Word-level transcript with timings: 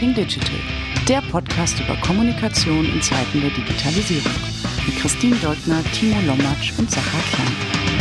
Talking 0.00 0.14
Digital, 0.14 0.56
der 1.06 1.20
Podcast 1.30 1.78
über 1.78 1.94
Kommunikation 1.96 2.86
in 2.86 3.02
Zeiten 3.02 3.42
der 3.42 3.50
Digitalisierung. 3.50 4.32
Mit 4.86 4.96
Christine 4.96 5.36
Deutner, 5.36 5.84
Timo 5.92 6.18
Lommatsch 6.22 6.72
und 6.78 6.90
Sacha 6.90 7.18
Klein. 7.34 7.99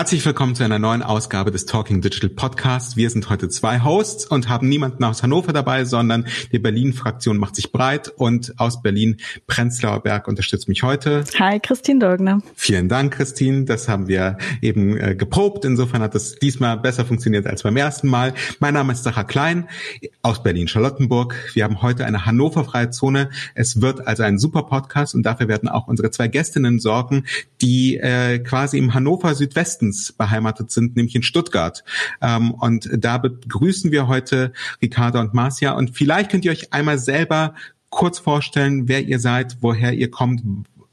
Herzlich 0.00 0.24
willkommen 0.24 0.54
zu 0.54 0.64
einer 0.64 0.78
neuen 0.78 1.02
Ausgabe 1.02 1.50
des 1.50 1.66
Talking 1.66 2.00
Digital 2.00 2.30
Podcasts. 2.30 2.96
Wir 2.96 3.10
sind 3.10 3.28
heute 3.28 3.50
zwei 3.50 3.84
Hosts 3.84 4.24
und 4.24 4.48
haben 4.48 4.66
niemanden 4.66 5.04
aus 5.04 5.22
Hannover 5.22 5.52
dabei, 5.52 5.84
sondern 5.84 6.26
die 6.52 6.58
Berlin-Fraktion 6.58 7.36
macht 7.36 7.54
sich 7.54 7.70
breit 7.70 8.08
und 8.08 8.58
aus 8.58 8.80
Berlin 8.80 9.18
Prenzlauer 9.46 10.02
Berg 10.02 10.26
unterstützt 10.26 10.70
mich 10.70 10.82
heute. 10.82 11.24
Hi, 11.38 11.60
Christine 11.60 11.98
Dogner. 11.98 12.40
Vielen 12.54 12.88
Dank, 12.88 13.12
Christine. 13.12 13.66
Das 13.66 13.90
haben 13.90 14.08
wir 14.08 14.38
eben 14.62 14.96
äh, 14.96 15.14
geprobt. 15.14 15.66
Insofern 15.66 16.00
hat 16.00 16.14
es 16.14 16.36
diesmal 16.36 16.78
besser 16.78 17.04
funktioniert 17.04 17.46
als 17.46 17.62
beim 17.62 17.76
ersten 17.76 18.08
Mal. 18.08 18.32
Mein 18.58 18.72
Name 18.72 18.94
ist 18.94 19.04
Sacha 19.04 19.24
Klein 19.24 19.68
aus 20.22 20.42
Berlin-Charlottenburg. 20.42 21.36
Wir 21.52 21.64
haben 21.64 21.82
heute 21.82 22.06
eine 22.06 22.24
Hannover-freie 22.24 22.88
Zone. 22.88 23.28
Es 23.54 23.82
wird 23.82 24.06
also 24.06 24.22
ein 24.22 24.38
super 24.38 24.62
Podcast 24.62 25.14
und 25.14 25.24
dafür 25.24 25.48
werden 25.48 25.68
auch 25.68 25.88
unsere 25.88 26.10
zwei 26.10 26.28
Gästinnen 26.28 26.80
sorgen, 26.80 27.26
die 27.60 27.98
äh, 27.98 28.38
quasi 28.38 28.78
im 28.78 28.94
Hannover 28.94 29.34
Südwesten 29.34 29.89
Herzens 29.90 30.12
beheimatet 30.12 30.70
sind, 30.70 30.96
nämlich 30.96 31.14
in 31.14 31.22
Stuttgart. 31.22 31.84
Ähm, 32.20 32.52
und 32.52 32.88
da 32.92 33.18
begrüßen 33.18 33.90
wir 33.90 34.06
heute 34.06 34.52
Ricarda 34.80 35.20
und 35.20 35.34
Marcia. 35.34 35.72
Und 35.72 35.90
vielleicht 35.90 36.30
könnt 36.30 36.44
ihr 36.44 36.52
euch 36.52 36.72
einmal 36.72 36.98
selber 36.98 37.54
kurz 37.90 38.18
vorstellen, 38.18 38.88
wer 38.88 39.02
ihr 39.02 39.18
seid, 39.18 39.58
woher 39.60 39.92
ihr 39.92 40.10
kommt 40.10 40.42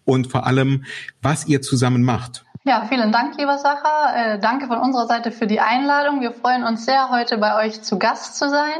und 0.05 0.27
vor 0.27 0.47
allem, 0.47 0.85
was 1.21 1.47
ihr 1.47 1.61
zusammen 1.61 2.03
macht. 2.03 2.43
Ja, 2.63 2.85
vielen 2.89 3.11
Dank, 3.11 3.37
lieber 3.37 3.57
Sacher. 3.59 4.13
Äh, 4.15 4.39
danke 4.39 4.67
von 4.67 4.79
unserer 4.79 5.07
Seite 5.07 5.31
für 5.31 5.47
die 5.47 5.61
Einladung. 5.61 6.19
Wir 6.19 6.33
freuen 6.33 6.63
uns 6.63 6.85
sehr, 6.85 7.09
heute 7.09 7.37
bei 7.37 7.65
euch 7.65 7.81
zu 7.81 7.97
Gast 7.97 8.37
zu 8.37 8.49
sein. 8.49 8.79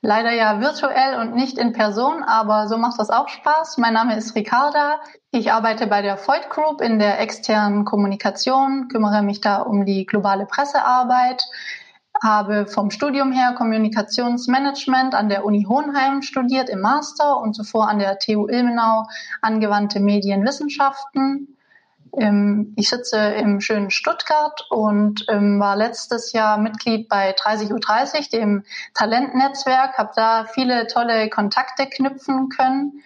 Leider 0.00 0.32
ja 0.32 0.60
virtuell 0.60 1.18
und 1.20 1.34
nicht 1.34 1.58
in 1.58 1.72
Person, 1.72 2.22
aber 2.22 2.68
so 2.68 2.78
macht 2.78 3.00
das 3.00 3.10
auch 3.10 3.28
Spaß. 3.28 3.78
Mein 3.78 3.94
Name 3.94 4.16
ist 4.16 4.36
Ricarda. 4.36 5.00
Ich 5.32 5.50
arbeite 5.50 5.88
bei 5.88 6.02
der 6.02 6.16
Voigt 6.16 6.50
Group 6.50 6.80
in 6.80 7.00
der 7.00 7.18
externen 7.18 7.84
Kommunikation, 7.84 8.86
kümmere 8.86 9.22
mich 9.22 9.40
da 9.40 9.58
um 9.58 9.84
die 9.84 10.06
globale 10.06 10.46
Pressearbeit, 10.46 11.42
habe 12.22 12.66
vom 12.68 12.92
Studium 12.92 13.32
her 13.32 13.54
Kommunikationsmanagement 13.58 15.16
an 15.16 15.28
der 15.28 15.44
Uni 15.44 15.64
Hohenheim 15.68 16.22
studiert 16.22 16.68
im 16.68 16.80
Master 16.80 17.40
und 17.40 17.54
zuvor 17.54 17.88
an 17.88 17.98
der 17.98 18.20
TU 18.20 18.46
Ilmenau 18.46 19.04
angewandte 19.42 19.98
Medienwissenschaften 19.98 21.57
ähm, 22.16 22.72
ich 22.76 22.88
sitze 22.88 23.16
im 23.18 23.60
schönen 23.60 23.90
Stuttgart 23.90 24.66
und 24.70 25.24
ähm, 25.28 25.60
war 25.60 25.76
letztes 25.76 26.32
Jahr 26.32 26.58
Mitglied 26.58 27.08
bei 27.08 27.34
30.30 27.34 27.72
Uhr, 27.72 28.22
dem 28.32 28.64
Talentnetzwerk, 28.94 29.98
habe 29.98 30.12
da 30.14 30.44
viele 30.44 30.86
tolle 30.86 31.28
Kontakte 31.28 31.86
knüpfen 31.86 32.48
können 32.48 33.02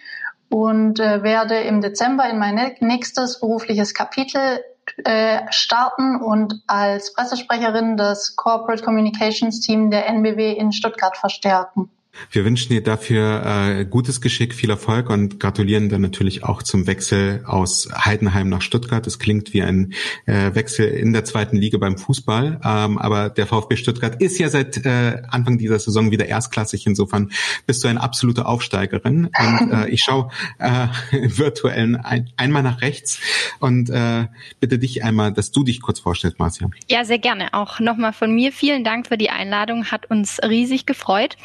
und 0.49 0.99
äh, 0.99 1.23
werde 1.23 1.59
im 1.61 1.81
Dezember 1.81 2.29
in 2.29 2.37
mein 2.37 2.75
nächstes 2.79 3.39
berufliches 3.39 3.93
Kapitel 3.93 4.63
äh, 5.03 5.41
starten 5.49 6.21
und 6.21 6.61
als 6.67 7.13
Pressesprecherin 7.13 7.97
das 7.97 8.35
Corporate 8.35 8.83
Communications 8.83 9.61
Team 9.61 9.89
der 9.89 10.07
NBW 10.07 10.51
in 10.53 10.71
Stuttgart 10.71 11.17
verstärken. 11.17 11.89
Wir 12.31 12.45
wünschen 12.45 12.69
dir 12.69 12.83
dafür 12.83 13.43
äh, 13.45 13.85
gutes 13.85 14.21
Geschick, 14.21 14.53
viel 14.53 14.69
Erfolg 14.69 15.09
und 15.09 15.39
gratulieren 15.39 15.89
dann 15.89 16.01
natürlich 16.01 16.43
auch 16.43 16.61
zum 16.61 16.85
Wechsel 16.85 17.43
aus 17.45 17.89
Heidenheim 17.93 18.49
nach 18.49 18.61
Stuttgart. 18.61 19.05
Das 19.05 19.19
klingt 19.19 19.53
wie 19.53 19.63
ein 19.63 19.93
äh, 20.25 20.53
Wechsel 20.53 20.87
in 20.87 21.13
der 21.13 21.25
zweiten 21.25 21.57
Liga 21.57 21.77
beim 21.77 21.97
Fußball, 21.97 22.59
ähm, 22.63 22.97
aber 22.97 23.29
der 23.29 23.47
VfB 23.47 23.77
Stuttgart 23.77 24.21
ist 24.21 24.37
ja 24.37 24.49
seit 24.49 24.85
äh, 24.85 25.23
Anfang 25.29 25.57
dieser 25.57 25.79
Saison 25.79 26.11
wieder 26.11 26.27
erstklassig. 26.27 26.85
Insofern 26.85 27.31
bist 27.65 27.83
du 27.83 27.87
eine 27.87 28.01
absolute 28.01 28.45
Aufsteigerin 28.45 29.29
und 29.37 29.71
äh, 29.71 29.89
ich 29.89 30.01
schaue 30.01 30.29
äh, 30.59 30.87
virtuell 31.11 31.97
ein, 32.03 32.29
einmal 32.37 32.63
nach 32.63 32.81
rechts 32.81 33.19
und 33.59 33.89
äh, 33.89 34.27
bitte 34.59 34.77
dich 34.77 35.03
einmal, 35.03 35.33
dass 35.33 35.51
du 35.51 35.63
dich 35.63 35.81
kurz 35.81 35.99
vorstellst, 35.99 36.39
Marcia. 36.39 36.69
Ja, 36.89 37.05
sehr 37.05 37.19
gerne. 37.19 37.53
Auch 37.53 37.79
nochmal 37.79 38.13
von 38.13 38.33
mir 38.33 38.51
vielen 38.51 38.83
Dank 38.83 39.07
für 39.07 39.17
die 39.17 39.29
Einladung. 39.29 39.85
Hat 39.85 40.09
uns 40.09 40.39
riesig 40.43 40.85
gefreut. 40.85 41.37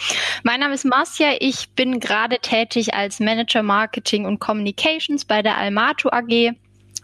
Mein 0.43 0.58
mein 0.59 0.65
Name 0.65 0.75
ist 0.75 0.85
Marcia. 0.87 1.37
Ich 1.39 1.69
bin 1.77 2.01
gerade 2.01 2.41
tätig 2.41 2.93
als 2.93 3.21
Manager 3.21 3.63
Marketing 3.63 4.25
und 4.25 4.41
Communications 4.41 5.25
bei 5.25 5.41
der 5.41 5.57
Almato 5.57 6.09
AG. 6.11 6.51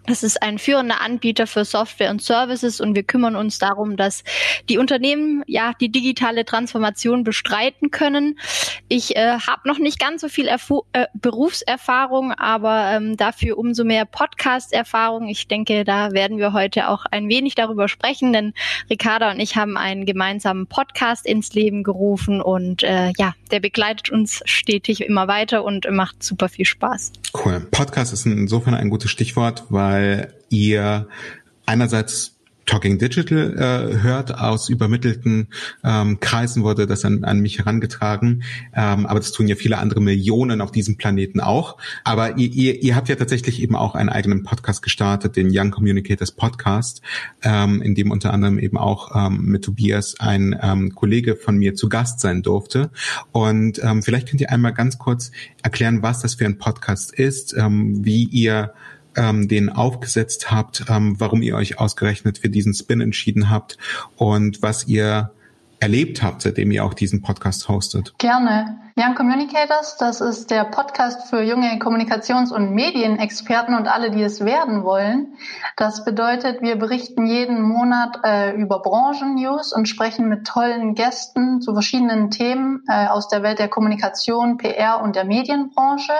Das 0.07 0.23
ist 0.23 0.43
ein 0.43 0.59
führender 0.59 1.01
Anbieter 1.01 1.47
für 1.47 1.65
Software 1.65 2.11
und 2.11 2.21
Services 2.21 2.81
und 2.81 2.95
wir 2.95 3.05
kümmern 3.05 3.37
uns 3.37 3.59
darum, 3.59 3.97
dass 3.97 4.23
die 4.69 4.77
Unternehmen 4.77 5.43
ja 5.47 5.73
die 5.81 5.91
digitale 5.91 6.45
Transformation 6.45 7.25
bestreiten 7.25 7.91
können. 7.91 8.39
Ich 8.89 9.17
äh, 9.17 9.39
habe 9.39 9.67
noch 9.67 9.79
nicht 9.79 9.99
ganz 9.99 10.21
so 10.21 10.29
viel 10.29 10.47
Erfu 10.47 10.83
äh, 10.93 11.07
Berufserfahrung, 11.15 12.33
aber 12.33 12.91
ähm, 12.93 13.17
dafür 13.17 13.57
umso 13.57 13.85
mehr 13.85 14.05
Podcast-Erfahrung. 14.05 15.29
Ich 15.29 15.49
denke, 15.49 15.85
da 15.85 16.13
werden 16.13 16.37
wir 16.37 16.53
heute 16.53 16.91
auch 16.91 17.07
ein 17.11 17.31
wenig 17.31 17.55
darüber 17.55 17.89
sprechen, 17.89 18.35
denn 18.35 18.53
Ricarda 18.91 19.31
und 19.31 19.41
ich 19.41 19.57
haben 19.57 19.79
einen 19.79 20.05
gemeinsamen 20.05 20.67
Podcast 20.67 21.25
ins 21.25 21.55
Leben 21.55 21.83
gerufen 21.83 22.43
und 22.43 22.83
äh, 22.83 23.11
ja, 23.17 23.35
der 23.51 23.61
begleitet 23.61 24.11
uns 24.11 24.43
stetig 24.45 25.01
immer 25.01 25.29
weiter 25.29 25.65
und 25.65 25.91
macht 25.91 26.23
super 26.23 26.51
viel 26.51 26.67
Spaß. 26.67 27.13
Cool. 27.35 27.61
Podcast 27.71 28.13
ist 28.13 28.27
insofern 28.27 28.75
ein 28.75 28.91
gutes 28.91 29.11
Stichwort, 29.11 29.65
weil 29.69 30.35
ihr 30.51 31.09
einerseits 31.67 32.34
Talking 32.67 32.99
Digital 32.99 33.55
äh, 33.57 34.03
hört. 34.03 34.39
Aus 34.39 34.69
übermittelten 34.69 35.49
ähm, 35.83 36.21
Kreisen 36.21 36.63
wurde 36.63 36.87
das 36.87 37.05
an, 37.05 37.25
an 37.25 37.41
mich 37.41 37.59
herangetragen. 37.59 38.43
Ähm, 38.75 39.07
aber 39.07 39.21
das 39.21 39.33
tun 39.33 39.49
ja 39.49 39.57
viele 39.57 39.79
andere 39.79 40.01
Millionen 40.01 40.61
auf 40.61 40.73
diesem 40.73 40.97
Planeten 40.97 41.41
auch. 41.41 41.77
Aber 42.05 42.37
ihr, 42.39 42.49
ihr, 42.51 42.83
ihr 42.83 42.97
habt 42.97 43.09
ja 43.09 43.17
tatsächlich 43.17 43.63
eben 43.63 43.77
auch 43.77 43.95
einen 43.95 44.09
eigenen 44.09 44.43
Podcast 44.43 44.83
gestartet, 44.83 45.37
den 45.37 45.49
Young 45.51 45.71
Communicators 45.71 46.33
Podcast, 46.33 47.03
ähm, 47.43 47.83
in 47.83 47.95
dem 47.95 48.11
unter 48.11 48.33
anderem 48.33 48.59
eben 48.59 48.79
auch 48.79 49.15
ähm, 49.15 49.45
mit 49.45 49.65
Tobias 49.65 50.17
ein 50.19 50.59
ähm, 50.63 50.95
Kollege 50.95 51.37
von 51.37 51.57
mir 51.57 51.75
zu 51.75 51.89
Gast 51.89 52.21
sein 52.21 52.43
durfte. 52.43 52.91
Und 53.33 53.83
ähm, 53.83 54.03
vielleicht 54.03 54.29
könnt 54.29 54.41
ihr 54.41 54.51
einmal 54.51 54.73
ganz 54.73 54.99
kurz 54.99 55.31
erklären, 55.63 56.03
was 56.03 56.21
das 56.21 56.35
für 56.35 56.45
ein 56.45 56.59
Podcast 56.59 57.13
ist, 57.13 57.55
ähm, 57.57 58.05
wie 58.05 58.25
ihr 58.25 58.73
ähm, 59.17 59.49
den 59.49 59.71
aufgesetzt 59.71 60.51
habt, 60.51 60.85
ähm, 60.89 61.17
warum 61.19 61.43
ihr 61.43 61.57
euch 61.57 61.79
ausgerechnet 61.79 62.39
für 62.39 62.49
diesen 62.49 62.75
Spin 62.75 63.01
entschieden 63.01 63.51
habt 63.51 63.79
und 64.17 64.63
was 64.63 64.87
ihr 64.87 65.31
erlebt 65.81 66.23
habt, 66.23 66.43
seitdem 66.43 66.71
ihr 66.71 66.85
auch 66.85 66.95
diesen 66.95 67.21
Podcast 67.21 67.69
hostet. 67.69 68.15
Gerne. 68.19 68.79
Young 68.97 69.17
Communicators, 69.17 69.97
das 69.99 70.21
ist 70.21 70.51
der 70.51 70.65
Podcast 70.65 71.29
für 71.29 71.43
junge 71.43 71.79
Kommunikations- 71.79 72.53
und 72.53 72.71
Medienexperten 72.71 73.75
und 73.75 73.89
alle, 73.89 74.11
die 74.11 74.23
es 74.23 74.45
werden 74.45 74.85
wollen. 74.85 75.35
Das 75.77 76.05
bedeutet, 76.05 76.63
wir 76.63 76.77
berichten 76.77 77.27
jeden 77.27 77.61
Monat 77.61 78.21
äh, 78.23 78.53
über 78.53 78.81
Branchen-News 78.81 79.73
und 79.73 79.89
sprechen 79.89 80.29
mit 80.29 80.47
tollen 80.47 80.95
Gästen 80.95 81.61
zu 81.61 81.75
verschiedenen 81.75 82.31
Themen 82.31 82.85
äh, 82.89 83.09
aus 83.09 83.29
der 83.29 83.43
Welt 83.43 83.59
der 83.59 83.69
Kommunikation, 83.69 84.59
PR 84.59 85.03
und 85.03 85.17
der 85.17 85.25
Medienbranche. 85.25 86.13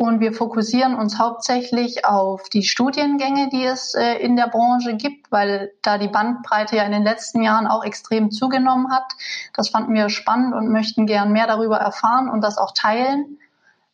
Und 0.00 0.20
wir 0.20 0.32
fokussieren 0.32 0.94
uns 0.94 1.18
hauptsächlich 1.18 2.06
auf 2.06 2.48
die 2.48 2.62
Studiengänge, 2.62 3.50
die 3.50 3.62
es 3.66 3.92
äh, 3.92 4.14
in 4.14 4.34
der 4.34 4.46
Branche 4.46 4.96
gibt, 4.96 5.30
weil 5.30 5.72
da 5.82 5.98
die 5.98 6.08
Bandbreite 6.08 6.76
ja 6.76 6.84
in 6.84 6.92
den 6.92 7.02
letzten 7.02 7.42
Jahren 7.42 7.66
auch 7.66 7.84
extrem 7.84 8.30
zugenommen 8.30 8.90
hat. 8.90 9.12
Das 9.52 9.68
fanden 9.68 9.92
wir 9.92 10.08
spannend 10.08 10.54
und 10.54 10.72
möchten 10.72 11.04
gern 11.04 11.32
mehr 11.32 11.46
darüber 11.46 11.76
erfahren 11.76 12.30
und 12.30 12.40
das 12.40 12.56
auch 12.56 12.72
teilen. 12.72 13.36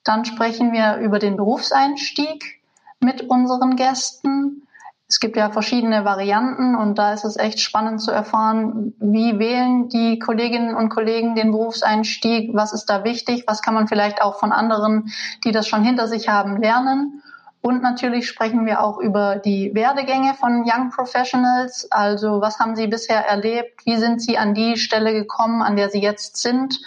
Dann 0.04 0.24
sprechen 0.24 0.72
wir 0.72 0.98
über 0.98 1.18
den 1.18 1.36
Berufseinstieg 1.36 2.60
mit 3.00 3.22
unseren 3.22 3.74
Gästen 3.74 4.66
es 5.08 5.20
gibt 5.20 5.36
ja 5.36 5.50
verschiedene 5.50 6.04
Varianten 6.04 6.74
und 6.74 6.98
da 6.98 7.12
ist 7.12 7.24
es 7.24 7.36
echt 7.36 7.60
spannend 7.60 8.00
zu 8.00 8.10
erfahren, 8.10 8.92
wie 8.98 9.38
wählen 9.38 9.88
die 9.88 10.18
Kolleginnen 10.18 10.74
und 10.74 10.88
Kollegen 10.88 11.36
den 11.36 11.53
Berufseinstieg, 11.53 12.50
was 12.54 12.72
ist 12.72 12.86
da 12.86 13.04
wichtig, 13.04 13.44
was 13.47 13.62
kann 13.62 13.74
man 13.74 13.86
vielleicht 13.86 14.20
auch 14.20 14.41
von 14.41 14.50
anderen, 14.50 15.12
die 15.44 15.53
das 15.53 15.68
schon 15.68 15.84
hinter 15.84 16.08
sich 16.08 16.28
haben, 16.28 16.60
lernen. 16.60 17.22
Und 17.60 17.82
natürlich 17.82 18.28
sprechen 18.28 18.66
wir 18.66 18.80
auch 18.80 18.98
über 18.98 19.36
die 19.36 19.72
Werdegänge 19.74 20.34
von 20.34 20.64
Young 20.64 20.91
Professionals. 20.91 21.88
Also 21.91 22.41
was 22.41 22.59
haben 22.59 22.74
sie 22.76 22.86
bisher 22.86 23.26
erlebt? 23.26 23.86
Wie 23.86 23.97
sind 23.97 24.20
sie 24.20 24.38
an 24.38 24.54
die 24.54 24.76
Stelle 24.76 25.12
gekommen, 25.12 25.62
an 25.62 25.76
der 25.76 25.88
sie 25.88 26.00
jetzt 26.00 26.36
sind? 26.36 26.80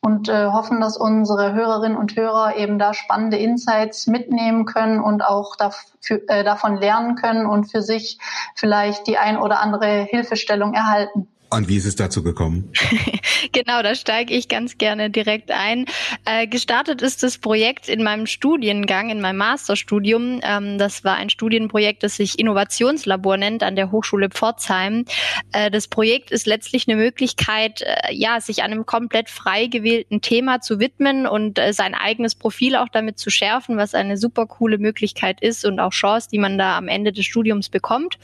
Und 0.00 0.28
äh, 0.28 0.46
hoffen, 0.46 0.80
dass 0.80 0.96
unsere 0.96 1.52
Hörerinnen 1.52 1.96
und 1.96 2.16
Hörer 2.16 2.56
eben 2.56 2.78
da 2.78 2.94
spannende 2.94 3.36
Insights 3.36 4.06
mitnehmen 4.06 4.64
können 4.64 5.00
und 5.00 5.22
auch 5.22 5.56
dafür, 5.56 6.20
äh, 6.28 6.44
davon 6.44 6.76
lernen 6.76 7.16
können 7.16 7.46
und 7.46 7.70
für 7.70 7.82
sich 7.82 8.18
vielleicht 8.54 9.06
die 9.06 9.18
ein 9.18 9.36
oder 9.36 9.60
andere 9.60 10.02
Hilfestellung 10.02 10.74
erhalten. 10.74 11.28
Und 11.50 11.68
wie 11.68 11.76
ist 11.76 11.86
es 11.86 11.96
dazu 11.96 12.22
gekommen? 12.22 12.70
genau, 13.52 13.82
da 13.82 13.94
steige 13.94 14.34
ich 14.34 14.48
ganz 14.48 14.76
gerne 14.76 15.08
direkt 15.08 15.50
ein. 15.50 15.86
Äh, 16.26 16.46
gestartet 16.46 17.00
ist 17.00 17.22
das 17.22 17.38
Projekt 17.38 17.88
in 17.88 18.02
meinem 18.02 18.26
Studiengang, 18.26 19.08
in 19.08 19.22
meinem 19.22 19.38
Masterstudium. 19.38 20.40
Ähm, 20.42 20.76
das 20.76 21.04
war 21.04 21.16
ein 21.16 21.30
Studienprojekt, 21.30 22.02
das 22.02 22.16
sich 22.16 22.38
Innovationslabor 22.38 23.38
nennt 23.38 23.62
an 23.62 23.76
der 23.76 23.90
Hochschule 23.90 24.28
Pforzheim. 24.28 25.06
Äh, 25.52 25.70
das 25.70 25.88
Projekt 25.88 26.30
ist 26.30 26.46
letztlich 26.46 26.86
eine 26.86 26.98
Möglichkeit, 26.98 27.80
äh, 27.80 28.12
ja, 28.12 28.42
sich 28.42 28.62
einem 28.62 28.84
komplett 28.84 29.30
frei 29.30 29.66
gewählten 29.66 30.20
Thema 30.20 30.60
zu 30.60 30.80
widmen 30.80 31.26
und 31.26 31.58
äh, 31.58 31.72
sein 31.72 31.94
eigenes 31.94 32.34
Profil 32.34 32.76
auch 32.76 32.88
damit 32.90 33.18
zu 33.18 33.30
schärfen, 33.30 33.78
was 33.78 33.94
eine 33.94 34.18
super 34.18 34.44
coole 34.44 34.76
Möglichkeit 34.76 35.40
ist 35.40 35.64
und 35.64 35.80
auch 35.80 35.92
Chance, 35.92 36.28
die 36.30 36.38
man 36.38 36.58
da 36.58 36.76
am 36.76 36.88
Ende 36.88 37.10
des 37.12 37.24
Studiums 37.24 37.70
bekommt. 37.70 38.18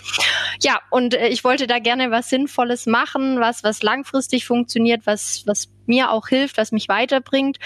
Ja, 0.60 0.80
und 0.90 1.14
äh, 1.14 1.28
ich 1.28 1.42
wollte 1.42 1.66
da 1.66 1.78
gerne 1.78 2.10
was 2.10 2.28
Sinnvolles 2.28 2.84
machen 2.84 3.13
machen, 3.14 3.40
was, 3.40 3.64
was 3.64 3.82
langfristig 3.82 4.46
funktioniert, 4.46 5.06
was, 5.06 5.42
was 5.46 5.68
mir 5.86 6.10
auch 6.10 6.28
hilft, 6.28 6.56
was 6.56 6.72
mich 6.72 6.88
weiterbringt. 6.88 7.58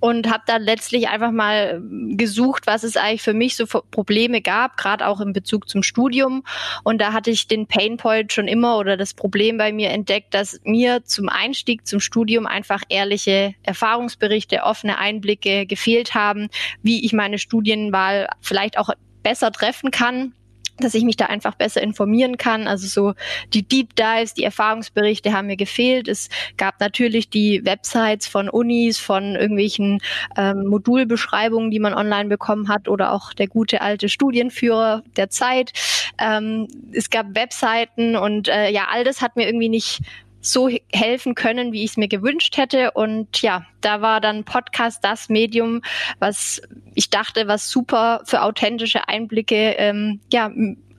Und 0.00 0.28
habe 0.28 0.42
dann 0.46 0.62
letztlich 0.62 1.08
einfach 1.08 1.30
mal 1.30 1.80
gesucht, 2.08 2.66
was 2.66 2.82
es 2.82 2.96
eigentlich 2.96 3.22
für 3.22 3.34
mich 3.34 3.56
so 3.56 3.66
Probleme 3.66 4.40
gab, 4.40 4.76
gerade 4.76 5.06
auch 5.06 5.20
in 5.20 5.32
Bezug 5.32 5.68
zum 5.68 5.82
Studium. 5.84 6.42
Und 6.82 7.00
da 7.00 7.12
hatte 7.12 7.30
ich 7.30 7.46
den 7.46 7.68
Painpoint 7.68 8.32
schon 8.32 8.48
immer 8.48 8.78
oder 8.78 8.96
das 8.96 9.14
Problem 9.14 9.58
bei 9.58 9.72
mir 9.72 9.90
entdeckt, 9.90 10.34
dass 10.34 10.60
mir 10.64 11.04
zum 11.04 11.28
Einstieg 11.28 11.86
zum 11.86 12.00
Studium 12.00 12.46
einfach 12.46 12.82
ehrliche 12.88 13.54
Erfahrungsberichte, 13.62 14.62
offene 14.64 14.98
Einblicke 14.98 15.66
gefehlt 15.66 16.14
haben, 16.14 16.48
wie 16.82 17.04
ich 17.04 17.12
meine 17.12 17.38
Studienwahl 17.38 18.28
vielleicht 18.40 18.78
auch 18.78 18.90
besser 19.22 19.52
treffen 19.52 19.92
kann 19.92 20.34
dass 20.82 20.94
ich 20.94 21.04
mich 21.04 21.16
da 21.16 21.26
einfach 21.26 21.54
besser 21.54 21.82
informieren 21.82 22.36
kann. 22.36 22.66
Also 22.66 22.86
so 22.86 23.14
die 23.52 23.62
Deep 23.62 23.94
Dives, 23.96 24.34
die 24.34 24.44
Erfahrungsberichte 24.44 25.32
haben 25.32 25.46
mir 25.46 25.56
gefehlt. 25.56 26.08
Es 26.08 26.28
gab 26.56 26.80
natürlich 26.80 27.30
die 27.30 27.64
Websites 27.64 28.26
von 28.26 28.48
Unis, 28.48 28.98
von 28.98 29.34
irgendwelchen 29.34 30.00
ähm, 30.36 30.66
Modulbeschreibungen, 30.66 31.70
die 31.70 31.80
man 31.80 31.94
online 31.94 32.28
bekommen 32.28 32.68
hat 32.68 32.88
oder 32.88 33.12
auch 33.12 33.32
der 33.32 33.48
gute 33.48 33.80
alte 33.80 34.08
Studienführer 34.08 35.02
der 35.16 35.30
Zeit. 35.30 35.72
Ähm, 36.18 36.68
es 36.92 37.10
gab 37.10 37.34
Webseiten 37.34 38.16
und 38.16 38.48
äh, 38.48 38.70
ja, 38.70 38.88
all 38.90 39.04
das 39.04 39.22
hat 39.22 39.36
mir 39.36 39.46
irgendwie 39.46 39.68
nicht 39.68 40.00
so 40.42 40.68
helfen 40.92 41.34
können, 41.34 41.72
wie 41.72 41.84
ich 41.84 41.92
es 41.92 41.96
mir 41.96 42.08
gewünscht 42.08 42.56
hätte. 42.56 42.90
Und 42.90 43.40
ja, 43.40 43.64
da 43.80 44.02
war 44.02 44.20
dann 44.20 44.44
Podcast 44.44 45.02
das 45.02 45.28
Medium, 45.28 45.80
was 46.18 46.60
ich 46.94 47.08
dachte, 47.08 47.48
was 47.48 47.70
super 47.70 48.22
für 48.24 48.42
authentische 48.42 49.08
Einblicke 49.08 49.74
ähm, 49.78 50.20
ja, 50.30 50.50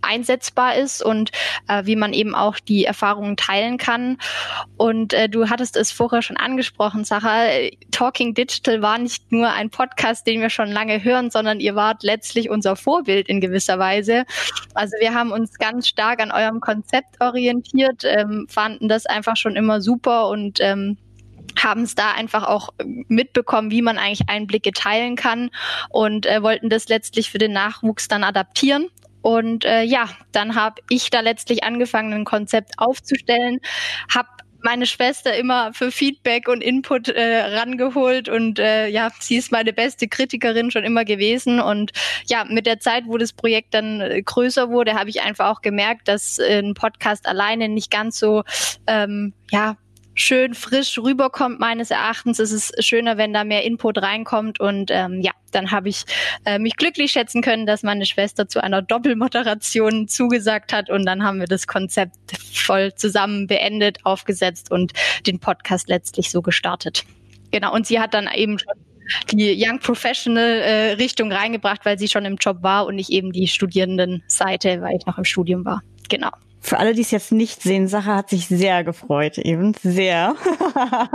einsetzbar 0.03 0.75
ist 0.75 1.03
und 1.03 1.31
äh, 1.67 1.85
wie 1.85 1.95
man 1.95 2.13
eben 2.13 2.35
auch 2.35 2.59
die 2.59 2.85
Erfahrungen 2.85 3.37
teilen 3.37 3.77
kann. 3.77 4.17
Und 4.77 5.13
äh, 5.13 5.29
du 5.29 5.49
hattest 5.49 5.77
es 5.77 5.91
vorher 5.91 6.21
schon 6.21 6.37
angesprochen, 6.37 7.03
Sacha. 7.03 7.47
Talking 7.91 8.33
Digital 8.33 8.81
war 8.81 8.97
nicht 8.97 9.31
nur 9.31 9.49
ein 9.49 9.69
Podcast, 9.69 10.27
den 10.27 10.41
wir 10.41 10.49
schon 10.49 10.71
lange 10.71 11.03
hören, 11.03 11.29
sondern 11.29 11.59
ihr 11.59 11.75
wart 11.75 12.03
letztlich 12.03 12.49
unser 12.49 12.75
Vorbild 12.75 13.27
in 13.27 13.41
gewisser 13.41 13.79
Weise. 13.79 14.25
Also 14.73 14.95
wir 14.99 15.13
haben 15.13 15.31
uns 15.31 15.57
ganz 15.57 15.87
stark 15.87 16.21
an 16.21 16.31
eurem 16.31 16.59
Konzept 16.59 17.21
orientiert, 17.21 18.03
ähm, 18.03 18.47
fanden 18.49 18.89
das 18.89 19.05
einfach 19.05 19.37
schon 19.37 19.55
immer 19.55 19.81
super 19.81 20.27
und 20.27 20.59
ähm, 20.59 20.97
haben 21.61 21.83
es 21.83 21.95
da 21.95 22.11
einfach 22.11 22.43
auch 22.43 22.69
mitbekommen, 23.07 23.71
wie 23.71 23.81
man 23.81 23.97
eigentlich 23.97 24.29
Einblicke 24.29 24.71
teilen 24.71 25.15
kann 25.15 25.51
und 25.89 26.25
äh, 26.25 26.41
wollten 26.41 26.69
das 26.69 26.89
letztlich 26.89 27.29
für 27.29 27.37
den 27.37 27.53
Nachwuchs 27.53 28.07
dann 28.07 28.23
adaptieren 28.23 28.89
und 29.23 29.63
äh, 29.65 29.83
ja, 29.83 30.09
dann 30.33 30.53
habe 30.53 30.81
ich 30.89 31.09
da 31.09 31.21
letztlich 31.21 31.63
angefangen, 31.63 32.13
ein 32.13 32.25
Konzept 32.25 32.73
aufzustellen, 32.77 33.59
habe 34.13 34.27
meine 34.63 34.85
Schwester 34.85 35.35
immer 35.35 35.73
für 35.73 35.91
Feedback 35.91 36.47
und 36.47 36.61
Input 36.61 37.09
äh, 37.09 37.39
rangeholt 37.57 38.29
und 38.29 38.59
äh, 38.59 38.87
ja, 38.87 39.11
sie 39.19 39.37
ist 39.37 39.51
meine 39.51 39.73
beste 39.73 40.07
Kritikerin 40.07 40.71
schon 40.71 40.83
immer 40.83 41.05
gewesen. 41.05 41.59
Und 41.59 41.91
ja, 42.27 42.45
mit 42.45 42.65
der 42.65 42.79
Zeit, 42.79 43.03
wo 43.05 43.17
das 43.17 43.33
Projekt 43.33 43.73
dann 43.73 44.01
äh, 44.01 44.21
größer 44.21 44.69
wurde, 44.69 44.93
habe 44.93 45.09
ich 45.09 45.21
einfach 45.21 45.49
auch 45.49 45.61
gemerkt, 45.61 46.07
dass 46.07 46.39
äh, 46.39 46.59
ein 46.59 46.73
Podcast 46.73 47.27
alleine 47.27 47.67
nicht 47.67 47.91
ganz 47.91 48.17
so 48.17 48.43
ähm, 48.87 49.33
ja 49.51 49.75
schön 50.15 50.53
frisch 50.53 50.97
rüberkommt 50.97 51.59
meines 51.59 51.91
Erachtens. 51.91 52.39
Es 52.39 52.51
ist 52.51 52.83
schöner, 52.83 53.17
wenn 53.17 53.33
da 53.33 53.43
mehr 53.43 53.63
Input 53.63 54.01
reinkommt 54.01 54.59
und 54.59 54.91
ähm, 54.91 55.21
ja, 55.21 55.31
dann 55.51 55.71
habe 55.71 55.89
ich 55.89 56.03
äh, 56.45 56.59
mich 56.59 56.75
glücklich 56.75 57.11
schätzen 57.11 57.41
können, 57.41 57.65
dass 57.65 57.83
meine 57.83 58.05
Schwester 58.05 58.47
zu 58.47 58.63
einer 58.63 58.81
Doppelmoderation 58.81 60.07
zugesagt 60.07 60.73
hat 60.73 60.89
und 60.89 61.05
dann 61.05 61.23
haben 61.23 61.39
wir 61.39 61.47
das 61.47 61.67
Konzept 61.67 62.15
voll 62.53 62.93
zusammen 62.95 63.47
beendet, 63.47 63.99
aufgesetzt 64.03 64.71
und 64.71 64.93
den 65.27 65.39
Podcast 65.39 65.87
letztlich 65.87 66.29
so 66.29 66.41
gestartet. 66.41 67.03
Genau, 67.51 67.73
und 67.73 67.85
sie 67.85 67.99
hat 67.99 68.13
dann 68.13 68.27
eben 68.33 68.57
schon 68.59 68.73
die 69.31 69.55
Young 69.57 69.79
Professional 69.79 70.43
äh, 70.43 70.93
Richtung 70.93 71.31
reingebracht, 71.31 71.85
weil 71.85 71.99
sie 71.99 72.07
schon 72.07 72.25
im 72.25 72.37
Job 72.37 72.63
war 72.63 72.85
und 72.85 72.95
nicht 72.95 73.09
eben 73.09 73.31
die 73.31 73.47
Studierendenseite, 73.47 74.81
weil 74.81 74.97
ich 74.97 75.05
noch 75.05 75.17
im 75.17 75.25
Studium 75.25 75.65
war. 75.65 75.81
Genau. 76.09 76.29
Für 76.65 76.79
alle, 76.79 76.93
die 76.93 77.01
es 77.01 77.11
jetzt 77.11 77.33
nicht 77.33 77.61
sehen, 77.61 77.89
Sache 77.89 78.15
hat 78.15 78.29
sich 78.29 78.47
sehr 78.47 78.85
gefreut, 78.85 79.37
eben 79.37 79.73
sehr. 79.83 80.33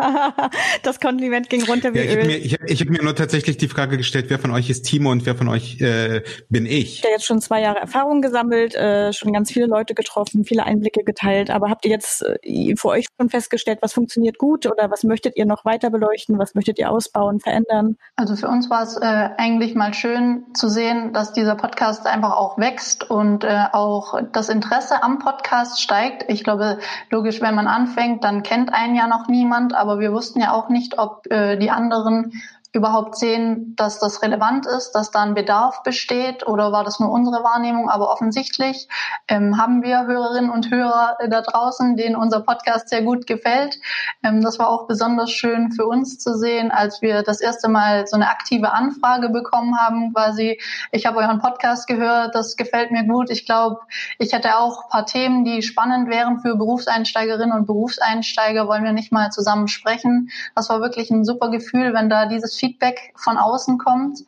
das 0.83 1.01
Kompliment 1.01 1.49
ging 1.49 1.65
runter 1.65 1.95
wie 1.95 2.01
ja, 2.01 2.05
ich 2.05 2.11
Öl. 2.11 2.21
Hab 2.21 2.27
mir, 2.27 2.37
ich 2.37 2.53
habe 2.53 2.67
ich 2.67 2.81
hab 2.83 2.89
mir 2.91 3.03
nur 3.03 3.17
tatsächlich 3.17 3.57
die 3.57 3.69
Frage 3.69 3.97
gestellt, 3.97 4.27
wer 4.29 4.39
von 4.39 4.51
euch 4.51 4.69
ist 4.69 4.83
Timo 4.83 5.11
und 5.11 5.25
wer 5.25 5.35
von 5.37 5.49
euch 5.49 5.81
äh, 5.81 6.23
bin 6.51 6.67
ich? 6.67 6.99
Ich 6.99 7.03
habe 7.03 7.13
jetzt 7.13 7.25
schon 7.25 7.41
zwei 7.41 7.63
Jahre 7.63 7.79
Erfahrung 7.79 8.21
gesammelt, 8.21 8.75
äh, 8.75 9.15
schon 9.15 9.33
ganz 9.33 9.51
viele 9.51 9.65
Leute 9.65 9.95
getroffen, 9.95 10.45
viele 10.45 10.65
Einblicke 10.65 11.03
geteilt. 11.03 11.49
Aber 11.49 11.71
habt 11.71 11.87
ihr 11.87 11.93
jetzt 11.93 12.27
äh, 12.43 12.77
für 12.77 12.89
euch 12.89 13.07
schon 13.19 13.31
festgestellt, 13.31 13.79
was 13.81 13.95
funktioniert 13.95 14.37
gut 14.37 14.67
oder 14.67 14.91
was 14.91 15.03
möchtet 15.03 15.39
ihr 15.39 15.47
noch 15.47 15.65
weiter 15.65 15.89
beleuchten? 15.89 16.39
Was 16.39 16.55
möchtet 16.55 16.79
ihr 16.79 16.91
ausbauen, 16.91 17.41
verändern? 17.41 17.97
Also 18.17 18.37
für 18.37 18.49
uns 18.49 18.69
war 18.69 18.83
es 18.83 18.99
äh, 18.99 19.31
eigentlich 19.39 19.75
mal 19.75 19.95
schön 19.95 20.45
zu 20.53 20.69
sehen, 20.69 21.15
dass 21.15 21.33
dieser 21.33 21.55
Podcast 21.55 22.07
einfach 22.07 22.37
auch 22.37 22.59
wächst 22.59 23.11
und 23.11 23.45
äh, 23.45 23.65
auch 23.73 24.21
das 24.35 24.51
Interesse 24.51 25.03
am 25.03 25.19
Podcast 25.19 25.38
Podcast 25.39 25.81
steigt. 25.81 26.25
Ich 26.29 26.43
glaube, 26.43 26.79
logisch, 27.11 27.41
wenn 27.41 27.55
man 27.55 27.69
anfängt, 27.69 28.25
dann 28.25 28.43
kennt 28.43 28.73
einen 28.75 28.97
ja 28.97 29.07
noch 29.07 29.29
niemand, 29.29 29.75
aber 29.75 30.01
wir 30.01 30.13
wussten 30.13 30.41
ja 30.41 30.53
auch 30.53 30.69
nicht, 30.69 30.99
ob 30.99 31.31
äh, 31.31 31.57
die 31.57 31.71
anderen 31.71 32.33
überhaupt 32.73 33.17
sehen, 33.17 33.75
dass 33.77 33.99
das 33.99 34.23
relevant 34.23 34.67
ist, 34.67 34.93
dass 34.93 35.11
da 35.11 35.23
ein 35.23 35.35
Bedarf 35.35 35.83
besteht 35.83 36.47
oder 36.47 36.71
war 36.71 36.85
das 36.85 37.01
nur 37.01 37.11
unsere 37.11 37.43
Wahrnehmung? 37.43 37.89
Aber 37.89 38.11
offensichtlich 38.11 38.89
ähm, 39.27 39.57
haben 39.57 39.83
wir 39.83 40.07
Hörerinnen 40.07 40.51
und 40.51 40.71
Hörer 40.71 41.17
da 41.31 41.41
draußen, 41.41 41.97
denen 41.97 42.15
unser 42.15 42.41
Podcast 42.41 42.91
sehr 42.91 43.03
gut 43.03 43.27
gefällt. 43.27 43.79
Ähm, 44.23 44.43
das 44.43 44.59
war 44.59 44.69
auch 44.69 44.87
besonders 44.87 45.31
schön 45.31 45.73
für 45.73 45.87
uns 45.87 46.19
zu 46.19 46.37
sehen, 46.37 46.71
als 46.71 47.01
wir 47.01 47.23
das 47.23 47.41
erste 47.41 47.69
Mal 47.69 48.07
so 48.07 48.17
eine 48.17 48.29
aktive 48.29 48.73
Anfrage 48.73 49.31
bekommen 49.31 49.79
haben, 49.79 50.13
quasi, 50.13 50.61
ich 50.93 51.07
habe 51.07 51.19
euren 51.19 51.39
Podcast 51.39 51.87
gehört, 51.87 52.35
das 52.35 52.57
gefällt 52.57 52.91
mir 52.91 53.05
gut. 53.05 53.31
Ich 53.31 53.47
glaube, 53.47 53.81
ich 54.19 54.35
hätte 54.35 54.59
auch 54.59 54.91
paar 54.91 55.07
Themen, 55.07 55.45
die 55.45 55.63
spannend 55.63 56.11
wären 56.11 56.41
für 56.41 56.57
Berufseinsteigerinnen 56.57 57.57
und 57.57 57.67
Berufseinsteiger, 57.67 58.69
wollen 58.69 58.85
wir 58.85 58.93
nicht 58.93 59.11
mal 59.11 59.31
zusammen 59.31 59.69
sprechen. 59.69 60.29
Das 60.55 60.69
war 60.69 60.81
wirklich 60.81 61.11
ein 61.11 61.25
super 61.25 61.51
Gefühl, 61.51 61.95
wenn 61.95 62.11
da 62.11 62.27
dieses 62.27 62.58
Feedback 62.59 63.13
von 63.17 63.37
außen 63.37 63.79
kommt. 63.79 64.25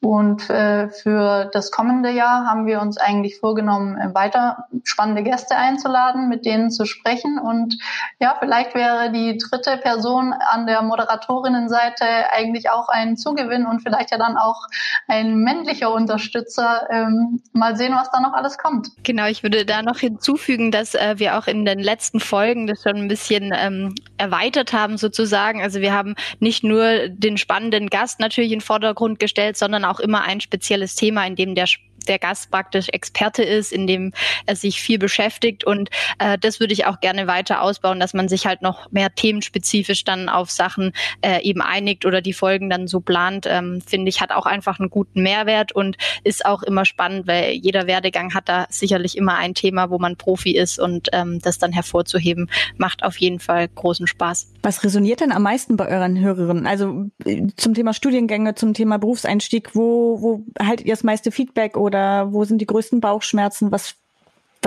Und 0.00 0.48
äh, 0.48 0.90
für 0.90 1.50
das 1.52 1.72
kommende 1.72 2.10
Jahr 2.10 2.46
haben 2.46 2.66
wir 2.66 2.80
uns 2.80 2.98
eigentlich 2.98 3.40
vorgenommen, 3.40 3.98
äh, 3.98 4.14
weiter 4.14 4.68
spannende 4.84 5.24
Gäste 5.24 5.56
einzuladen, 5.56 6.28
mit 6.28 6.46
denen 6.46 6.70
zu 6.70 6.84
sprechen. 6.84 7.40
Und 7.40 7.76
ja, 8.20 8.36
vielleicht 8.38 8.76
wäre 8.76 9.10
die 9.10 9.38
dritte 9.38 9.76
Person 9.76 10.32
an 10.32 10.66
der 10.68 10.82
Moderatorinnenseite 10.82 12.04
eigentlich 12.30 12.70
auch 12.70 12.88
ein 12.88 13.16
Zugewinn 13.16 13.66
und 13.66 13.80
vielleicht 13.80 14.12
ja 14.12 14.18
dann 14.18 14.36
auch 14.36 14.68
ein 15.08 15.38
männlicher 15.38 15.92
Unterstützer. 15.92 16.86
Ähm, 16.90 17.42
mal 17.52 17.76
sehen, 17.76 17.94
was 17.96 18.08
da 18.12 18.20
noch 18.20 18.34
alles 18.34 18.56
kommt. 18.56 18.90
Genau, 19.02 19.26
ich 19.26 19.42
würde 19.42 19.64
da 19.64 19.82
noch 19.82 19.98
hinzufügen, 19.98 20.70
dass 20.70 20.94
äh, 20.94 21.14
wir 21.18 21.36
auch 21.36 21.48
in 21.48 21.64
den 21.64 21.80
letzten 21.80 22.20
Folgen 22.20 22.68
das 22.68 22.84
schon 22.84 22.96
ein 22.96 23.08
bisschen 23.08 23.52
ähm, 23.52 23.96
erweitert 24.16 24.72
haben 24.72 24.96
sozusagen. 24.96 25.60
Also 25.60 25.80
wir 25.80 25.92
haben 25.92 26.14
nicht 26.38 26.62
nur 26.62 27.08
den 27.08 27.36
spannenden 27.36 27.90
Gast 27.90 28.20
natürlich 28.20 28.52
in 28.52 28.60
den 28.60 28.64
Vordergrund 28.64 29.18
gestellt, 29.18 29.56
sondern 29.56 29.87
auch 29.90 30.00
immer 30.00 30.22
ein 30.22 30.40
spezielles 30.40 30.94
Thema, 30.94 31.26
in 31.26 31.36
dem 31.36 31.54
der 31.54 31.66
der 32.06 32.18
Gast 32.18 32.50
praktisch 32.50 32.88
Experte 32.90 33.42
ist, 33.42 33.72
in 33.72 33.86
dem 33.86 34.12
er 34.46 34.56
sich 34.56 34.80
viel 34.80 34.98
beschäftigt. 34.98 35.64
Und 35.64 35.90
äh, 36.18 36.38
das 36.38 36.60
würde 36.60 36.72
ich 36.72 36.86
auch 36.86 37.00
gerne 37.00 37.26
weiter 37.26 37.62
ausbauen, 37.62 38.00
dass 38.00 38.14
man 38.14 38.28
sich 38.28 38.46
halt 38.46 38.62
noch 38.62 38.90
mehr 38.90 39.14
themenspezifisch 39.14 40.04
dann 40.04 40.28
auf 40.28 40.50
Sachen 40.50 40.92
äh, 41.22 41.42
eben 41.42 41.60
einigt 41.60 42.06
oder 42.06 42.20
die 42.20 42.32
Folgen 42.32 42.70
dann 42.70 42.88
so 42.88 43.00
plant, 43.00 43.46
ähm, 43.48 43.80
finde 43.86 44.08
ich, 44.08 44.20
hat 44.20 44.30
auch 44.30 44.46
einfach 44.46 44.78
einen 44.78 44.90
guten 44.90 45.22
Mehrwert 45.22 45.72
und 45.72 45.96
ist 46.24 46.44
auch 46.46 46.62
immer 46.62 46.84
spannend, 46.84 47.26
weil 47.26 47.52
jeder 47.52 47.86
Werdegang 47.86 48.34
hat 48.34 48.48
da 48.48 48.66
sicherlich 48.70 49.16
immer 49.16 49.36
ein 49.36 49.54
Thema, 49.54 49.90
wo 49.90 49.98
man 49.98 50.16
Profi 50.16 50.56
ist 50.56 50.78
und 50.78 51.08
ähm, 51.12 51.40
das 51.42 51.58
dann 51.58 51.72
hervorzuheben, 51.72 52.50
macht 52.76 53.02
auf 53.02 53.16
jeden 53.16 53.40
Fall 53.40 53.68
großen 53.68 54.06
Spaß. 54.06 54.52
Was 54.62 54.84
resoniert 54.84 55.20
denn 55.20 55.32
am 55.32 55.42
meisten 55.42 55.76
bei 55.76 55.88
euren 55.88 56.18
Hörerinnen? 56.18 56.66
Also 56.66 57.06
äh, 57.24 57.46
zum 57.56 57.74
Thema 57.74 57.92
Studiengänge, 57.92 58.54
zum 58.54 58.74
Thema 58.74 58.98
Berufseinstieg, 58.98 59.74
wo, 59.74 60.20
wo 60.20 60.44
haltet 60.60 60.86
ihr 60.86 60.92
das 60.92 61.04
meiste 61.04 61.30
Feedback 61.30 61.76
oder 61.76 61.97
wo 61.98 62.44
sind 62.44 62.58
die 62.58 62.66
größten 62.66 63.00
Bauchschmerzen? 63.00 63.70
Was, 63.72 63.94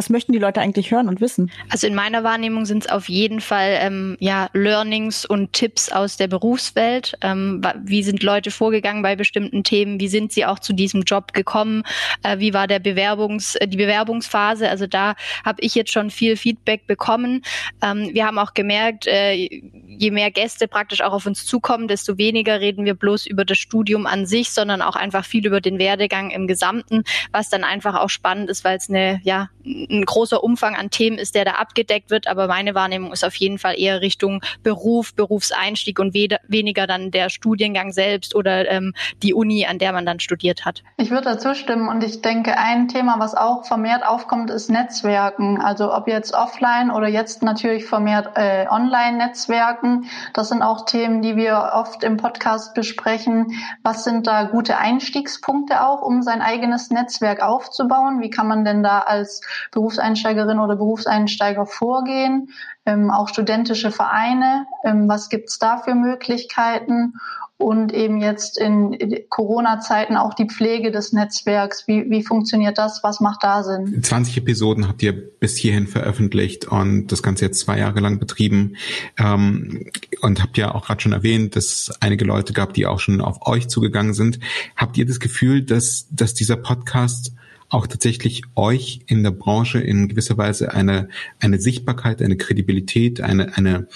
was 0.02 0.10
möchten 0.10 0.32
die 0.32 0.40
Leute 0.40 0.62
eigentlich 0.62 0.90
hören 0.90 1.08
und 1.08 1.22
wissen? 1.22 1.52
Also 1.70 1.86
in 1.86 1.94
meiner 1.94 2.24
Wahrnehmung 2.24 2.66
sind 2.66 2.86
es 2.86 2.92
auf 2.92 3.08
jeden 3.08 3.40
Fall 3.40 3.78
ähm, 3.82 4.18
ja 4.20 4.50
Learnings 4.54 5.28
und 5.28 5.54
Tipps 5.54 5.92
aus 5.92 6.18
der 6.18 6.28
Berufswelt. 6.28 7.14
Ähm, 7.22 7.62
wie 7.84 8.02
sind 8.02 8.24
Leute 8.24 8.50
vorgegangen 8.50 9.04
bei 9.04 9.16
bestimmten 9.16 9.64
Themen? 9.64 10.00
Wie 10.00 10.08
sind 10.08 10.32
sie 10.32 10.44
auch 10.44 10.58
zu 10.58 10.74
diesem 10.74 11.04
Job 11.04 11.34
gekommen? 11.34 11.84
Äh, 12.24 12.40
wie 12.40 12.52
war 12.52 12.66
der 12.66 12.80
Bewerbungs 12.80 13.60
die 13.64 13.78
Bewerbungsphase? 13.78 14.70
Also 14.70 14.88
da 14.88 15.14
habe 15.46 15.62
ich 15.62 15.76
jetzt 15.76 15.92
schon 15.92 16.10
viel 16.10 16.36
Feedback 16.36 16.88
bekommen. 16.88 17.44
Ähm, 17.84 18.10
wir 18.12 18.26
haben 18.26 18.40
auch 18.40 18.56
gemerkt, 18.56 19.06
äh, 19.06 19.34
je 19.36 20.10
mehr 20.10 20.32
Gäste 20.32 20.68
praktisch 20.68 21.02
auch 21.02 21.14
auf 21.14 21.28
uns 21.28 21.46
zukommen, 21.46 21.88
desto 21.88 22.18
weniger 22.18 22.60
reden 22.60 22.86
wir 22.86 22.96
bloß 22.96 23.28
über 23.28 23.46
das 23.46 23.60
Studium 23.60 24.08
an 24.08 24.26
sich, 24.26 24.50
sondern 24.50 24.82
auch 24.82 24.96
einfach 24.96 25.26
viel 25.26 25.46
über 25.46 25.62
den 25.62 25.78
Werdegang 25.78 26.32
im 26.32 26.48
Gesamten, 26.48 27.04
was 27.32 27.50
dann 27.50 27.64
einfach 27.64 27.94
auch 27.94 28.10
spannend 28.10 28.50
ist, 28.50 28.64
weil 28.64 28.78
es 28.78 28.90
eine 28.90 29.22
ja 29.24 29.52
ein 29.92 30.06
großer 30.06 30.44
Umfang 30.44 30.76
an 30.76 30.90
Themen 30.90 31.18
ist, 31.18 31.36
der 31.36 31.46
da 31.46 31.52
abgedeckt 31.52 32.10
wird. 32.10 32.28
Aber 32.28 32.48
meine 32.48 32.76
Wahrnehmung 32.76 33.12
ist 33.12 33.24
auf 33.24 33.36
jeden 33.36 33.60
Fall 33.60 33.80
eher 33.80 34.02
Richtung 34.02 34.42
Beruf, 34.64 35.14
Berufseinstieg 35.14 36.00
und 36.00 36.14
weniger 36.14 36.88
dann 36.88 37.12
der 37.12 37.30
Studiengang 37.30 37.92
selbst 37.92 38.36
oder 38.36 38.70
ähm, 38.70 38.94
die 39.22 39.34
Uni, 39.34 39.66
an 39.66 39.80
der 39.80 39.94
man 39.94 40.06
dann 40.06 40.20
studiert 40.20 40.66
hat. 40.66 40.84
Ich 40.98 41.12
würde 41.12 41.26
dazu 41.26 41.54
stimmen 41.54 41.88
und 41.88 42.04
ich 42.04 42.22
denke, 42.22 42.58
ein 42.58 42.88
Thema, 42.88 43.20
was 43.20 43.36
auch 43.36 43.66
vermehrt 43.66 44.06
aufkommt, 44.06 44.50
ist 44.50 44.70
Netzwerken. 44.70 45.62
Also 45.62 45.94
ob 45.94 46.08
jetzt 46.08 46.34
offline 46.34 46.92
oder 46.92 47.08
jetzt 47.08 47.44
natürlich 47.44 47.86
vermehrt 47.86 48.38
äh, 48.38 48.68
Online-Netzwerken. 48.70 50.06
Das 50.34 50.50
sind 50.50 50.62
auch 50.62 50.86
Themen, 50.86 51.22
die 51.22 51.36
wir 51.36 51.72
oft 51.74 52.04
im 52.04 52.18
Podcast 52.18 52.74
besprechen. 52.74 53.54
Was 53.84 54.04
sind 54.04 54.28
da 54.28 54.44
gute 54.44 54.78
Einstiegspunkte 54.78 55.84
auch, 55.86 56.02
um 56.02 56.22
sein 56.22 56.42
eigenes 56.42 56.90
Netzwerk 56.90 57.42
aufzubauen? 57.42 58.22
Wie 58.22 58.30
kann 58.30 58.48
man 58.48 58.66
denn 58.66 58.84
da 58.84 59.00
als 59.00 59.42
Berufseinsteigerin 59.72 60.60
oder 60.60 60.76
Berufseinsteiger 60.76 61.66
vorgehen? 61.66 62.50
Ähm, 62.86 63.10
auch 63.12 63.30
studentische 63.30 63.92
Vereine. 63.92 64.66
Ähm, 64.84 65.08
was 65.08 65.30
gibt's 65.30 65.60
da 65.60 65.78
für 65.78 65.96
Möglichkeiten? 65.96 67.14
und 67.62 67.94
eben 67.94 68.20
jetzt 68.20 68.58
in 68.58 68.98
Corona-Zeiten 69.30 70.18
auch 70.18 70.34
die 70.34 70.48
Pflege 70.48 70.92
des 70.92 71.14
Netzwerks. 71.14 71.88
Wie, 71.88 72.10
wie 72.10 72.24
funktioniert 72.24 72.78
das? 72.78 73.02
Was 73.04 73.20
macht 73.20 73.44
da 73.44 73.64
Sinn? 73.64 74.04
20 74.04 74.38
Episoden 74.38 74.88
habt 74.88 75.02
ihr 75.04 75.14
bis 75.14 75.56
hierhin 75.56 75.88
veröffentlicht 75.88 76.66
und 76.66 77.08
das 77.08 77.24
Ganze 77.24 77.46
jetzt 77.46 77.60
zwei 77.60 77.78
Jahre 77.78 78.00
lang 78.00 78.20
betrieben. 78.20 78.76
Ähm, 79.18 79.92
und 80.22 80.42
habt 80.42 80.58
ja 80.58 80.74
auch 80.74 80.88
gerade 80.88 81.02
schon 81.02 81.14
erwähnt, 81.14 81.56
dass 81.56 81.66
es 81.66 82.02
einige 82.02 82.26
Leute 82.26 82.54
gab, 82.54 82.74
die 82.74 82.88
auch 82.88 83.00
schon 83.00 83.22
auf 83.22 83.46
euch 83.48 83.68
zugegangen 83.68 84.14
sind. 84.14 84.40
Habt 84.76 84.98
ihr 84.98 85.06
das 85.06 85.20
Gefühl, 85.20 85.62
dass, 85.64 86.08
dass 86.10 86.34
dieser 86.34 86.58
Podcast 86.58 87.34
auch 87.72 87.88
tatsächlich 87.88 88.44
euch 88.56 89.00
in 89.08 89.24
der 89.24 89.32
Branche 89.32 89.80
in 89.80 90.10
gewisser 90.10 90.38
Weise 90.38 90.74
eine, 90.74 91.08
eine 91.40 91.60
Sichtbarkeit, 91.60 92.22
eine 92.22 92.36
Kredibilität, 92.36 93.22
eine, 93.22 93.56
eine, 93.58 93.88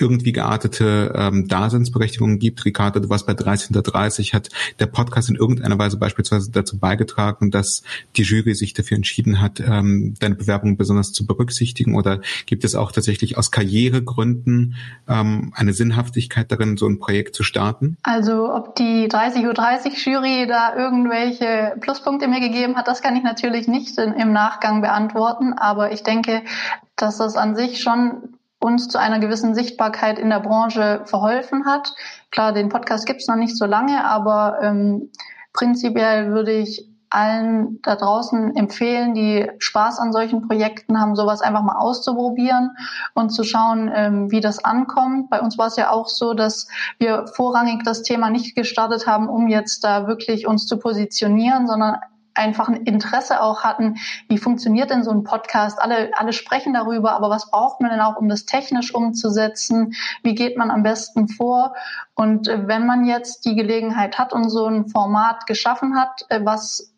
irgendwie 0.00 0.32
geartete 0.32 1.12
ähm, 1.14 1.48
Daseinsberechtigung 1.48 2.38
gibt. 2.38 2.64
Ricardo, 2.64 3.00
du 3.00 3.08
warst 3.08 3.26
bei 3.26 3.34
30 3.34 3.70
unter 3.70 3.82
30, 3.82 4.34
hat 4.34 4.48
der 4.78 4.86
Podcast 4.86 5.30
in 5.30 5.36
irgendeiner 5.36 5.78
Weise 5.78 5.98
beispielsweise 5.98 6.50
dazu 6.50 6.78
beigetragen, 6.78 7.50
dass 7.50 7.82
die 8.16 8.22
Jury 8.22 8.54
sich 8.54 8.74
dafür 8.74 8.96
entschieden 8.96 9.40
hat, 9.40 9.60
ähm, 9.60 10.14
deine 10.20 10.34
Bewerbung 10.34 10.76
besonders 10.76 11.12
zu 11.12 11.26
berücksichtigen? 11.26 11.94
Oder 11.94 12.20
gibt 12.46 12.64
es 12.64 12.74
auch 12.74 12.92
tatsächlich 12.92 13.36
aus 13.36 13.50
Karrieregründen 13.50 14.76
ähm, 15.08 15.52
eine 15.54 15.72
Sinnhaftigkeit 15.72 16.50
darin, 16.50 16.76
so 16.76 16.86
ein 16.86 16.98
Projekt 16.98 17.34
zu 17.34 17.42
starten? 17.42 17.96
Also 18.02 18.52
ob 18.52 18.76
die 18.76 19.08
30 19.08 19.44
Uhr 19.44 19.54
30 19.54 20.04
Jury 20.04 20.46
da 20.46 20.76
irgendwelche 20.76 21.76
Pluspunkte 21.80 22.28
mir 22.28 22.40
gegeben 22.40 22.76
hat, 22.76 22.88
das 22.88 23.02
kann 23.02 23.16
ich 23.16 23.22
natürlich 23.22 23.68
nicht 23.68 23.98
in, 23.98 24.12
im 24.12 24.32
Nachgang 24.32 24.80
beantworten. 24.80 25.52
Aber 25.52 25.92
ich 25.92 26.02
denke, 26.02 26.42
dass 26.96 27.18
das 27.18 27.36
an 27.36 27.56
sich 27.56 27.80
schon 27.80 28.37
uns 28.60 28.88
zu 28.88 28.98
einer 28.98 29.18
gewissen 29.18 29.54
Sichtbarkeit 29.54 30.18
in 30.18 30.30
der 30.30 30.40
Branche 30.40 31.02
verholfen 31.04 31.64
hat. 31.64 31.94
Klar, 32.30 32.52
den 32.52 32.68
Podcast 32.68 33.06
gibt's 33.06 33.28
noch 33.28 33.36
nicht 33.36 33.56
so 33.56 33.66
lange, 33.66 34.04
aber 34.04 34.58
ähm, 34.62 35.10
prinzipiell 35.52 36.32
würde 36.32 36.52
ich 36.52 36.88
allen 37.10 37.80
da 37.82 37.96
draußen 37.96 38.54
empfehlen, 38.56 39.14
die 39.14 39.50
Spaß 39.58 39.98
an 39.98 40.12
solchen 40.12 40.46
Projekten 40.46 41.00
haben, 41.00 41.16
sowas 41.16 41.40
einfach 41.40 41.62
mal 41.62 41.78
auszuprobieren 41.78 42.76
und 43.14 43.30
zu 43.30 43.44
schauen, 43.44 43.90
ähm, 43.94 44.30
wie 44.30 44.40
das 44.40 44.62
ankommt. 44.62 45.30
Bei 45.30 45.40
uns 45.40 45.56
war 45.56 45.68
es 45.68 45.76
ja 45.76 45.90
auch 45.90 46.08
so, 46.08 46.34
dass 46.34 46.68
wir 46.98 47.26
vorrangig 47.28 47.82
das 47.84 48.02
Thema 48.02 48.30
nicht 48.30 48.54
gestartet 48.54 49.06
haben, 49.06 49.28
um 49.28 49.48
jetzt 49.48 49.84
da 49.84 50.06
wirklich 50.06 50.46
uns 50.46 50.66
zu 50.66 50.78
positionieren, 50.78 51.66
sondern 51.66 51.96
einfach 52.38 52.68
ein 52.68 52.84
Interesse 52.84 53.42
auch 53.42 53.64
hatten, 53.64 53.96
wie 54.28 54.38
funktioniert 54.38 54.90
denn 54.90 55.04
so 55.04 55.10
ein 55.10 55.24
Podcast? 55.24 55.80
Alle, 55.80 56.10
alle 56.14 56.32
sprechen 56.32 56.72
darüber, 56.72 57.12
aber 57.12 57.28
was 57.28 57.50
braucht 57.50 57.80
man 57.80 57.90
denn 57.90 58.00
auch, 58.00 58.16
um 58.16 58.28
das 58.28 58.46
technisch 58.46 58.94
umzusetzen? 58.94 59.94
Wie 60.22 60.34
geht 60.34 60.56
man 60.56 60.70
am 60.70 60.82
besten 60.82 61.28
vor? 61.28 61.74
Und 62.14 62.48
äh, 62.48 62.66
wenn 62.66 62.86
man 62.86 63.04
jetzt 63.04 63.44
die 63.44 63.56
Gelegenheit 63.56 64.18
hat 64.18 64.32
und 64.32 64.48
so 64.48 64.66
ein 64.66 64.88
Format 64.88 65.46
geschaffen 65.46 65.98
hat, 65.98 66.24
äh, 66.30 66.40
was 66.42 66.94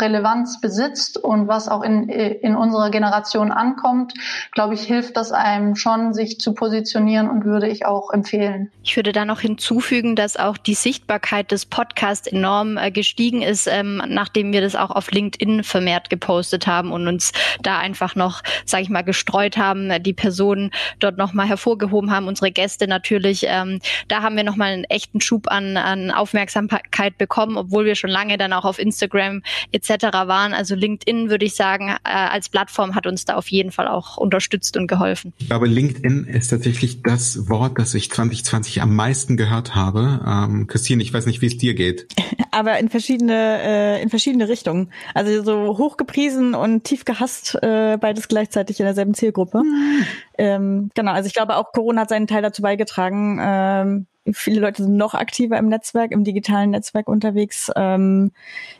Relevanz 0.00 0.60
besitzt 0.60 1.16
und 1.16 1.48
was 1.48 1.68
auch 1.68 1.82
in, 1.82 2.08
in 2.08 2.54
unserer 2.54 2.90
Generation 2.90 3.50
ankommt, 3.50 4.12
glaube 4.52 4.74
ich, 4.74 4.82
hilft 4.82 5.16
das 5.16 5.32
einem 5.32 5.74
schon, 5.74 6.12
sich 6.12 6.38
zu 6.38 6.52
positionieren 6.52 7.30
und 7.30 7.44
würde 7.44 7.68
ich 7.68 7.86
auch 7.86 8.10
empfehlen. 8.12 8.70
Ich 8.82 8.94
würde 8.96 9.12
da 9.12 9.24
noch 9.24 9.40
hinzufügen, 9.40 10.14
dass 10.14 10.36
auch 10.36 10.58
die 10.58 10.74
Sichtbarkeit 10.74 11.50
des 11.50 11.64
Podcasts 11.64 12.26
enorm 12.26 12.76
äh, 12.76 12.90
gestiegen 12.90 13.42
ist, 13.42 13.66
ähm, 13.66 14.02
nachdem 14.06 14.52
wir 14.52 14.60
das 14.60 14.76
auch 14.76 14.90
auf 14.90 15.10
LinkedIn 15.10 15.64
vermehrt 15.64 16.10
gepostet 16.10 16.66
haben 16.66 16.92
und 16.92 17.08
uns 17.08 17.32
da 17.62 17.78
einfach 17.78 18.14
noch, 18.14 18.42
sage 18.66 18.82
ich 18.82 18.90
mal, 18.90 19.02
gestreut 19.02 19.56
haben, 19.56 20.02
die 20.02 20.12
Personen 20.12 20.72
dort 20.98 21.16
nochmal 21.16 21.48
hervorgehoben 21.48 22.10
haben, 22.10 22.28
unsere 22.28 22.50
Gäste 22.50 22.86
natürlich. 22.86 23.46
Ähm, 23.48 23.80
da 24.08 24.22
haben 24.22 24.36
wir 24.36 24.44
nochmal 24.44 24.72
einen 24.72 24.84
echten 24.84 25.20
Schub 25.20 25.50
an, 25.50 25.76
an 25.76 26.10
Aufmerksamkeit 26.10 27.16
bekommen, 27.16 27.56
obwohl 27.56 27.86
wir 27.86 27.94
schon 27.94 28.10
lange 28.10 28.36
dann 28.36 28.52
auch 28.52 28.64
auf 28.64 28.78
Instagram 28.78 29.42
etc 29.72 29.85
etc. 29.88 30.12
waren. 30.26 30.54
Also 30.54 30.74
LinkedIn, 30.74 31.30
würde 31.30 31.44
ich 31.44 31.54
sagen, 31.54 31.88
äh, 31.88 32.10
als 32.10 32.48
Plattform 32.48 32.94
hat 32.94 33.06
uns 33.06 33.24
da 33.24 33.34
auf 33.34 33.48
jeden 33.48 33.72
Fall 33.72 33.88
auch 33.88 34.16
unterstützt 34.16 34.76
und 34.76 34.86
geholfen. 34.86 35.32
Ich 35.38 35.48
glaube, 35.48 35.66
LinkedIn 35.66 36.24
ist 36.24 36.48
tatsächlich 36.48 37.02
das 37.02 37.48
Wort, 37.48 37.78
das 37.78 37.94
ich 37.94 38.10
2020 38.10 38.82
am 38.82 38.94
meisten 38.94 39.36
gehört 39.36 39.74
habe. 39.74 40.20
Ähm, 40.26 40.66
Christine, 40.66 41.02
ich 41.02 41.12
weiß 41.12 41.26
nicht, 41.26 41.40
wie 41.40 41.46
es 41.46 41.56
dir 41.56 41.74
geht. 41.74 42.06
Aber 42.56 42.78
in 42.78 42.88
verschiedene, 42.88 43.60
äh, 43.60 44.02
in 44.02 44.08
verschiedene 44.08 44.48
Richtungen. 44.48 44.90
Also 45.12 45.42
so 45.42 45.76
hochgepriesen 45.76 46.54
und 46.54 46.84
tief 46.84 47.04
gehasst, 47.04 47.54
äh, 47.60 47.98
beides 48.00 48.28
gleichzeitig 48.28 48.80
in 48.80 48.86
derselben 48.86 49.12
Zielgruppe. 49.12 49.62
Mhm. 49.62 50.06
Ähm, 50.38 50.90
genau, 50.94 51.12
also 51.12 51.26
ich 51.26 51.34
glaube 51.34 51.56
auch 51.56 51.72
Corona 51.72 52.00
hat 52.00 52.08
seinen 52.08 52.26
Teil 52.26 52.40
dazu 52.40 52.62
beigetragen, 52.62 53.38
ähm, 53.42 54.06
Viele 54.32 54.60
Leute 54.60 54.82
sind 54.82 54.96
noch 54.96 55.14
aktiver 55.14 55.56
im 55.56 55.68
Netzwerk, 55.68 56.10
im 56.10 56.24
digitalen 56.24 56.70
Netzwerk 56.70 57.08
unterwegs. 57.08 57.70
Ähm, 57.76 58.32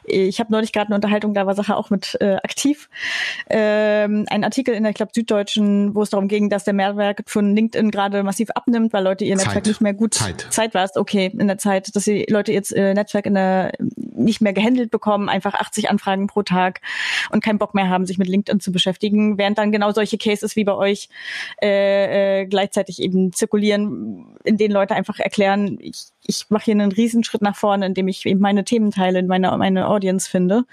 ich 0.05 0.41
habe 0.41 0.53
neulich 0.53 0.73
gerade 0.73 0.87
eine 0.87 0.97
Unterhaltung, 0.97 1.35
da 1.35 1.47
war 1.47 1.55
Sache 1.55 1.77
auch 1.77 1.91
mit 1.91 2.17
äh, 2.21 2.37
aktiv. 2.37 2.89
Ähm, 3.49 4.27
ein 4.29 4.43
Artikel 4.43 4.75
in 4.75 4.83
der, 4.83 4.91
ich 4.91 4.97
glaube, 4.97 5.13
Süddeutschen, 5.15 5.95
wo 5.95 6.03
es 6.03 6.11
darum 6.11 6.27
ging, 6.29 6.51
dass 6.51 6.65
der 6.65 6.75
Mehrwert 6.75 7.21
von 7.27 7.55
LinkedIn 7.55 7.91
gerade 7.91 8.23
massiv 8.23 8.51
abnimmt, 8.51 8.93
weil 8.93 9.05
Leute 9.05 9.25
ihr 9.25 9.37
Zeit. 9.37 9.47
Netzwerk 9.47 9.67
nicht 9.67 9.81
mehr 9.81 9.95
gut 9.95 10.15
Zeit, 10.15 10.47
Zeit 10.51 10.75
war 10.75 10.85
es, 10.85 10.97
okay, 10.97 11.33
in 11.39 11.47
der 11.47 11.59
Zeit, 11.59 11.95
dass 11.95 12.05
die 12.05 12.27
Leute 12.29 12.53
jetzt 12.53 12.75
äh, 12.75 12.95
Netzwerk 12.95 13.27
in 13.27 13.35
der 13.35 13.66
nicht 13.79 14.41
mehr 14.41 14.53
gehandelt 14.53 14.91
bekommen, 14.91 15.29
einfach 15.29 15.55
80 15.55 15.91
Anfragen 15.91 16.27
pro 16.27 16.43
Tag 16.43 16.81
und 17.31 17.43
keinen 17.43 17.59
Bock 17.59 17.75
mehr 17.75 17.89
haben, 17.89 18.07
sich 18.07 18.19
mit 18.19 18.29
LinkedIn 18.29 18.61
zu 18.61 18.73
beschäftigen, 18.73 19.39
während 19.39 19.59
dann 19.59 19.73
genau 19.73 19.93
solche 19.93 20.19
Cases 20.19 20.57
wie 20.57 20.65
bei 20.65 20.75
euch 20.75 21.09
äh, 21.63 22.41
äh, 22.43 22.47
gleichzeitig 22.47 23.01
eben 23.01 23.33
zirkulieren, 23.33 24.37
in 24.45 24.57
denen 24.57 24.73
Leute 24.75 24.95
einfach 24.95 25.19
erklären, 25.19 25.79
ich, 25.81 26.07
ich 26.27 26.47
mache 26.49 26.65
hier 26.67 26.75
einen 26.75 26.93
Riesenschritt 26.93 27.43
nach 27.43 27.57
vorne, 27.57 27.87
indem 27.87 28.09
ich 28.09 28.25
eben 28.27 28.41
meine 28.41 28.65
Themen 28.65 28.91
teile, 28.91 29.23
meine, 29.23 29.57
meine 29.57 29.89
Audience 29.89 30.29
finde. 30.29 30.65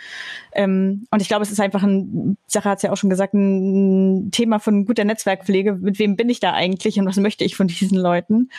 Ähm, 0.54 1.08
und 1.12 1.22
ich 1.22 1.28
glaube, 1.28 1.44
es 1.44 1.52
ist 1.52 1.60
einfach 1.60 1.84
ein, 1.84 2.38
Sache 2.48 2.70
hat 2.70 2.78
es 2.78 2.84
ja 2.84 2.92
auch 2.92 2.98
schon 2.98 3.10
gesagt, 3.10 3.34
ein 3.34 4.32
Thema 4.32 4.60
von 4.60 4.86
guter 4.86 5.04
Netzwerkpflege. 5.04 5.74
Mit 5.74 6.00
wem 6.00 6.16
bin 6.16 6.30
ich 6.30 6.40
da 6.40 6.54
eigentlich 6.54 7.00
und 7.00 7.06
was 7.06 7.18
möchte 7.18 7.44
ich 7.44 7.56
von 7.56 7.68
diesen 7.68 7.98
Leuten? 7.98 8.50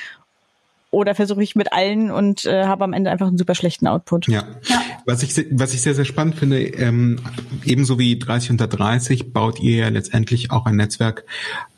Oder 0.94 1.14
versuche 1.14 1.42
ich 1.42 1.54
mit 1.54 1.72
allen 1.72 2.10
und 2.10 2.46
äh, 2.46 2.64
habe 2.64 2.84
am 2.84 2.92
Ende 2.92 3.10
einfach 3.10 3.26
einen 3.26 3.36
super 3.36 3.54
schlechten 3.54 3.86
Output. 3.86 4.28
Ja. 4.28 4.44
ja. 4.64 4.80
Was 5.04 5.22
ich 5.22 5.46
was 5.50 5.74
ich 5.74 5.82
sehr 5.82 5.94
sehr 5.94 6.04
spannend 6.04 6.36
finde, 6.36 6.60
ähm, 6.60 7.20
ebenso 7.64 7.98
wie 7.98 8.18
30 8.18 8.52
unter 8.52 8.68
30 8.68 9.32
baut 9.32 9.60
ihr 9.60 9.76
ja 9.76 9.88
letztendlich 9.88 10.50
auch 10.50 10.66
ein 10.66 10.76
Netzwerk 10.76 11.24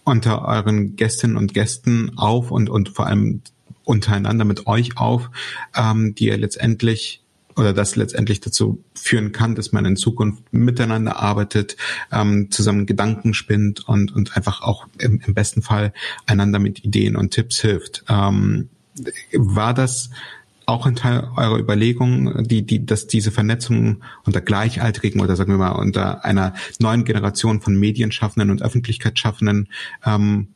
unter 0.05 0.47
euren 0.47 0.97
Gästinnen 0.97 1.37
und 1.37 1.55
Gästen 1.55 2.13
auf 2.17 2.51
und 2.51 2.71
und 2.71 2.91
vor 2.91 3.07
allem 3.07 3.41
untereinander 3.85 4.45
mit 4.45 4.67
euch 4.67 4.99
auf, 4.99 5.31
ähm, 5.75 6.15
die 6.15 6.27
ihr 6.27 6.37
letztendlich 6.37 7.23
oder 7.57 7.73
das 7.73 7.97
letztendlich 7.97 8.41
dazu 8.41 8.85
führen 8.95 9.33
kann, 9.33 9.55
dass 9.55 9.73
man 9.73 9.87
in 9.87 9.97
Zukunft 9.97 10.43
miteinander 10.53 11.17
arbeitet, 11.17 11.77
ähm, 12.13 12.51
zusammen 12.51 12.85
Gedanken 12.85 13.33
spinnt 13.33 13.89
und, 13.89 14.15
und 14.15 14.37
einfach 14.37 14.61
auch 14.61 14.87
im, 14.99 15.21
im 15.27 15.33
besten 15.33 15.63
Fall 15.63 15.95
einander 16.27 16.59
mit 16.59 16.85
Ideen 16.85 17.17
und 17.17 17.31
Tipps 17.31 17.61
hilft. 17.61 18.05
Ähm, 18.09 18.69
war 19.33 19.75
das 19.75 20.11
auch 20.67 20.85
ein 20.85 20.97
Teil 20.97 21.29
eurer 21.37 21.59
Überlegungen, 21.59 22.47
die, 22.47 22.63
die, 22.63 22.85
dass 22.85 23.07
diese 23.07 23.31
Vernetzung 23.31 24.03
unter 24.25 24.41
Gleichaltrigen 24.41 25.21
oder 25.21 25.37
sagen 25.37 25.53
wir 25.53 25.59
mal 25.59 25.71
unter 25.71 26.25
einer 26.25 26.55
neuen 26.81 27.05
Generation 27.05 27.61
von 27.61 27.79
Medienschaffenden 27.79 28.51
und 28.51 28.63
Öffentlichkeitsschaffenden 28.63 29.69
ähm, 30.05 30.49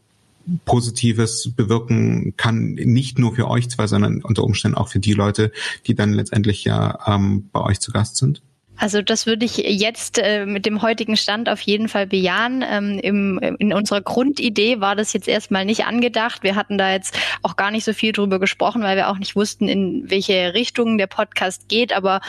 Positives 0.64 1.52
bewirken 1.54 2.34
kann, 2.36 2.72
nicht 2.72 3.18
nur 3.18 3.36
für 3.36 3.48
euch 3.48 3.70
zwei, 3.70 3.86
sondern 3.86 4.22
unter 4.22 4.42
Umständen 4.42 4.76
auch 4.76 4.88
für 4.88 4.98
die 4.98 5.12
Leute, 5.12 5.52
die 5.86 5.94
dann 5.94 6.12
letztendlich 6.12 6.64
ja 6.64 6.98
ähm, 7.06 7.48
bei 7.52 7.60
euch 7.60 7.78
zu 7.78 7.92
Gast 7.92 8.16
sind? 8.16 8.42
Also 8.80 9.02
das 9.02 9.26
würde 9.26 9.44
ich 9.44 9.58
jetzt 9.58 10.18
äh, 10.18 10.46
mit 10.46 10.64
dem 10.64 10.80
heutigen 10.80 11.18
Stand 11.18 11.50
auf 11.50 11.60
jeden 11.60 11.88
Fall 11.88 12.06
bejahen. 12.06 12.64
Ähm, 12.66 12.98
im, 12.98 13.38
in 13.58 13.74
unserer 13.74 14.00
Grundidee 14.00 14.80
war 14.80 14.96
das 14.96 15.12
jetzt 15.12 15.28
erstmal 15.28 15.66
nicht 15.66 15.84
angedacht. 15.84 16.42
Wir 16.42 16.56
hatten 16.56 16.78
da 16.78 16.90
jetzt 16.90 17.14
auch 17.42 17.56
gar 17.56 17.70
nicht 17.70 17.84
so 17.84 17.92
viel 17.92 18.12
drüber 18.12 18.38
gesprochen, 18.40 18.82
weil 18.82 18.96
wir 18.96 19.10
auch 19.10 19.18
nicht 19.18 19.36
wussten, 19.36 19.68
in 19.68 20.10
welche 20.10 20.54
Richtung 20.54 20.96
der 20.96 21.08
Podcast 21.08 21.68
geht. 21.68 21.92
Aber 21.92 22.22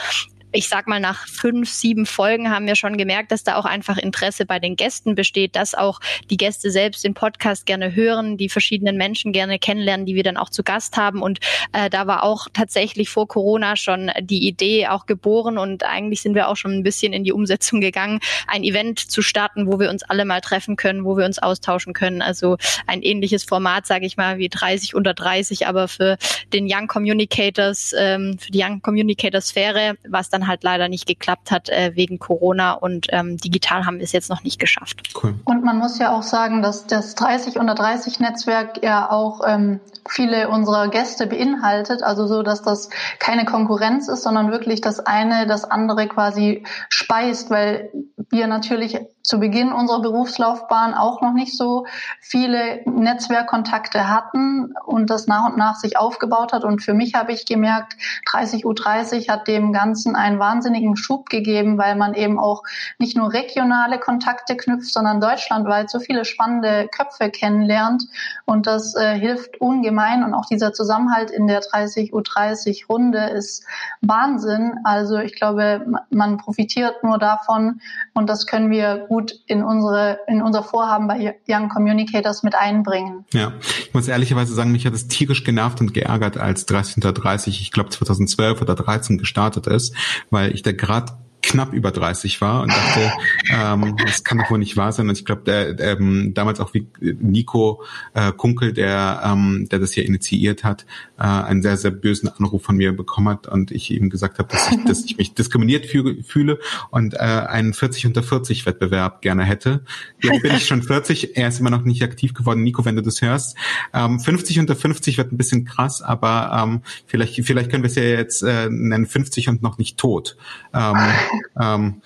ich 0.52 0.68
sag 0.68 0.86
mal, 0.86 1.00
nach 1.00 1.26
fünf, 1.26 1.70
sieben 1.70 2.06
Folgen 2.06 2.50
haben 2.50 2.66
wir 2.66 2.76
schon 2.76 2.96
gemerkt, 2.96 3.32
dass 3.32 3.42
da 3.42 3.56
auch 3.56 3.64
einfach 3.64 3.98
Interesse 3.98 4.44
bei 4.46 4.58
den 4.58 4.76
Gästen 4.76 5.14
besteht, 5.14 5.56
dass 5.56 5.74
auch 5.74 6.00
die 6.30 6.36
Gäste 6.36 6.70
selbst 6.70 7.04
den 7.04 7.14
Podcast 7.14 7.66
gerne 7.66 7.94
hören, 7.94 8.36
die 8.36 8.48
verschiedenen 8.48 8.96
Menschen 8.96 9.32
gerne 9.32 9.58
kennenlernen, 9.58 10.06
die 10.06 10.14
wir 10.14 10.22
dann 10.22 10.36
auch 10.36 10.50
zu 10.50 10.62
Gast 10.62 10.96
haben. 10.96 11.22
Und 11.22 11.40
äh, 11.72 11.88
da 11.90 12.06
war 12.06 12.22
auch 12.22 12.48
tatsächlich 12.52 13.08
vor 13.08 13.26
Corona 13.28 13.76
schon 13.76 14.10
die 14.20 14.46
Idee 14.46 14.88
auch 14.88 15.06
geboren 15.06 15.58
und 15.58 15.84
eigentlich 15.84 16.20
sind 16.20 16.34
wir 16.34 16.48
auch 16.48 16.56
schon 16.56 16.72
ein 16.72 16.82
bisschen 16.82 17.12
in 17.12 17.24
die 17.24 17.32
Umsetzung 17.32 17.80
gegangen, 17.80 18.20
ein 18.46 18.62
Event 18.62 18.98
zu 18.98 19.22
starten, 19.22 19.66
wo 19.66 19.80
wir 19.80 19.90
uns 19.90 20.02
alle 20.02 20.24
mal 20.24 20.40
treffen 20.40 20.76
können, 20.76 21.04
wo 21.04 21.16
wir 21.16 21.24
uns 21.24 21.38
austauschen 21.38 21.94
können. 21.94 22.22
Also 22.22 22.56
ein 22.86 23.02
ähnliches 23.02 23.44
Format, 23.44 23.86
sage 23.86 24.06
ich 24.06 24.16
mal, 24.16 24.38
wie 24.38 24.48
30 24.48 24.94
unter 24.94 25.14
30, 25.14 25.66
aber 25.66 25.88
für 25.88 26.18
den 26.52 26.66
Young 26.70 26.86
Communicators, 26.86 27.94
ähm, 27.96 28.36
für 28.38 28.50
die 28.50 28.62
Young 28.62 28.82
Communicator 28.82 29.40
Sphäre, 29.40 29.96
was 30.06 30.28
dann 30.28 30.41
dann 30.42 30.48
halt 30.48 30.62
leider 30.62 30.88
nicht 30.88 31.06
geklappt 31.06 31.50
hat 31.50 31.68
äh, 31.68 31.92
wegen 31.94 32.18
Corona 32.18 32.72
und 32.72 33.06
ähm, 33.10 33.36
digital 33.36 33.86
haben 33.86 33.98
wir 33.98 34.04
es 34.04 34.12
jetzt 34.12 34.30
noch 34.30 34.42
nicht 34.42 34.58
geschafft. 34.58 35.02
Cool. 35.22 35.34
Und 35.44 35.64
man 35.64 35.78
muss 35.78 35.98
ja 35.98 36.16
auch 36.16 36.22
sagen, 36.22 36.62
dass 36.62 36.86
das 36.86 37.14
30 37.14 37.58
unter 37.58 37.74
30 37.74 38.20
Netzwerk 38.20 38.82
ja 38.82 39.10
auch 39.10 39.40
ähm, 39.46 39.80
viele 40.08 40.48
unserer 40.48 40.88
Gäste 40.88 41.26
beinhaltet, 41.26 42.02
also 42.02 42.26
so, 42.26 42.42
dass 42.42 42.62
das 42.62 42.90
keine 43.18 43.44
Konkurrenz 43.44 44.08
ist, 44.08 44.22
sondern 44.22 44.50
wirklich 44.50 44.80
das 44.80 45.00
eine 45.00 45.46
das 45.46 45.64
andere 45.64 46.08
quasi 46.08 46.64
speist, 46.88 47.50
weil 47.50 47.90
wir 48.30 48.46
natürlich 48.46 48.98
zu 49.22 49.38
Beginn 49.38 49.72
unserer 49.72 50.00
Berufslaufbahn 50.00 50.94
auch 50.94 51.20
noch 51.20 51.32
nicht 51.32 51.56
so 51.56 51.86
viele 52.20 52.82
Netzwerkkontakte 52.86 54.08
hatten 54.08 54.74
und 54.84 55.10
das 55.10 55.26
nach 55.26 55.48
und 55.48 55.56
nach 55.56 55.76
sich 55.76 55.96
aufgebaut 55.96 56.52
hat. 56.52 56.64
Und 56.64 56.82
für 56.82 56.94
mich 56.94 57.14
habe 57.14 57.32
ich 57.32 57.46
gemerkt, 57.46 57.96
30 58.30 58.64
U30 58.64 59.28
hat 59.28 59.46
dem 59.46 59.72
Ganzen 59.72 60.16
einen 60.16 60.38
wahnsinnigen 60.38 60.96
Schub 60.96 61.28
gegeben, 61.28 61.78
weil 61.78 61.94
man 61.94 62.14
eben 62.14 62.38
auch 62.38 62.64
nicht 62.98 63.16
nur 63.16 63.32
regionale 63.32 63.98
Kontakte 63.98 64.56
knüpft, 64.56 64.92
sondern 64.92 65.20
deutschlandweit 65.20 65.90
so 65.90 66.00
viele 66.00 66.24
spannende 66.24 66.88
Köpfe 66.88 67.30
kennenlernt. 67.30 68.04
Und 68.44 68.66
das 68.66 68.96
äh, 68.96 69.18
hilft 69.18 69.60
ungemein. 69.60 70.24
Und 70.24 70.34
auch 70.34 70.46
dieser 70.46 70.72
Zusammenhalt 70.72 71.30
in 71.30 71.46
der 71.46 71.60
30 71.60 72.12
U30 72.12 72.86
Runde 72.88 73.28
ist 73.30 73.64
Wahnsinn. 74.00 74.80
Also 74.82 75.18
ich 75.18 75.34
glaube, 75.36 75.86
man 76.10 76.38
profitiert 76.38 77.04
nur 77.04 77.18
davon 77.18 77.80
und 78.14 78.28
das 78.28 78.46
können 78.46 78.70
wir 78.70 79.06
gut 79.12 79.34
in 79.46 79.62
unsere, 79.62 80.20
in 80.26 80.40
unser 80.40 80.62
Vorhaben 80.62 81.06
bei 81.06 81.36
Young 81.46 81.68
Communicators 81.68 82.42
mit 82.42 82.54
einbringen. 82.54 83.26
Ja, 83.34 83.52
ich 83.60 83.92
muss 83.92 84.08
ehrlicherweise 84.08 84.54
sagen, 84.54 84.72
mich 84.72 84.86
hat 84.86 84.94
es 84.94 85.06
tierisch 85.06 85.44
genervt 85.44 85.82
und 85.82 85.92
geärgert, 85.92 86.38
als 86.38 86.64
30 86.64 86.96
unter 86.96 87.12
30, 87.12 87.60
ich 87.60 87.72
glaube 87.72 87.90
2012 87.90 88.62
oder 88.62 88.74
13 88.74 89.18
gestartet 89.18 89.66
ist, 89.66 89.94
weil 90.30 90.54
ich 90.54 90.62
da 90.62 90.72
gerade 90.72 91.12
knapp 91.42 91.74
über 91.74 91.90
30 91.90 92.40
war 92.40 92.62
und 92.62 92.70
dachte, 92.72 93.12
ähm, 93.52 93.96
das 94.06 94.24
kann 94.24 94.38
doch 94.38 94.50
wohl 94.50 94.58
nicht 94.58 94.78
wahr 94.78 94.92
sein. 94.92 95.10
Und 95.10 95.18
ich 95.18 95.26
glaube, 95.26 95.42
der, 95.42 95.74
der, 95.74 95.98
ähm, 95.98 96.32
damals 96.32 96.60
auch 96.60 96.72
wie 96.72 96.86
Nico 97.00 97.82
äh, 98.14 98.32
Kunkel, 98.32 98.72
der, 98.72 99.20
ähm, 99.24 99.68
der 99.70 99.78
das 99.78 99.92
hier 99.92 100.06
initiiert 100.06 100.64
hat, 100.64 100.86
äh, 101.22 101.24
einen 101.24 101.62
sehr, 101.62 101.76
sehr 101.76 101.92
bösen 101.92 102.28
Anruf 102.28 102.64
von 102.64 102.76
mir 102.76 102.94
bekommen 102.96 103.28
hat 103.28 103.46
und 103.46 103.70
ich 103.70 103.92
ihm 103.92 104.10
gesagt 104.10 104.40
habe, 104.40 104.48
dass 104.48 104.72
ich, 104.72 104.84
dass 104.84 105.04
ich 105.04 105.16
mich 105.16 105.34
diskriminiert 105.34 105.86
fühle, 105.86 106.20
fühle 106.24 106.58
und 106.90 107.14
äh, 107.14 107.18
einen 107.18 107.74
40 107.74 108.06
unter 108.06 108.24
40 108.24 108.66
Wettbewerb 108.66 109.22
gerne 109.22 109.44
hätte. 109.44 109.84
Jetzt 110.20 110.42
bin 110.42 110.52
ich 110.52 110.66
schon 110.66 110.82
40, 110.92 111.36
er 111.36 111.48
ist 111.48 111.60
immer 111.60 111.70
noch 111.70 111.84
nicht 111.84 112.02
aktiv 112.02 112.34
geworden. 112.34 112.64
Nico, 112.64 112.84
wenn 112.84 112.96
du 112.96 113.02
das 113.02 113.22
hörst. 113.22 113.56
Ähm, 113.94 114.18
50 114.18 114.58
unter 114.58 114.74
50 114.74 115.16
wird 115.16 115.30
ein 115.30 115.36
bisschen 115.36 115.64
krass, 115.64 116.02
aber 116.02 116.60
ähm, 116.60 116.80
vielleicht, 117.06 117.34
vielleicht 117.46 117.70
können 117.70 117.84
wir 117.84 117.90
es 117.90 117.94
ja 117.94 118.02
jetzt 118.02 118.42
äh, 118.42 118.68
nennen 118.68 119.06
50 119.06 119.48
und 119.48 119.62
noch 119.62 119.78
nicht 119.78 119.98
tot. 119.98 120.36
Ähm, 120.74 120.96
ähm, 121.60 122.02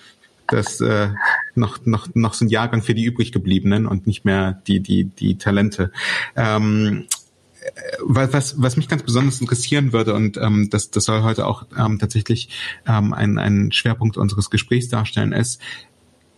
das 0.49 0.79
äh, 0.79 1.09
noch 1.55 1.85
noch 1.85 2.07
noch 2.13 2.33
so 2.33 2.45
ein 2.45 2.49
Jahrgang 2.49 2.81
für 2.81 2.93
die 2.93 3.03
übrig 3.03 3.33
gebliebenen 3.33 3.85
und 3.85 4.07
nicht 4.07 4.23
mehr 4.23 4.61
die 4.67 4.79
die 4.79 5.03
die 5.03 5.37
Talente. 5.37 5.91
Ähm, 6.37 7.05
äh, 7.05 7.16
was, 8.01 8.61
was 8.61 8.77
mich 8.77 8.87
ganz 8.87 9.03
besonders 9.03 9.41
interessieren 9.41 9.93
würde, 9.93 10.13
und 10.13 10.37
ähm, 10.37 10.69
das, 10.69 10.91
das 10.91 11.05
soll 11.05 11.23
heute 11.23 11.45
auch 11.45 11.65
ähm, 11.77 11.99
tatsächlich 11.99 12.49
ähm, 12.87 13.13
ein, 13.13 13.37
ein 13.37 13.71
Schwerpunkt 13.71 14.17
unseres 14.17 14.49
Gesprächs 14.49 14.89
darstellen, 14.89 15.33
ist, 15.33 15.61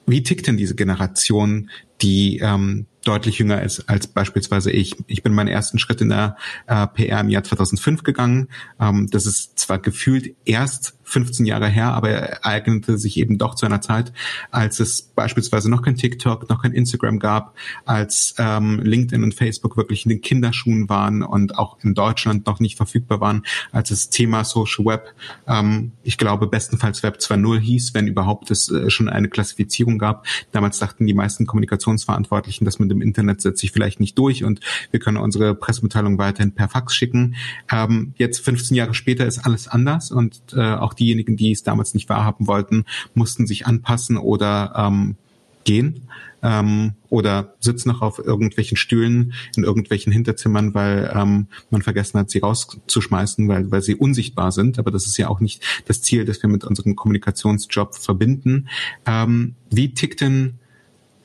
wie 0.06 0.24
tickt 0.24 0.48
denn 0.48 0.58
diese 0.58 0.76
Generation, 0.76 1.70
die 2.02 2.40
ähm, 2.40 2.88
deutlich 3.10 3.40
jünger 3.40 3.64
ist 3.64 3.90
als 3.90 4.06
beispielsweise 4.06 4.72
ich. 4.72 4.96
Ich 5.08 5.24
bin 5.24 5.34
meinen 5.34 5.48
ersten 5.48 5.80
Schritt 5.80 6.00
in 6.00 6.10
der 6.10 6.38
äh, 6.68 6.86
PR 6.86 7.22
im 7.22 7.30
Jahr 7.30 7.44
2005 7.44 8.04
gegangen. 8.04 8.50
Ähm, 8.80 9.08
das 9.10 9.26
ist 9.26 9.58
zwar 9.58 9.80
gefühlt 9.80 10.36
erst 10.46 10.94
15 11.10 11.46
Jahre 11.46 11.68
her, 11.68 11.94
aber 11.94 12.10
er 12.10 12.46
eignete 12.46 12.98
sich 12.98 13.18
eben 13.18 13.38
doch 13.38 13.56
zu 13.56 13.66
einer 13.66 13.82
Zeit, 13.82 14.14
als 14.52 14.80
es 14.80 15.02
beispielsweise 15.02 15.70
noch 15.70 15.82
kein 15.82 15.96
TikTok, 15.96 16.48
noch 16.50 16.62
kein 16.62 16.72
Instagram 16.72 17.20
gab, 17.20 17.56
als 17.86 18.36
ähm, 18.38 18.80
LinkedIn 18.84 19.24
und 19.24 19.34
Facebook 19.34 19.76
wirklich 19.76 20.06
in 20.06 20.10
den 20.10 20.22
Kinderschuhen 20.22 20.88
waren 20.88 21.24
und 21.24 21.58
auch 21.58 21.78
in 21.82 21.96
Deutschland 21.96 22.46
noch 22.46 22.60
nicht 22.60 22.78
verfügbar 22.78 23.20
waren, 23.20 23.44
als 23.72 23.90
das 23.90 24.10
Thema 24.10 24.44
Social 24.44 24.86
Web, 24.86 25.14
ähm, 25.48 25.94
ich 26.04 26.18
glaube, 26.18 26.48
bestenfalls 26.48 27.02
Web 27.02 27.18
2.0 27.18 27.60
hieß, 27.60 27.94
wenn 27.96 28.08
überhaupt 28.08 28.52
es 28.52 28.70
äh, 28.70 28.90
schon 28.90 29.10
eine 29.10 29.30
Klassifizierung 29.30 29.98
gab. 29.98 30.28
Damals 30.52 30.78
dachten 30.78 31.08
die 31.08 31.16
meisten 31.16 31.48
Kommunikationsverantwortlichen, 31.48 32.66
dass 32.66 32.78
man 32.78 32.88
dem 32.88 32.99
Internet 33.02 33.42
setzt 33.42 33.60
sich 33.60 33.72
vielleicht 33.72 34.00
nicht 34.00 34.18
durch 34.18 34.44
und 34.44 34.60
wir 34.92 35.00
können 35.00 35.18
unsere 35.18 35.56
Pressemitteilung 35.56 36.18
weiterhin 36.18 36.54
per 36.54 36.70
Fax 36.70 36.96
schicken. 36.96 37.36
Ähm, 37.72 38.14
jetzt 38.18 38.40
15 38.44 38.76
Jahre 38.76 38.94
später 38.94 39.26
ist 39.26 39.40
alles 39.40 39.68
anders 39.68 40.12
und 40.12 40.42
äh, 40.54 40.74
auch 40.74 40.94
diejenigen, 40.94 41.38
die 41.38 41.52
es 41.52 41.64
damals 41.64 41.94
nicht 41.94 42.10
wahrhaben 42.10 42.48
wollten, 42.48 42.86
mussten 43.14 43.48
sich 43.48 43.66
anpassen 43.68 44.18
oder 44.18 44.74
ähm, 44.76 45.16
gehen 45.64 46.08
ähm, 46.42 46.94
oder 47.10 47.54
sitzen 47.60 47.90
noch 47.90 48.02
auf 48.02 48.20
irgendwelchen 48.20 48.78
Stühlen 48.78 49.34
in 49.56 49.64
irgendwelchen 49.64 50.12
Hinterzimmern, 50.12 50.74
weil 50.74 51.12
ähm, 51.14 51.48
man 51.70 51.82
vergessen 51.82 52.20
hat, 52.20 52.30
sie 52.30 52.40
rauszuschmeißen, 52.40 53.48
weil, 53.48 53.72
weil 53.72 53.82
sie 53.82 53.96
unsichtbar 53.96 54.52
sind. 54.52 54.80
Aber 54.80 54.92
das 54.92 55.06
ist 55.06 55.18
ja 55.18 55.28
auch 55.28 55.40
nicht 55.40 55.64
das 55.86 56.02
Ziel, 56.02 56.26
das 56.26 56.42
wir 56.42 56.50
mit 56.50 56.64
unserem 56.64 56.96
Kommunikationsjob 56.96 57.96
verbinden. 57.96 58.70
Ähm, 59.06 59.56
wie 59.70 59.94
tickt 59.94 60.22
denn 60.22 60.56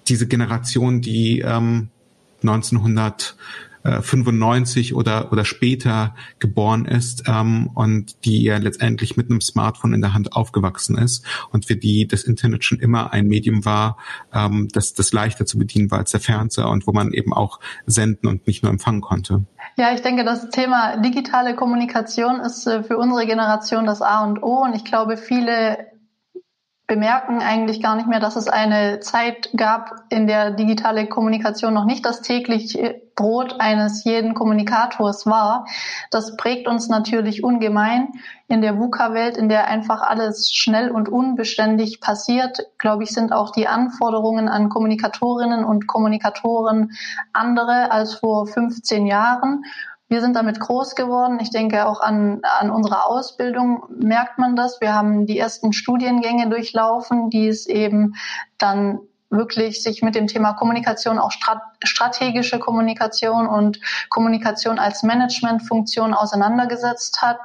diese 0.09 0.27
Generation, 0.27 1.01
die 1.01 1.39
ähm, 1.41 1.89
1995 2.43 4.95
oder 4.95 5.33
oder 5.33 5.45
später 5.45 6.15
geboren 6.39 6.85
ist 6.85 7.25
ähm, 7.27 7.71
und 7.75 8.25
die 8.25 8.45
ja 8.45 8.59
letztendlich 8.59 9.17
mit 9.17 9.29
einem 9.31 9.41
Smartphone 9.41 9.95
in 9.95 10.01
der 10.01 10.15
Hand 10.15 10.35
aufgewachsen 10.35 10.97
ist 10.99 11.25
und 11.51 11.67
für 11.67 11.75
die 11.77 12.07
das 12.07 12.23
Internet 12.25 12.65
schon 12.65 12.79
immer 12.81 13.13
ein 13.13 13.27
Medium 13.27 13.65
war, 13.65 13.97
ähm, 14.33 14.69
das 14.73 14.95
das 14.95 15.13
leichter 15.13 15.47
zu 15.47 15.59
bedienen 15.59 15.91
war 15.91 15.99
als 15.99 16.13
der 16.13 16.21
Fernseher 16.21 16.69
und 16.69 16.87
wo 16.87 16.93
man 16.93 17.13
eben 17.13 17.33
auch 17.33 17.59
senden 17.87 18.29
und 18.29 18.47
nicht 18.47 18.63
nur 18.63 18.71
empfangen 18.71 19.01
konnte. 19.01 19.45
Ja, 19.77 19.93
ich 19.93 20.03
denke, 20.03 20.25
das 20.25 20.51
Thema 20.51 20.99
digitale 20.99 21.57
Kommunikation 21.57 22.39
ist 22.41 22.65
äh, 22.67 22.85
für 22.85 22.97
unsere 22.97 23.27
Generation 23.27 23.87
das 23.87 24.03
A 24.03 24.25
und 24.25 24.41
O 24.43 24.63
und 24.63 24.75
ich 24.75 24.85
glaube, 24.85 25.17
viele 25.17 25.94
bemerken 26.87 27.41
eigentlich 27.41 27.83
gar 27.83 27.97
nicht 27.97 28.09
mehr, 28.09 28.21
dass 28.21 28.37
es 28.37 28.47
eine 28.47 29.01
Zeit 29.01 29.51
gab, 29.57 30.03
in 30.11 30.27
der 30.27 30.51
digitale 30.51 31.07
Kommunikation 31.07 31.73
noch 31.73 31.87
nicht 31.87 32.05
das 32.05 32.21
tägliche 32.21 33.01
Brot 33.17 33.57
eines 33.59 34.05
jeden 34.05 34.35
Kommunikators 34.35 35.25
war. 35.25 35.67
Das 36.11 36.37
prägt 36.37 36.69
uns 36.69 36.89
natürlich 36.89 37.43
ungemein 37.43 38.09
in 38.49 38.61
der 38.61 38.79
VUCA-Welt, 38.79 39.37
in 39.39 39.49
der 39.49 39.69
einfach 39.69 40.03
alles 40.03 40.51
schnell 40.53 40.91
und 40.91 41.09
unbeständig 41.09 42.01
passiert. 42.01 42.59
Glaube 42.79 43.05
ich, 43.05 43.13
sind 43.13 43.33
auch 43.33 43.53
die 43.53 43.69
Anforderungen 43.69 44.49
an 44.49 44.69
Kommunikatorinnen 44.69 45.65
und 45.65 45.87
Kommunikatoren 45.87 46.93
andere 47.33 47.93
als 47.93 48.15
vor 48.17 48.47
15 48.47 49.07
Jahren 49.07 49.65
wir 50.09 50.21
sind 50.21 50.37
damit 50.37 50.61
groß 50.61 50.95
geworden. 50.95 51.39
Ich 51.41 51.51
denke 51.51 51.87
auch 51.87 52.01
an, 52.01 52.41
an 52.43 52.71
unserer 52.71 53.09
Ausbildung 53.09 53.85
merkt 53.89 54.39
man 54.39 54.55
das. 54.55 54.81
Wir 54.81 54.95
haben 54.95 55.27
die 55.27 55.39
ersten 55.39 55.73
Studiengänge 55.73 56.49
durchlaufen, 56.51 57.31
die 57.31 57.49
es 57.49 57.67
eben 57.67 58.15
dann 58.59 59.01
wirklich 59.31 59.83
sich 59.83 60.03
mit 60.03 60.15
dem 60.15 60.27
Thema 60.27 60.53
Kommunikation 60.53 61.19
auch 61.19 61.33
strategische 61.85 62.59
Kommunikation 62.59 63.47
und 63.47 63.81
Kommunikation 64.09 64.79
als 64.79 65.03
Managementfunktion 65.03 66.15
auseinandergesetzt 66.15 67.23
hat. 67.23 67.41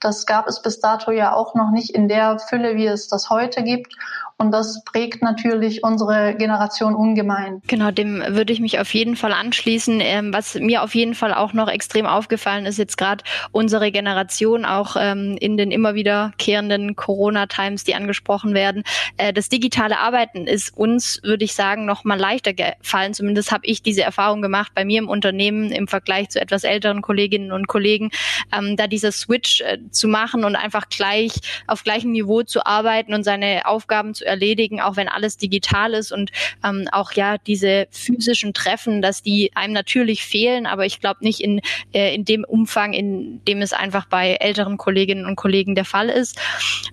Das 0.00 0.26
gab 0.26 0.46
es 0.46 0.62
bis 0.62 0.80
dato 0.80 1.10
ja 1.10 1.34
auch 1.34 1.54
noch 1.54 1.70
nicht 1.70 1.90
in 1.90 2.08
der 2.08 2.38
Fülle, 2.38 2.76
wie 2.76 2.86
es 2.86 3.08
das 3.08 3.30
heute 3.30 3.62
gibt. 3.62 3.96
Und 4.40 4.52
das 4.52 4.82
prägt 4.84 5.22
natürlich 5.22 5.84
unsere 5.84 6.34
Generation 6.34 6.94
ungemein. 6.94 7.60
Genau, 7.66 7.90
dem 7.90 8.24
würde 8.26 8.54
ich 8.54 8.60
mich 8.60 8.80
auf 8.80 8.94
jeden 8.94 9.14
Fall 9.14 9.34
anschließen. 9.34 10.00
Ähm, 10.00 10.32
was 10.32 10.54
mir 10.54 10.82
auf 10.82 10.94
jeden 10.94 11.14
Fall 11.14 11.34
auch 11.34 11.52
noch 11.52 11.68
extrem 11.68 12.06
aufgefallen 12.06 12.64
ist, 12.64 12.78
jetzt 12.78 12.96
gerade 12.96 13.22
unsere 13.52 13.92
Generation 13.92 14.64
auch 14.64 14.96
ähm, 14.98 15.36
in 15.38 15.58
den 15.58 15.70
immer 15.70 15.94
wiederkehrenden 15.94 16.96
Corona-Times, 16.96 17.84
die 17.84 17.94
angesprochen 17.94 18.54
werden. 18.54 18.82
Äh, 19.18 19.34
das 19.34 19.50
digitale 19.50 19.98
Arbeiten 19.98 20.46
ist 20.46 20.74
uns, 20.74 21.20
würde 21.22 21.44
ich 21.44 21.54
sagen, 21.54 21.84
noch 21.84 22.04
mal 22.04 22.18
leichter 22.18 22.54
gefallen. 22.54 23.12
Zumindest 23.12 23.52
habe 23.52 23.66
ich 23.66 23.79
diese 23.86 24.02
Erfahrung 24.02 24.42
gemacht 24.42 24.72
bei 24.74 24.84
mir 24.84 24.98
im 24.98 25.08
Unternehmen 25.08 25.70
im 25.70 25.88
Vergleich 25.88 26.30
zu 26.30 26.40
etwas 26.40 26.64
älteren 26.64 27.02
Kolleginnen 27.02 27.52
und 27.52 27.66
Kollegen, 27.66 28.10
ähm, 28.56 28.76
da 28.76 28.86
dieser 28.86 29.12
Switch 29.12 29.60
äh, 29.60 29.78
zu 29.90 30.08
machen 30.08 30.44
und 30.44 30.56
einfach 30.56 30.88
gleich 30.88 31.32
auf 31.66 31.84
gleichem 31.84 32.12
Niveau 32.12 32.42
zu 32.42 32.64
arbeiten 32.66 33.14
und 33.14 33.24
seine 33.24 33.66
Aufgaben 33.66 34.14
zu 34.14 34.24
erledigen, 34.24 34.80
auch 34.80 34.96
wenn 34.96 35.08
alles 35.08 35.36
digital 35.36 35.94
ist 35.94 36.12
und 36.12 36.30
ähm, 36.64 36.88
auch 36.92 37.12
ja 37.12 37.38
diese 37.38 37.86
physischen 37.90 38.54
Treffen, 38.54 39.02
dass 39.02 39.22
die 39.22 39.50
einem 39.54 39.72
natürlich 39.72 40.24
fehlen, 40.24 40.66
aber 40.66 40.86
ich 40.86 41.00
glaube 41.00 41.24
nicht 41.24 41.40
in, 41.40 41.60
äh, 41.92 42.14
in 42.14 42.24
dem 42.24 42.44
Umfang, 42.44 42.92
in 42.92 43.44
dem 43.44 43.62
es 43.62 43.72
einfach 43.72 44.06
bei 44.06 44.34
älteren 44.34 44.76
Kolleginnen 44.76 45.26
und 45.26 45.36
Kollegen 45.36 45.74
der 45.74 45.84
Fall 45.84 46.08
ist. 46.08 46.38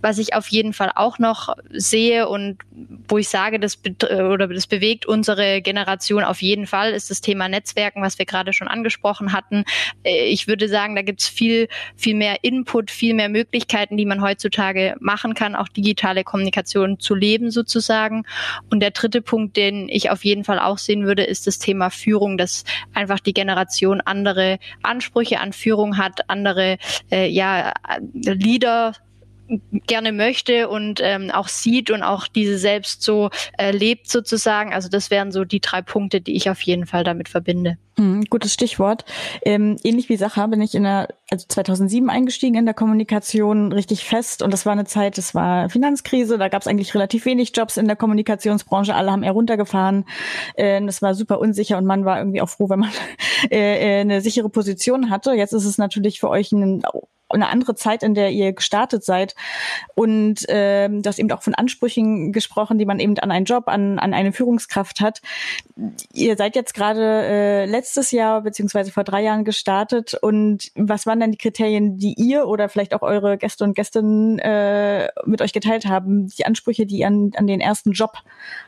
Was 0.01 0.17
ich 0.17 0.33
auf 0.33 0.47
jeden 0.47 0.73
Fall 0.73 0.91
auch 0.95 1.19
noch 1.19 1.55
sehe 1.71 2.27
und 2.27 2.57
wo 3.07 3.17
ich 3.17 3.29
sage, 3.29 3.59
das 3.59 3.79
oder 4.03 4.47
das 4.47 4.67
bewegt 4.67 5.05
unsere 5.05 5.61
Generation 5.61 6.23
auf 6.23 6.41
jeden 6.41 6.67
Fall, 6.77 6.93
ist 6.93 7.09
das 7.09 7.21
Thema 7.21 7.49
Netzwerken, 7.49 8.03
was 8.03 8.19
wir 8.19 8.25
gerade 8.25 8.53
schon 8.53 8.67
angesprochen 8.67 9.33
hatten. 9.33 9.63
Äh, 10.03 10.25
ich 10.25 10.47
würde 10.47 10.69
sagen, 10.69 10.95
da 10.95 11.01
gibt 11.01 11.21
es 11.21 11.27
viel, 11.27 11.67
viel 11.95 12.13
mehr 12.13 12.43
Input, 12.43 12.91
viel 12.91 13.15
mehr 13.15 13.29
Möglichkeiten, 13.29 13.97
die 13.97 14.05
man 14.05 14.21
heutzutage 14.21 14.95
machen 14.99 15.33
kann, 15.33 15.55
auch 15.55 15.67
digitale 15.69 16.23
Kommunikation 16.23 16.99
zu 16.99 17.15
leben 17.15 17.49
sozusagen. 17.49 18.25
Und 18.69 18.81
der 18.81 18.91
dritte 18.91 19.23
Punkt, 19.23 19.57
den 19.57 19.89
ich 19.89 20.11
auf 20.11 20.23
jeden 20.23 20.43
Fall 20.43 20.59
auch 20.59 20.77
sehen 20.77 21.07
würde, 21.07 21.23
ist 21.23 21.47
das 21.47 21.57
Thema 21.57 21.89
Führung, 21.89 22.37
dass 22.37 22.63
einfach 22.93 23.19
die 23.19 23.33
Generation 23.33 24.01
andere 24.01 24.59
Ansprüche 24.83 25.39
an 25.39 25.53
Führung 25.53 25.97
hat, 25.97 26.29
andere 26.29 26.77
äh, 27.11 27.27
ja, 27.27 27.73
Leader 28.13 28.93
gerne 29.87 30.11
möchte 30.11 30.69
und 30.69 30.99
ähm, 31.03 31.31
auch 31.31 31.47
sieht 31.47 31.91
und 31.91 32.03
auch 32.03 32.27
diese 32.27 32.57
selbst 32.57 33.01
so 33.01 33.29
äh, 33.57 33.71
lebt 33.71 34.09
sozusagen. 34.09 34.73
Also 34.73 34.89
das 34.89 35.11
wären 35.11 35.31
so 35.31 35.45
die 35.45 35.61
drei 35.61 35.81
Punkte, 35.81 36.21
die 36.21 36.35
ich 36.35 36.49
auf 36.49 36.61
jeden 36.61 36.85
Fall 36.85 37.03
damit 37.03 37.29
verbinde. 37.29 37.77
Hm, 37.99 38.25
gutes 38.29 38.53
Stichwort. 38.53 39.05
Ähm, 39.41 39.77
ähnlich 39.83 40.07
wie 40.07 40.17
Sacha 40.17 40.45
bin 40.45 40.61
ich 40.61 40.75
in 40.75 40.83
der, 40.83 41.07
also 41.31 41.47
2007 41.47 42.11
eingestiegen 42.11 42.55
in 42.55 42.65
der 42.65 42.75
Kommunikation 42.75 43.71
richtig 43.71 44.05
fest 44.05 44.43
und 44.43 44.53
das 44.53 44.67
war 44.67 44.73
eine 44.73 44.85
Zeit, 44.85 45.17
das 45.17 45.33
war 45.33 45.69
Finanzkrise, 45.69 46.37
da 46.37 46.47
gab 46.47 46.61
es 46.61 46.67
eigentlich 46.67 46.93
relativ 46.93 47.25
wenig 47.25 47.53
Jobs 47.55 47.75
in 47.75 47.87
der 47.87 47.95
Kommunikationsbranche, 47.95 48.93
alle 48.93 49.11
haben 49.11 49.23
eher 49.23 49.31
runtergefahren, 49.31 50.05
äh, 50.55 50.79
das 50.85 51.01
war 51.01 51.15
super 51.15 51.39
unsicher 51.39 51.79
und 51.79 51.85
man 51.85 52.05
war 52.05 52.19
irgendwie 52.19 52.41
auch 52.41 52.49
froh, 52.49 52.69
wenn 52.69 52.79
man 52.79 52.91
äh, 53.49 53.97
äh, 53.97 54.01
eine 54.01 54.21
sichere 54.21 54.49
Position 54.49 55.09
hatte. 55.09 55.31
Jetzt 55.33 55.53
ist 55.53 55.65
es 55.65 55.79
natürlich 55.79 56.19
für 56.19 56.29
euch 56.29 56.51
ein 56.51 56.83
eine 57.29 57.49
andere 57.49 57.75
Zeit, 57.75 58.03
in 58.03 58.13
der 58.13 58.31
ihr 58.31 58.53
gestartet 58.53 59.03
seid. 59.03 59.35
Und 59.95 60.45
ähm, 60.47 61.01
du 61.01 61.07
hast 61.07 61.19
eben 61.19 61.31
auch 61.31 61.41
von 61.41 61.55
Ansprüchen 61.55 62.31
gesprochen, 62.31 62.77
die 62.77 62.85
man 62.85 62.99
eben 62.99 63.17
an 63.19 63.31
einen 63.31 63.45
Job, 63.45 63.67
an, 63.67 63.99
an 63.99 64.13
eine 64.13 64.31
Führungskraft 64.31 65.01
hat. 65.01 65.21
Ihr 66.13 66.37
seid 66.37 66.55
jetzt 66.55 66.73
gerade 66.73 67.01
äh, 67.01 67.65
letztes 67.65 68.11
Jahr 68.11 68.41
beziehungsweise 68.41 68.91
vor 68.91 69.03
drei 69.03 69.23
Jahren 69.23 69.43
gestartet. 69.43 70.15
Und 70.21 70.71
was 70.75 71.05
waren 71.05 71.19
denn 71.19 71.31
die 71.31 71.37
Kriterien, 71.37 71.97
die 71.97 72.13
ihr 72.17 72.47
oder 72.47 72.69
vielleicht 72.69 72.93
auch 72.93 73.01
eure 73.01 73.37
Gäste 73.37 73.63
und 73.63 73.75
Gästinnen 73.75 74.39
äh, 74.39 75.09
mit 75.25 75.41
euch 75.41 75.53
geteilt 75.53 75.85
haben? 75.85 76.27
Die 76.27 76.45
Ansprüche, 76.45 76.85
die 76.85 76.99
ihr 76.99 77.07
an, 77.07 77.31
an 77.35 77.47
den 77.47 77.59
ersten 77.59 77.91
Job 77.91 78.17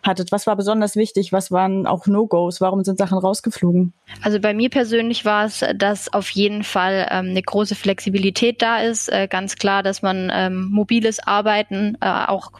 hattet. 0.03 0.31
Was 0.31 0.47
war 0.47 0.55
besonders 0.55 0.95
wichtig? 0.95 1.31
Was 1.31 1.51
waren 1.51 1.87
auch 1.87 2.07
No-Gos? 2.07 2.61
Warum 2.61 2.83
sind 2.83 2.97
Sachen 2.97 3.17
rausgeflogen? 3.17 3.93
Also 4.21 4.39
bei 4.39 4.53
mir 4.53 4.69
persönlich 4.69 5.25
war 5.25 5.45
es, 5.45 5.63
dass 5.75 6.11
auf 6.11 6.29
jeden 6.31 6.63
Fall 6.63 7.07
ähm, 7.11 7.29
eine 7.29 7.41
große 7.41 7.75
Flexibilität 7.75 8.48
Flexibilität 8.49 8.61
da 8.61 8.79
ist. 8.79 9.11
Äh, 9.11 9.27
ganz 9.27 9.55
klar, 9.55 9.83
dass 9.83 10.01
man 10.01 10.31
ähm, 10.33 10.69
mobiles 10.69 11.19
Arbeiten 11.19 11.97
äh, 12.01 12.25
auch 12.27 12.51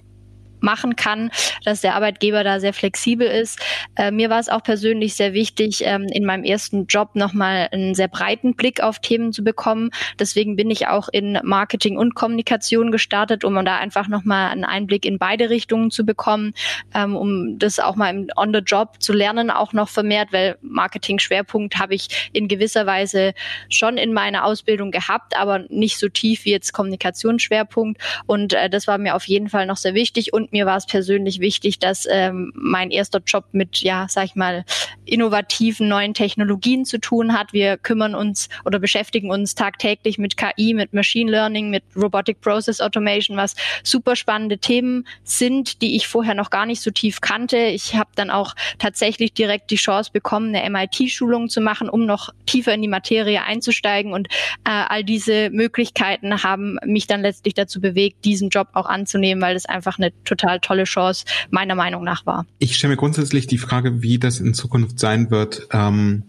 machen 0.62 0.96
kann, 0.96 1.32
dass 1.64 1.82
der 1.82 1.96
Arbeitgeber 1.96 2.44
da 2.44 2.60
sehr 2.60 2.74
flexibel 2.74 3.28
ist. 3.28 3.60
Äh, 3.96 4.12
mir 4.12 4.30
war 4.30 4.40
es 4.40 4.50
auch 4.50 4.64
persönlich 4.64 5.16
sehr 5.16 5.34
wichtig, 5.34 5.84
ähm, 5.86 6.08
in 6.12 6.26
meinem 6.26 6.44
ersten 6.44 6.86
Job 6.88 7.16
nochmal 7.16 7.70
einen 7.72 7.96
sehr 7.96 8.08
breiten 8.08 8.56
Blick 8.56 8.82
auf 8.82 9.00
Themen 9.00 9.34
zu 9.34 9.44
bekommen. 9.44 9.92
Deswegen 10.20 10.56
bin 10.56 10.70
ich 10.70 10.88
auch 10.88 11.10
in 11.10 11.40
Marketing 11.44 11.98
und 11.98 12.16
Kommunikation 12.16 12.92
gestartet, 12.92 13.44
um 13.44 13.60
da 13.66 13.78
einfach 13.78 14.08
nochmal 14.08 14.52
einen 14.52 14.64
Einblick 14.64 15.06
in 15.06 15.18
beide 15.18 15.50
Richtungen 15.50 15.92
zu 15.92 16.06
bekommen, 16.06 16.54
ähm, 16.94 17.16
um 17.16 17.60
das 17.60 17.80
auch 17.80 17.96
mal 17.96 18.28
on 18.36 18.54
the 18.54 18.60
job 18.60 19.02
zu 19.02 19.14
lernen, 19.14 19.52
auch 19.52 19.74
noch 19.74 19.90
vermehrt, 19.90 20.30
weil 20.32 20.58
Marketing-Schwerpunkt 20.62 21.78
habe 21.78 21.96
ich 21.96 22.30
in 22.34 22.48
gewisser 22.48 22.86
Weise 22.86 23.34
schon 23.70 23.98
in 23.98 24.14
meiner 24.14 24.46
Ausbildung 24.46 24.92
gehabt, 24.92 25.38
aber 25.38 25.60
nicht 25.70 25.98
so 25.98 26.10
tief 26.10 26.46
wie 26.46 26.52
jetzt 26.52 26.74
Kommunikationsschwerpunkt. 26.74 28.02
Und 28.26 28.54
äh, 28.54 28.70
das 28.70 28.88
war 28.88 28.98
mir 28.98 29.16
auf 29.16 29.26
jeden 29.26 29.50
Fall 29.50 29.66
noch 29.66 29.78
sehr 29.78 29.94
wichtig. 29.94 30.34
Und 30.34 30.49
mir 30.52 30.66
war 30.66 30.78
es 30.78 30.86
persönlich 30.86 31.40
wichtig, 31.40 31.80
dass 31.80 32.08
ähm, 32.10 32.52
mein 32.56 32.92
erster 32.92 33.22
Job 33.26 33.46
mit, 33.52 33.78
ja, 33.78 34.08
sag 34.10 34.26
ich 34.26 34.36
mal, 34.36 34.66
innovativen 35.06 35.88
neuen 35.88 36.14
Technologien 36.14 36.86
zu 36.86 37.00
tun 37.00 37.34
hat. 37.34 37.54
Wir 37.54 37.78
kümmern 37.78 38.16
uns 38.16 38.50
oder 38.66 38.80
beschäftigen 38.80 39.32
uns 39.32 39.56
tagtäglich 39.56 40.18
mit 40.18 40.38
KI, 40.38 40.74
mit 40.74 40.94
Machine 40.94 41.32
Learning, 41.32 41.70
mit 41.70 41.84
Robotic 41.96 42.42
Process 42.42 42.82
Automation, 42.82 43.38
was 43.38 43.56
super 43.84 44.16
spannende 44.16 44.58
Themen 44.58 45.06
sind, 45.24 45.82
die 45.82 45.96
ich 45.96 46.08
vorher 46.08 46.36
noch 46.36 46.50
gar 46.50 46.66
nicht 46.66 46.82
so 46.82 46.92
tief 46.92 47.22
kannte. 47.22 47.58
Ich 47.58 47.96
habe 47.96 48.10
dann 48.16 48.30
auch 48.30 48.56
tatsächlich 48.78 49.34
direkt 49.34 49.72
die 49.72 49.76
Chance 49.76 50.12
bekommen, 50.14 50.56
eine 50.56 50.70
MIT-Schulung 50.70 51.50
zu 51.50 51.62
machen, 51.62 51.90
um 51.90 52.06
noch 52.06 52.30
tiefer 52.46 52.74
in 52.74 52.82
die 52.82 52.88
Materie 52.88 53.44
einzusteigen. 53.44 54.14
Und 54.14 54.28
äh, 54.66 54.70
all 54.88 55.04
diese 55.04 55.50
Möglichkeiten 55.50 56.44
haben 56.44 56.78
mich 56.86 57.08
dann 57.08 57.22
letztlich 57.22 57.54
dazu 57.54 57.82
bewegt, 57.82 58.26
diesen 58.26 58.50
Job 58.50 58.70
auch 58.74 58.88
anzunehmen, 58.88 59.42
weil 59.42 59.56
es 59.56 59.66
einfach 59.66 59.98
eine 59.98 60.12
total 60.24 60.39
tolle 60.62 60.86
Chance 60.86 61.26
meiner 61.50 61.76
Meinung 61.76 62.04
nach 62.04 62.26
war. 62.26 62.46
Ich 62.60 62.76
stelle 62.76 62.94
mir 62.94 62.98
grundsätzlich 62.98 63.48
die 63.48 63.58
Frage, 63.58 64.02
wie 64.02 64.20
das 64.20 64.40
in 64.40 64.54
Zukunft 64.54 65.00
sein 65.00 65.32
wird. 65.32 65.68
Ähm 65.72 66.24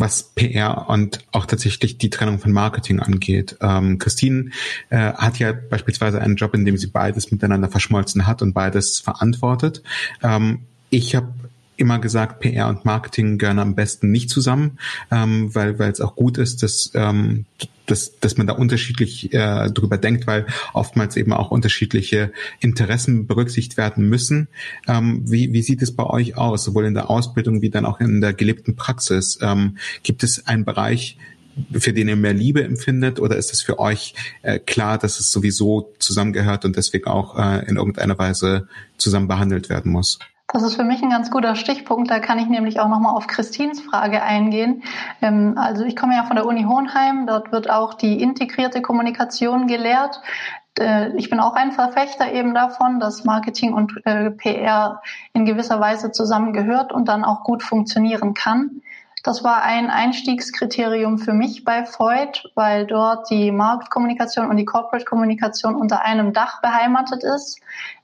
was 0.00 0.22
PR 0.34 0.88
und 0.88 1.20
auch 1.30 1.46
tatsächlich 1.46 1.98
die 1.98 2.10
Trennung 2.10 2.38
von 2.38 2.52
Marketing 2.52 3.00
angeht. 3.00 3.56
Ähm, 3.60 3.98
Christine 3.98 4.50
äh, 4.88 5.12
hat 5.12 5.38
ja 5.38 5.52
beispielsweise 5.52 6.20
einen 6.20 6.36
Job, 6.36 6.54
in 6.54 6.64
dem 6.64 6.78
sie 6.78 6.86
beides 6.86 7.30
miteinander 7.30 7.68
verschmolzen 7.68 8.26
hat 8.26 8.40
und 8.40 8.54
beides 8.54 8.98
verantwortet. 8.98 9.82
Ähm, 10.22 10.60
ich 10.88 11.14
habe 11.14 11.32
immer 11.80 11.98
gesagt, 11.98 12.40
PR 12.40 12.68
und 12.68 12.84
Marketing 12.84 13.38
gehören 13.38 13.58
am 13.58 13.74
besten 13.74 14.10
nicht 14.10 14.30
zusammen, 14.30 14.78
ähm, 15.10 15.54
weil 15.54 15.78
weil 15.78 15.90
es 15.90 16.00
auch 16.00 16.14
gut 16.14 16.38
ist, 16.38 16.62
dass 16.62 16.90
ähm, 16.94 17.46
dass, 17.90 18.18
dass 18.20 18.36
man 18.36 18.46
da 18.46 18.52
unterschiedlich 18.54 19.32
äh, 19.34 19.68
drüber 19.70 19.98
denkt, 19.98 20.26
weil 20.26 20.46
oftmals 20.72 21.16
eben 21.16 21.32
auch 21.32 21.50
unterschiedliche 21.50 22.32
Interessen 22.60 23.26
berücksichtigt 23.26 23.76
werden 23.76 24.08
müssen. 24.08 24.48
Ähm, 24.86 25.22
wie, 25.26 25.52
wie 25.52 25.62
sieht 25.62 25.82
es 25.82 25.94
bei 25.94 26.04
euch 26.04 26.36
aus, 26.36 26.64
sowohl 26.64 26.86
in 26.86 26.94
der 26.94 27.10
Ausbildung 27.10 27.62
wie 27.62 27.70
dann 27.70 27.84
auch 27.84 28.00
in 28.00 28.20
der 28.20 28.32
gelebten 28.32 28.76
Praxis? 28.76 29.38
Ähm, 29.42 29.76
gibt 30.02 30.22
es 30.22 30.46
einen 30.46 30.64
Bereich, 30.64 31.18
für 31.72 31.92
den 31.92 32.08
ihr 32.08 32.16
mehr 32.16 32.32
Liebe 32.32 32.62
empfindet 32.62 33.18
oder 33.18 33.36
ist 33.36 33.52
es 33.52 33.60
für 33.60 33.78
euch 33.78 34.14
äh, 34.42 34.58
klar, 34.58 34.98
dass 34.98 35.18
es 35.18 35.32
sowieso 35.32 35.92
zusammengehört 35.98 36.64
und 36.64 36.76
deswegen 36.76 37.06
auch 37.06 37.36
äh, 37.38 37.68
in 37.68 37.76
irgendeiner 37.76 38.18
Weise 38.18 38.68
zusammen 38.98 39.28
behandelt 39.28 39.68
werden 39.68 39.90
muss? 39.90 40.18
Das 40.52 40.64
ist 40.64 40.74
für 40.74 40.84
mich 40.84 41.00
ein 41.00 41.10
ganz 41.10 41.30
guter 41.30 41.54
Stichpunkt. 41.54 42.10
Da 42.10 42.18
kann 42.18 42.40
ich 42.40 42.48
nämlich 42.48 42.80
auch 42.80 42.88
nochmal 42.88 43.14
auf 43.14 43.28
Christins 43.28 43.80
Frage 43.80 44.22
eingehen. 44.22 44.82
Ähm, 45.22 45.54
also 45.56 45.84
ich 45.84 45.94
komme 45.94 46.14
ja 46.14 46.24
von 46.24 46.34
der 46.36 46.46
Uni 46.46 46.64
Hohenheim. 46.64 47.26
Dort 47.26 47.52
wird 47.52 47.70
auch 47.70 47.94
die 47.94 48.20
integrierte 48.20 48.82
Kommunikation 48.82 49.68
gelehrt. 49.68 50.20
Äh, 50.78 51.16
ich 51.16 51.30
bin 51.30 51.38
auch 51.38 51.54
ein 51.54 51.70
Verfechter 51.70 52.32
eben 52.32 52.52
davon, 52.52 52.98
dass 52.98 53.24
Marketing 53.24 53.74
und 53.74 53.92
äh, 54.04 54.30
PR 54.32 55.00
in 55.34 55.44
gewisser 55.44 55.78
Weise 55.78 56.10
zusammengehört 56.10 56.92
und 56.92 57.06
dann 57.06 57.24
auch 57.24 57.44
gut 57.44 57.62
funktionieren 57.62 58.34
kann. 58.34 58.82
Das 59.22 59.44
war 59.44 59.62
ein 59.62 59.90
Einstiegskriterium 59.90 61.18
für 61.18 61.34
mich 61.34 61.62
bei 61.62 61.84
Freud, 61.84 62.40
weil 62.54 62.86
dort 62.86 63.28
die 63.28 63.52
Marktkommunikation 63.52 64.48
und 64.48 64.56
die 64.56 64.64
Corporate 64.64 65.04
Kommunikation 65.04 65.74
unter 65.74 66.02
einem 66.02 66.32
Dach 66.32 66.62
beheimatet 66.62 67.22
ist. 67.22 67.60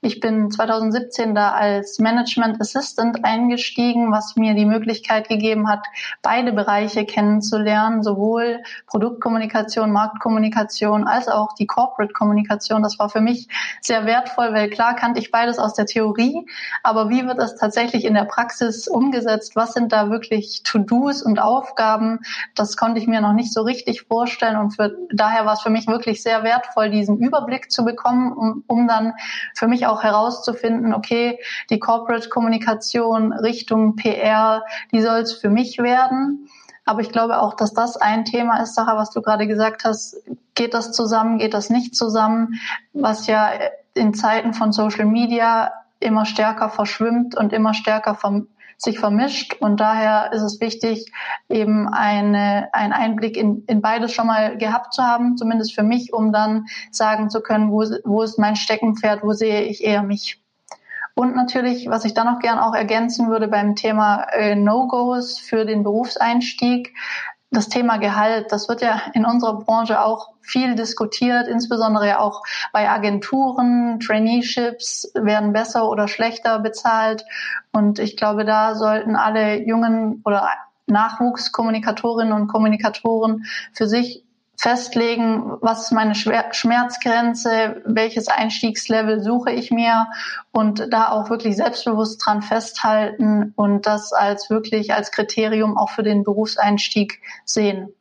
Ich 0.06 0.20
bin 0.20 0.52
2017 0.52 1.34
da 1.34 1.50
als 1.50 1.98
Management 1.98 2.60
Assistant 2.60 3.24
eingestiegen, 3.24 4.12
was 4.12 4.36
mir 4.36 4.54
die 4.54 4.64
Möglichkeit 4.64 5.28
gegeben 5.28 5.68
hat, 5.68 5.84
beide 6.22 6.52
Bereiche 6.52 7.04
kennenzulernen, 7.04 8.04
sowohl 8.04 8.62
Produktkommunikation, 8.86 9.90
Marktkommunikation 9.90 11.08
als 11.08 11.26
auch 11.26 11.54
die 11.54 11.66
Corporate 11.66 12.12
Kommunikation. 12.12 12.84
Das 12.84 13.00
war 13.00 13.08
für 13.08 13.20
mich 13.20 13.48
sehr 13.80 14.06
wertvoll, 14.06 14.54
weil 14.54 14.70
klar 14.70 14.94
kannte 14.94 15.18
ich 15.18 15.32
beides 15.32 15.58
aus 15.58 15.74
der 15.74 15.86
Theorie, 15.86 16.46
aber 16.84 17.10
wie 17.10 17.26
wird 17.26 17.40
das 17.40 17.56
tatsächlich 17.56 18.04
in 18.04 18.14
der 18.14 18.26
Praxis 18.26 18.86
umgesetzt? 18.86 19.56
Was 19.56 19.72
sind 19.72 19.90
da 19.90 20.08
wirklich 20.08 20.62
To-Dos 20.62 21.20
und 21.20 21.40
Aufgaben? 21.40 22.20
Das 22.54 22.76
konnte 22.76 23.00
ich 23.00 23.08
mir 23.08 23.20
noch 23.20 23.32
nicht 23.32 23.52
so 23.52 23.62
richtig 23.62 24.02
vorstellen 24.02 24.56
und 24.56 24.76
für, 24.76 24.96
daher 25.12 25.46
war 25.46 25.54
es 25.54 25.62
für 25.62 25.70
mich 25.70 25.88
wirklich 25.88 26.22
sehr 26.22 26.44
wertvoll, 26.44 26.90
diesen 26.90 27.18
Überblick 27.18 27.72
zu 27.72 27.84
bekommen, 27.84 28.32
um, 28.32 28.62
um 28.68 28.86
dann 28.86 29.14
für 29.56 29.66
mich 29.66 29.88
auch 29.88 29.95
herauszufinden, 30.02 30.94
okay, 30.94 31.38
die 31.70 31.78
Corporate 31.78 32.28
Kommunikation 32.28 33.32
Richtung 33.32 33.96
PR, 33.96 34.64
die 34.92 35.00
soll 35.00 35.20
es 35.20 35.32
für 35.34 35.50
mich 35.50 35.78
werden. 35.78 36.48
Aber 36.84 37.00
ich 37.00 37.10
glaube 37.10 37.40
auch, 37.40 37.54
dass 37.54 37.74
das 37.74 37.96
ein 37.96 38.24
Thema 38.24 38.62
ist, 38.62 38.74
Sache, 38.74 38.96
was 38.96 39.10
du 39.10 39.20
gerade 39.20 39.46
gesagt 39.46 39.84
hast. 39.84 40.16
Geht 40.54 40.72
das 40.72 40.92
zusammen? 40.92 41.38
Geht 41.38 41.52
das 41.52 41.68
nicht 41.68 41.96
zusammen? 41.96 42.60
Was 42.92 43.26
ja 43.26 43.50
in 43.94 44.14
Zeiten 44.14 44.54
von 44.54 44.72
Social 44.72 45.04
Media 45.04 45.72
immer 45.98 46.26
stärker 46.26 46.68
verschwimmt 46.68 47.36
und 47.36 47.52
immer 47.52 47.74
stärker 47.74 48.14
vom, 48.14 48.46
sich 48.78 48.98
vermischt. 48.98 49.56
Und 49.60 49.80
daher 49.80 50.32
ist 50.32 50.42
es 50.42 50.60
wichtig, 50.60 51.10
eben 51.48 51.88
eine, 51.88 52.68
einen 52.72 52.92
Einblick 52.92 53.36
in, 53.36 53.64
in 53.66 53.80
beides 53.80 54.12
schon 54.12 54.26
mal 54.26 54.56
gehabt 54.58 54.94
zu 54.94 55.02
haben, 55.02 55.36
zumindest 55.36 55.74
für 55.74 55.82
mich, 55.82 56.12
um 56.12 56.32
dann 56.32 56.66
sagen 56.90 57.30
zu 57.30 57.40
können, 57.40 57.70
wo, 57.70 57.84
wo 58.04 58.22
ist 58.22 58.38
mein 58.38 58.56
Steckenpferd, 58.56 59.22
wo 59.22 59.32
sehe 59.32 59.62
ich 59.62 59.84
eher 59.84 60.02
mich. 60.02 60.40
Und 61.18 61.34
natürlich, 61.34 61.88
was 61.88 62.04
ich 62.04 62.12
da 62.12 62.24
noch 62.24 62.40
gern 62.40 62.58
auch 62.58 62.74
ergänzen 62.74 63.30
würde 63.30 63.48
beim 63.48 63.74
Thema 63.74 64.24
äh, 64.32 64.54
No-Gos 64.54 65.38
für 65.38 65.64
den 65.64 65.82
Berufseinstieg, 65.82 66.92
das 67.50 67.68
Thema 67.68 67.98
Gehalt, 67.98 68.50
das 68.50 68.68
wird 68.68 68.82
ja 68.82 69.00
in 69.14 69.24
unserer 69.24 69.60
Branche 69.60 70.02
auch 70.02 70.30
viel 70.40 70.74
diskutiert, 70.74 71.48
insbesondere 71.48 72.18
auch 72.18 72.42
bei 72.72 72.90
Agenturen. 72.90 74.00
Traineeships 74.00 75.10
werden 75.14 75.52
besser 75.52 75.88
oder 75.88 76.08
schlechter 76.08 76.58
bezahlt. 76.58 77.24
Und 77.72 77.98
ich 77.98 78.16
glaube, 78.16 78.44
da 78.44 78.74
sollten 78.74 79.16
alle 79.16 79.64
jungen 79.64 80.22
oder 80.24 80.48
Nachwuchskommunikatorinnen 80.86 82.32
und 82.32 82.48
Kommunikatoren 82.48 83.44
für 83.72 83.86
sich 83.86 84.25
festlegen, 84.56 85.58
was 85.60 85.82
ist 85.82 85.92
meine 85.92 86.14
Schmerzgrenze, 86.14 87.82
welches 87.84 88.28
Einstiegslevel 88.28 89.22
suche 89.22 89.50
ich 89.52 89.70
mir 89.70 90.06
und 90.52 90.92
da 90.92 91.10
auch 91.10 91.30
wirklich 91.30 91.56
selbstbewusst 91.56 92.24
dran 92.24 92.42
festhalten 92.42 93.52
und 93.56 93.86
das 93.86 94.12
als 94.12 94.50
wirklich 94.50 94.94
als 94.94 95.12
Kriterium 95.12 95.76
auch 95.76 95.90
für 95.90 96.02
den 96.02 96.24
Berufseinstieg 96.24 97.20
sehen. 97.44 97.92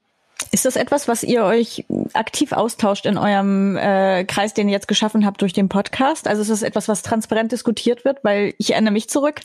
Ist 0.51 0.65
das 0.65 0.75
etwas, 0.75 1.07
was 1.07 1.23
ihr 1.23 1.43
euch 1.43 1.85
aktiv 2.13 2.51
austauscht 2.51 3.05
in 3.05 3.17
eurem 3.17 3.75
äh, 3.77 4.23
Kreis, 4.25 4.53
den 4.53 4.67
ihr 4.67 4.73
jetzt 4.73 4.87
geschaffen 4.87 5.25
habt 5.25 5.41
durch 5.41 5.53
den 5.53 5.69
Podcast? 5.69 6.27
Also 6.27 6.41
ist 6.41 6.49
das 6.49 6.61
etwas, 6.61 6.87
was 6.87 7.01
transparent 7.01 7.51
diskutiert 7.51 8.05
wird? 8.05 8.23
Weil 8.23 8.53
ich 8.57 8.71
erinnere 8.71 8.93
mich 8.93 9.09
zurück 9.09 9.41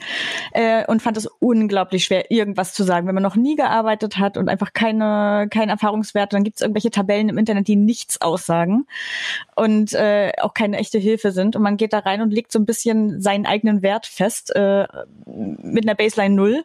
äh, 0.53 0.85
und 0.87 1.03
fand 1.03 1.17
es 1.17 1.27
unglaublich 1.39 2.05
schwer, 2.05 2.31
irgendwas 2.31 2.75
zu 2.75 2.85
sagen. 2.85 3.07
Wenn 3.07 3.15
man 3.15 3.23
noch 3.23 3.37
nie 3.37 3.57
gearbeitet 3.57 4.19
hat 4.19 4.37
und 4.37 4.49
einfach 4.49 4.73
keine, 4.73 5.49
keine 5.51 5.73
Erfahrungswerte, 5.73 6.37
dann 6.37 6.45
gibt 6.45 6.57
es 6.57 6.63
irgendwelche 6.63 6.91
Tabellen 6.91 7.29
im 7.29 7.39
Internet, 7.39 7.69
die 7.69 7.77
nichts 7.77 8.21
aussagen 8.21 8.87
und 9.57 9.93
äh, 9.95 10.33
auch 10.41 10.55
keine 10.55 10.79
echte 10.79 10.99
Hilfe 10.99 11.33
sind. 11.33 11.57
Und 11.57 11.63
man 11.63 11.77
geht 11.77 11.93
da 11.93 12.01
rein 12.01 12.21
und 12.23 12.33
legt 12.33 12.53
so 12.53 12.59
ein 12.59 12.67
bisschen 12.67 13.21
seinen 13.21 13.47
eigenen 13.47 13.83
Wert 13.83 14.07
fest 14.07 14.55
äh, 14.55 14.87
mit 15.27 15.85
einer 15.85 15.95
Baseline 15.95 16.35
Null. 16.35 16.65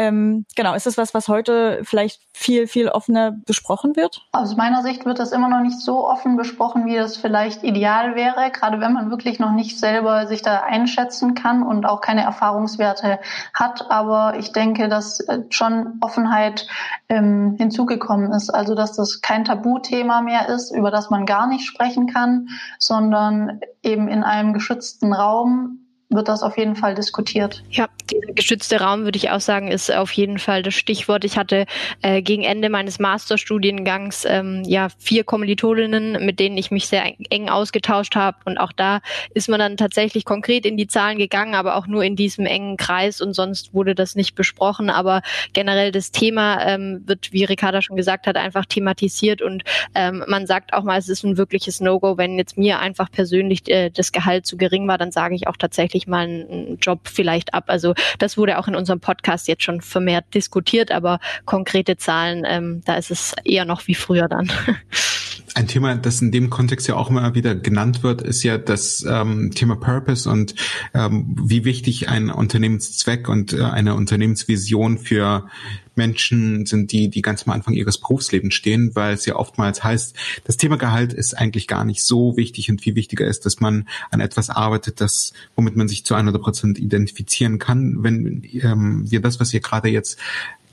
Ähm, 0.00 0.46
genau, 0.56 0.72
ist 0.72 0.86
das 0.86 0.96
was, 0.96 1.12
was 1.12 1.28
heute 1.28 1.80
vielleicht 1.82 2.22
viel, 2.32 2.66
viel 2.66 2.88
offener 2.88 3.32
besprochen 3.32 3.96
wird? 3.96 4.22
Aus 4.32 4.56
meiner 4.56 4.82
Sicht 4.82 5.04
wird 5.04 5.18
das 5.18 5.30
immer 5.30 5.50
noch 5.50 5.60
nicht 5.60 5.78
so 5.78 6.08
offen 6.08 6.38
besprochen, 6.38 6.86
wie 6.86 6.96
das 6.96 7.18
vielleicht 7.18 7.62
ideal 7.64 8.14
wäre, 8.14 8.50
gerade 8.50 8.80
wenn 8.80 8.94
man 8.94 9.10
wirklich 9.10 9.38
noch 9.38 9.52
nicht 9.52 9.78
selber 9.78 10.26
sich 10.26 10.40
da 10.40 10.60
einschätzen 10.62 11.34
kann 11.34 11.62
und 11.62 11.84
auch 11.84 12.00
keine 12.00 12.22
Erfahrungswerte 12.22 13.18
hat. 13.52 13.90
Aber 13.90 14.38
ich 14.38 14.52
denke, 14.52 14.88
dass 14.88 15.20
äh, 15.20 15.40
schon 15.50 15.98
Offenheit 16.00 16.66
ähm, 17.10 17.56
hinzugekommen 17.58 18.32
ist. 18.32 18.48
Also, 18.48 18.74
dass 18.74 18.94
das 18.96 19.20
kein 19.20 19.44
Tabuthema 19.44 20.22
mehr 20.22 20.48
ist, 20.48 20.70
über 20.70 20.90
das 20.90 21.10
man 21.10 21.26
gar 21.26 21.46
nicht 21.46 21.66
sprechen 21.66 22.06
kann, 22.06 22.48
sondern 22.78 23.60
eben 23.82 24.08
in 24.08 24.24
einem 24.24 24.54
geschützten 24.54 25.12
Raum 25.12 25.89
wird 26.10 26.28
das 26.28 26.42
auf 26.42 26.58
jeden 26.58 26.74
Fall 26.74 26.94
diskutiert. 26.96 27.62
Ja, 27.70 27.88
dieser 28.10 28.32
geschützte 28.32 28.80
Raum, 28.80 29.04
würde 29.04 29.16
ich 29.16 29.30
auch 29.30 29.40
sagen, 29.40 29.70
ist 29.70 29.94
auf 29.94 30.10
jeden 30.12 30.38
Fall 30.38 30.62
das 30.62 30.74
Stichwort. 30.74 31.24
Ich 31.24 31.38
hatte 31.38 31.66
äh, 32.02 32.20
gegen 32.20 32.42
Ende 32.42 32.68
meines 32.68 32.98
Masterstudiengangs 32.98 34.24
ähm, 34.28 34.64
ja 34.66 34.88
vier 34.98 35.22
Kommilitoninnen, 35.22 36.24
mit 36.24 36.40
denen 36.40 36.58
ich 36.58 36.72
mich 36.72 36.88
sehr 36.88 37.04
eng 37.30 37.48
ausgetauscht 37.48 38.16
habe. 38.16 38.38
Und 38.44 38.58
auch 38.58 38.72
da 38.72 39.00
ist 39.34 39.48
man 39.48 39.60
dann 39.60 39.76
tatsächlich 39.76 40.24
konkret 40.24 40.66
in 40.66 40.76
die 40.76 40.88
Zahlen 40.88 41.16
gegangen, 41.16 41.54
aber 41.54 41.76
auch 41.76 41.86
nur 41.86 42.02
in 42.02 42.16
diesem 42.16 42.44
engen 42.44 42.76
Kreis 42.76 43.20
und 43.20 43.34
sonst 43.34 43.72
wurde 43.72 43.94
das 43.94 44.16
nicht 44.16 44.34
besprochen. 44.34 44.90
Aber 44.90 45.22
generell 45.52 45.92
das 45.92 46.10
Thema 46.10 46.60
ähm, 46.66 47.02
wird, 47.06 47.32
wie 47.32 47.44
Ricarda 47.44 47.82
schon 47.82 47.96
gesagt 47.96 48.26
hat, 48.26 48.36
einfach 48.36 48.66
thematisiert 48.66 49.42
und 49.42 49.62
ähm, 49.94 50.24
man 50.26 50.46
sagt 50.46 50.72
auch 50.72 50.82
mal, 50.82 50.98
es 50.98 51.08
ist 51.08 51.22
ein 51.22 51.36
wirkliches 51.36 51.80
No-Go. 51.80 52.18
Wenn 52.18 52.36
jetzt 52.36 52.58
mir 52.58 52.80
einfach 52.80 53.12
persönlich 53.12 53.68
äh, 53.68 53.90
das 53.90 54.10
Gehalt 54.10 54.46
zu 54.46 54.56
gering 54.56 54.88
war, 54.88 54.98
dann 54.98 55.12
sage 55.12 55.36
ich 55.36 55.46
auch 55.46 55.56
tatsächlich, 55.56 55.99
ich 56.00 56.06
mal 56.06 56.24
einen 56.24 56.78
Job 56.80 57.00
vielleicht 57.04 57.54
ab. 57.54 57.64
Also 57.68 57.94
das 58.18 58.36
wurde 58.36 58.58
auch 58.58 58.68
in 58.68 58.74
unserem 58.74 59.00
Podcast 59.00 59.48
jetzt 59.48 59.62
schon 59.62 59.80
vermehrt 59.80 60.26
diskutiert, 60.34 60.90
aber 60.90 61.20
konkrete 61.44 61.96
Zahlen, 61.96 62.44
ähm, 62.46 62.82
da 62.84 62.96
ist 62.96 63.10
es 63.10 63.34
eher 63.44 63.64
noch 63.64 63.86
wie 63.86 63.94
früher 63.94 64.28
dann. 64.28 64.50
Ein 65.54 65.66
Thema, 65.66 65.96
das 65.96 66.20
in 66.22 66.30
dem 66.30 66.48
Kontext 66.50 66.86
ja 66.88 66.96
auch 66.96 67.10
immer 67.10 67.34
wieder 67.34 67.54
genannt 67.54 68.02
wird, 68.02 68.22
ist 68.22 68.42
ja 68.42 68.58
das 68.58 69.04
ähm, 69.08 69.50
Thema 69.52 69.76
Purpose 69.76 70.30
und 70.30 70.54
ähm, 70.94 71.34
wie 71.42 71.64
wichtig 71.64 72.08
ein 72.08 72.30
Unternehmenszweck 72.30 73.28
und 73.28 73.52
äh, 73.52 73.62
eine 73.62 73.94
Unternehmensvision 73.94 74.98
für 74.98 75.48
Menschen 75.96 76.66
sind, 76.66 76.92
die, 76.92 77.10
die 77.10 77.20
ganz 77.20 77.46
am 77.46 77.52
Anfang 77.52 77.74
ihres 77.74 77.98
Berufslebens 77.98 78.54
stehen, 78.54 78.92
weil 78.94 79.14
es 79.14 79.26
ja 79.26 79.36
oftmals 79.36 79.84
heißt, 79.84 80.16
das 80.44 80.56
Thema 80.56 80.78
Gehalt 80.78 81.12
ist 81.12 81.36
eigentlich 81.36 81.66
gar 81.66 81.84
nicht 81.84 82.04
so 82.04 82.36
wichtig 82.36 82.70
und 82.70 82.80
viel 82.80 82.94
wichtiger 82.94 83.26
ist, 83.26 83.44
dass 83.44 83.60
man 83.60 83.88
an 84.10 84.20
etwas 84.20 84.50
arbeitet, 84.50 85.00
das, 85.00 85.32
womit 85.56 85.76
man 85.76 85.88
sich 85.88 86.04
zu 86.04 86.14
100 86.14 86.40
Prozent 86.40 86.78
identifizieren 86.78 87.58
kann. 87.58 88.02
Wenn 88.02 88.42
ähm, 88.62 89.10
wir 89.10 89.20
das, 89.20 89.40
was 89.40 89.52
ihr 89.52 89.60
gerade 89.60 89.88
jetzt 89.88 90.18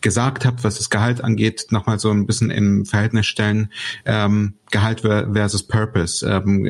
gesagt 0.01 0.45
habt, 0.45 0.63
was 0.63 0.77
das 0.77 0.89
Gehalt 0.89 1.23
angeht, 1.23 1.67
nochmal 1.69 1.99
so 1.99 2.12
ein 2.12 2.25
bisschen 2.25 2.51
im 2.51 2.86
Verhältnis 2.86 3.25
stellen, 3.25 3.71
ähm, 4.05 4.53
Gehalt 4.69 5.01
versus 5.01 5.63
Purpose. 5.63 6.27
Ähm, 6.27 6.65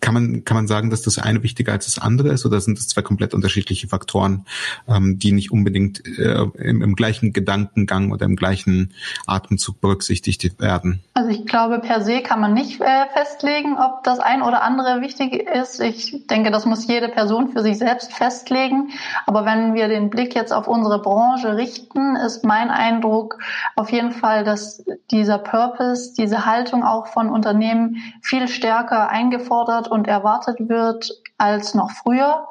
kann 0.00 0.14
man 0.14 0.44
kann 0.44 0.56
man 0.56 0.66
sagen, 0.66 0.90
dass 0.90 1.02
das 1.02 1.18
eine 1.18 1.42
wichtiger 1.42 1.72
als 1.72 1.86
das 1.86 1.98
andere 1.98 2.28
ist, 2.28 2.44
oder 2.46 2.60
sind 2.60 2.78
das 2.78 2.88
zwei 2.88 3.02
komplett 3.02 3.34
unterschiedliche 3.34 3.88
Faktoren, 3.88 4.46
ähm, 4.88 5.18
die 5.18 5.32
nicht 5.32 5.50
unbedingt 5.50 6.06
äh, 6.18 6.44
im, 6.58 6.82
im, 6.82 6.94
gleichen 6.94 7.32
Gedankengang 7.32 8.12
oder 8.12 8.26
im 8.26 8.36
gleichen 8.36 8.94
Atemzug 9.26 9.80
berücksichtigt 9.80 10.60
werden? 10.60 11.02
Also 11.14 11.30
ich 11.30 11.46
glaube, 11.46 11.78
per 11.80 12.02
se 12.02 12.20
kann 12.20 12.40
man 12.40 12.54
nicht 12.54 12.80
äh, 12.80 13.06
festlegen, 13.12 13.76
ob 13.78 14.04
das 14.04 14.18
ein 14.18 14.42
oder 14.42 14.62
andere 14.62 15.00
wichtig 15.00 15.34
ist. 15.34 15.80
Ich 15.80 16.26
denke, 16.28 16.50
das 16.50 16.66
muss 16.66 16.86
jede 16.86 17.08
Person 17.08 17.48
für 17.48 17.62
sich 17.62 17.78
selbst 17.78 18.12
festlegen. 18.12 18.90
Aber 19.26 19.44
wenn 19.44 19.74
wir 19.74 19.88
den 19.88 20.10
Blick 20.10 20.34
jetzt 20.34 20.52
auf 20.52 20.68
unsere 20.68 21.00
Branche 21.00 21.56
richten, 21.56 22.16
ist 22.16 22.44
mein 22.44 22.61
Eindruck 22.70 23.38
auf 23.76 23.90
jeden 23.90 24.12
Fall, 24.12 24.44
dass 24.44 24.84
dieser 25.10 25.38
Purpose, 25.38 26.14
diese 26.16 26.46
Haltung 26.46 26.84
auch 26.84 27.06
von 27.08 27.28
Unternehmen 27.28 27.96
viel 28.22 28.48
stärker 28.48 29.08
eingefordert 29.08 29.88
und 29.88 30.08
erwartet 30.08 30.68
wird 30.68 31.10
als 31.38 31.74
noch 31.74 31.90
früher. 31.90 32.46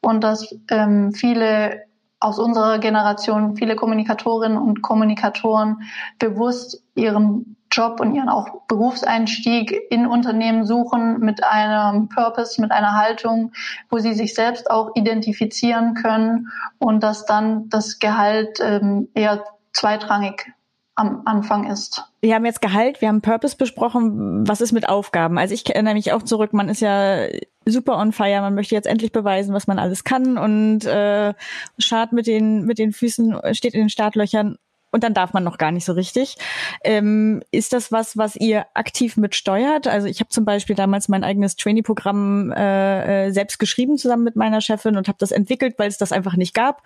Und 0.00 0.24
dass 0.24 0.54
ähm, 0.70 1.12
viele 1.12 1.84
aus 2.18 2.38
unserer 2.38 2.78
Generation, 2.78 3.56
viele 3.56 3.76
Kommunikatorinnen 3.76 4.58
und 4.58 4.82
Kommunikatoren 4.82 5.82
bewusst 6.18 6.82
ihren 6.94 7.56
Job 7.72 8.00
und 8.00 8.14
ihren 8.14 8.28
auch 8.28 8.48
Berufseinstieg 8.68 9.80
in 9.90 10.06
Unternehmen 10.06 10.66
suchen 10.66 11.18
mit 11.20 11.42
einem 11.42 12.08
Purpose, 12.08 12.60
mit 12.60 12.70
einer 12.70 12.96
Haltung, 12.96 13.52
wo 13.90 13.98
sie 13.98 14.12
sich 14.12 14.34
selbst 14.34 14.70
auch 14.70 14.90
identifizieren 14.94 15.94
können 15.94 16.48
und 16.78 17.02
dass 17.02 17.24
dann 17.24 17.68
das 17.70 17.98
Gehalt 17.98 18.58
ähm, 18.60 19.08
eher 19.14 19.44
zweitrangig 19.72 20.52
am 20.94 21.22
Anfang 21.24 21.70
ist. 21.70 22.04
Wir 22.20 22.34
haben 22.34 22.44
jetzt 22.44 22.60
Gehalt, 22.60 23.00
wir 23.00 23.08
haben 23.08 23.22
Purpose 23.22 23.56
besprochen. 23.56 24.46
Was 24.46 24.60
ist 24.60 24.72
mit 24.72 24.88
Aufgaben? 24.88 25.38
Also 25.38 25.54
ich 25.54 25.68
erinnere 25.68 25.94
mich 25.94 26.12
auch 26.12 26.22
zurück, 26.22 26.52
man 26.52 26.68
ist 26.68 26.80
ja 26.80 27.26
super 27.64 27.96
on 27.96 28.12
fire, 28.12 28.42
man 28.42 28.54
möchte 28.54 28.74
jetzt 28.74 28.86
endlich 28.86 29.10
beweisen, 29.10 29.54
was 29.54 29.66
man 29.66 29.78
alles 29.78 30.04
kann 30.04 30.36
und 30.36 30.84
äh, 30.84 31.32
schart 31.78 32.12
mit 32.12 32.26
den, 32.26 32.66
mit 32.66 32.78
den 32.78 32.92
Füßen, 32.92 33.38
steht 33.52 33.74
in 33.74 33.80
den 33.80 33.88
Startlöchern 33.88 34.58
und 34.92 35.02
dann 35.02 35.14
darf 35.14 35.32
man 35.32 35.42
noch 35.42 35.58
gar 35.58 35.72
nicht 35.72 35.84
so 35.84 35.94
richtig. 35.94 36.36
Ähm, 36.84 37.42
ist 37.50 37.72
das 37.72 37.90
was, 37.90 38.16
was 38.16 38.36
ihr 38.36 38.66
aktiv 38.74 39.16
mitsteuert? 39.16 39.88
Also 39.88 40.06
ich 40.06 40.20
habe 40.20 40.28
zum 40.28 40.44
Beispiel 40.44 40.76
damals 40.76 41.08
mein 41.08 41.24
eigenes 41.24 41.56
Trainee-Programm 41.56 42.52
äh, 42.52 43.26
äh, 43.26 43.30
selbst 43.32 43.58
geschrieben 43.58 43.98
zusammen 43.98 44.22
mit 44.22 44.36
meiner 44.36 44.60
Chefin 44.60 44.96
und 44.96 45.08
habe 45.08 45.18
das 45.18 45.32
entwickelt, 45.32 45.74
weil 45.78 45.88
es 45.88 45.98
das 45.98 46.12
einfach 46.12 46.36
nicht 46.36 46.54
gab 46.54 46.82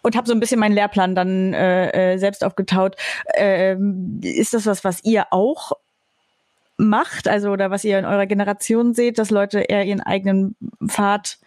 und 0.00 0.16
habe 0.16 0.26
so 0.26 0.32
ein 0.32 0.40
bisschen 0.40 0.58
meinen 0.58 0.74
Lehrplan 0.74 1.14
dann 1.14 1.52
äh, 1.52 2.14
äh, 2.14 2.18
selbst 2.18 2.42
aufgetaut. 2.42 2.96
Ähm, 3.34 4.20
ist 4.22 4.54
das 4.54 4.66
was, 4.66 4.82
was 4.82 5.04
ihr 5.04 5.26
auch 5.30 5.72
macht, 6.78 7.28
also 7.28 7.50
oder 7.50 7.70
was 7.70 7.84
ihr 7.84 7.98
in 7.98 8.06
eurer 8.06 8.26
Generation 8.26 8.94
seht, 8.94 9.18
dass 9.18 9.30
Leute 9.30 9.60
eher 9.60 9.84
ihren 9.84 10.00
eigenen 10.00 10.56
Pfad 10.86 11.38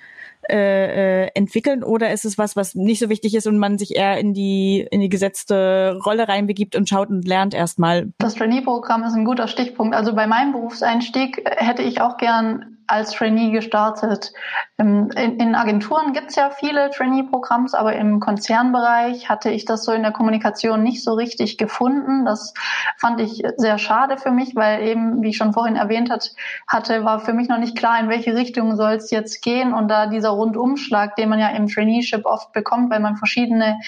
äh, 0.50 1.24
äh, 1.26 1.32
entwickeln 1.34 1.84
oder 1.84 2.12
ist 2.12 2.26
es 2.26 2.38
was, 2.38 2.56
was 2.56 2.76
nicht 2.76 3.00
so 3.00 3.10
wichtig 3.10 3.36
ist 3.36 3.48
und 3.48 3.58
man 3.58 3.78
sich 3.78 3.96
eher 3.96 4.18
in 4.18 4.34
die 4.34 4.88
in 4.92 5.02
die 5.02 5.10
gesetzte 5.10 6.00
Rolle 6.06 6.28
reinbegibt 6.28 6.76
und 6.76 6.88
schaut 6.88 7.10
und 7.10 7.28
lernt 7.28 7.54
erstmal? 7.54 8.12
Das 8.20 8.36
Trainee-Programm 8.36 9.04
ist 9.04 9.14
ein 9.14 9.26
guter 9.26 9.48
Stichpunkt. 9.48 9.96
Also 9.96 10.14
bei 10.14 10.28
meinem 10.28 10.52
Berufseinstieg 10.52 11.44
hätte 11.58 11.82
ich 11.82 12.02
auch 12.02 12.18
gern 12.18 12.75
als 12.88 13.12
Trainee 13.12 13.52
gestartet. 13.52 14.32
In, 14.78 15.10
in 15.10 15.56
Agenturen 15.56 16.14
gibt 16.14 16.30
es 16.30 16.36
ja 16.36 16.50
viele 16.50 16.90
Trainee-Programms, 16.90 17.74
aber 17.74 17.96
im 17.96 18.20
Konzernbereich 18.20 19.30
hatte 19.30 19.50
ich 19.50 19.66
das 19.66 19.86
so 19.86 19.92
in 19.92 20.04
der 20.04 20.12
Kommunikation 20.12 20.84
nicht 20.84 21.04
so 21.04 21.14
richtig 21.14 21.58
gefunden. 21.58 22.26
Das 22.26 22.54
fand 22.98 23.20
ich 23.22 23.44
sehr 23.58 23.78
schade 23.78 24.18
für 24.18 24.32
mich, 24.32 24.56
weil 24.56 24.84
eben, 24.84 25.22
wie 25.22 25.30
ich 25.30 25.38
schon 25.38 25.54
vorhin 25.54 25.76
erwähnt 25.76 26.10
hat, 26.10 26.32
hatte, 26.68 27.06
war 27.06 27.20
für 27.20 27.34
mich 27.34 27.48
noch 27.48 27.60
nicht 27.60 27.78
klar, 27.78 28.00
in 28.00 28.10
welche 28.10 28.36
Richtung 28.36 28.76
soll 28.76 28.94
es 28.94 29.12
jetzt 29.12 29.42
gehen. 29.42 29.74
Und 29.74 29.88
da 29.88 30.08
dieser 30.08 30.30
Rundumschlag, 30.30 31.16
den 31.16 31.30
man 31.30 31.40
ja 31.40 31.50
im 31.50 31.68
Traineeship 31.68 32.26
oft 32.26 32.52
bekommt, 32.52 32.92
weil 32.92 33.00
man 33.00 33.16
verschiedene 33.16 33.80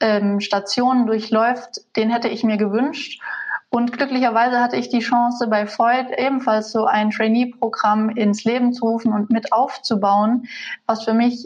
ähm, 0.00 0.40
Stationen 0.40 1.06
durchläuft, 1.06 1.80
den 1.96 2.10
hätte 2.10 2.28
ich 2.28 2.44
mir 2.44 2.56
gewünscht. 2.56 3.20
Und 3.74 3.92
glücklicherweise 3.92 4.60
hatte 4.60 4.76
ich 4.76 4.88
die 4.88 5.00
Chance, 5.00 5.48
bei 5.48 5.66
Freud 5.66 6.14
ebenfalls 6.16 6.70
so 6.70 6.84
ein 6.84 7.10
Trainee-Programm 7.10 8.08
ins 8.08 8.44
Leben 8.44 8.72
zu 8.72 8.84
rufen 8.86 9.12
und 9.12 9.30
mit 9.30 9.52
aufzubauen, 9.52 10.46
was 10.86 11.02
für 11.02 11.12
mich 11.12 11.44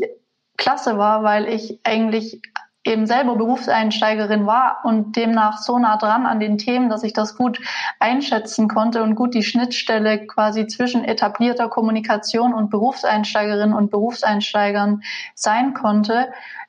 klasse 0.59 0.99
war, 0.99 1.23
weil 1.23 1.49
ich 1.49 1.81
eigentlich 1.85 2.43
eben 2.85 3.07
selber 3.07 3.35
Berufseinsteigerin 3.37 4.45
war 4.45 4.81
und 4.85 5.17
demnach 5.17 5.57
so 5.57 5.79
nah 5.79 5.97
dran 5.97 6.27
an 6.27 6.38
den 6.38 6.59
Themen, 6.59 6.91
dass 6.91 7.03
ich 7.03 7.14
das 7.14 7.35
gut 7.35 7.61
einschätzen 7.99 8.69
konnte 8.69 9.03
und 9.03 9.14
gut 9.14 9.33
die 9.33 9.43
Schnittstelle 9.43 10.27
quasi 10.27 10.67
zwischen 10.67 11.05
etablierter 11.05 11.71
Kommunikation 11.71 12.53
und 12.53 12.69
Berufseinsteigerinnen 12.69 13.75
und 13.75 13.91
Berufseinsteigern 13.91 15.03
sein 15.35 15.73
konnte. 15.73 16.29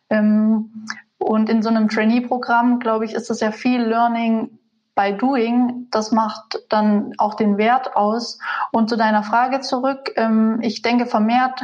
Ähm, 0.10 0.86
und 1.17 1.50
in 1.50 1.62
so 1.62 1.67
einem 1.67 1.89
Trainee-Programm, 1.89 2.80
glaube 2.80 3.04
ich, 3.04 3.13
ist 3.13 3.30
es 3.30 3.41
ja 3.41 3.52
viel 3.52 3.82
Learning 3.82 4.59
by 5.00 5.16
Doing, 5.16 5.88
das 5.92 6.12
macht 6.12 6.60
dann 6.68 7.14
auch 7.18 7.36
den 7.36 7.58
Wert 7.58 7.96
aus. 7.96 8.38
Und 8.74 8.90
zu 8.90 8.98
deiner 8.98 9.24
Frage 9.24 9.62
zurück, 9.62 10.12
ähm, 10.18 10.60
ich 10.62 10.82
denke 10.82 11.06
vermehrt 11.06 11.64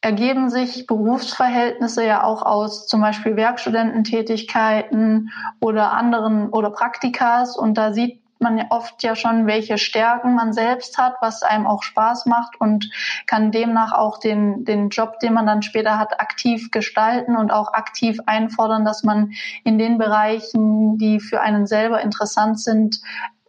ergeben 0.00 0.48
sich 0.48 0.86
Berufsverhältnisse 0.86 2.04
ja 2.04 2.22
auch 2.22 2.42
aus 2.42 2.86
zum 2.86 3.00
Beispiel 3.00 3.36
Werkstudententätigkeiten 3.36 5.30
oder 5.60 5.92
anderen 5.92 6.50
oder 6.50 6.70
Praktikas 6.70 7.56
und 7.56 7.74
da 7.74 7.92
sieht 7.92 8.22
man 8.40 8.64
oft 8.70 9.02
ja 9.02 9.16
schon, 9.16 9.46
welche 9.46 9.78
Stärken 9.78 10.34
man 10.34 10.52
selbst 10.52 10.98
hat, 10.98 11.16
was 11.20 11.42
einem 11.42 11.66
auch 11.66 11.82
Spaß 11.82 12.26
macht 12.26 12.60
und 12.60 12.90
kann 13.26 13.50
demnach 13.50 13.92
auch 13.92 14.18
den, 14.18 14.64
den 14.64 14.88
Job, 14.90 15.18
den 15.20 15.34
man 15.34 15.46
dann 15.46 15.62
später 15.62 15.98
hat, 15.98 16.20
aktiv 16.20 16.70
gestalten 16.70 17.36
und 17.36 17.50
auch 17.50 17.72
aktiv 17.72 18.18
einfordern, 18.26 18.84
dass 18.84 19.02
man 19.02 19.32
in 19.64 19.78
den 19.78 19.98
Bereichen, 19.98 20.98
die 20.98 21.20
für 21.20 21.40
einen 21.40 21.66
selber 21.66 22.00
interessant 22.00 22.60
sind, 22.60 23.00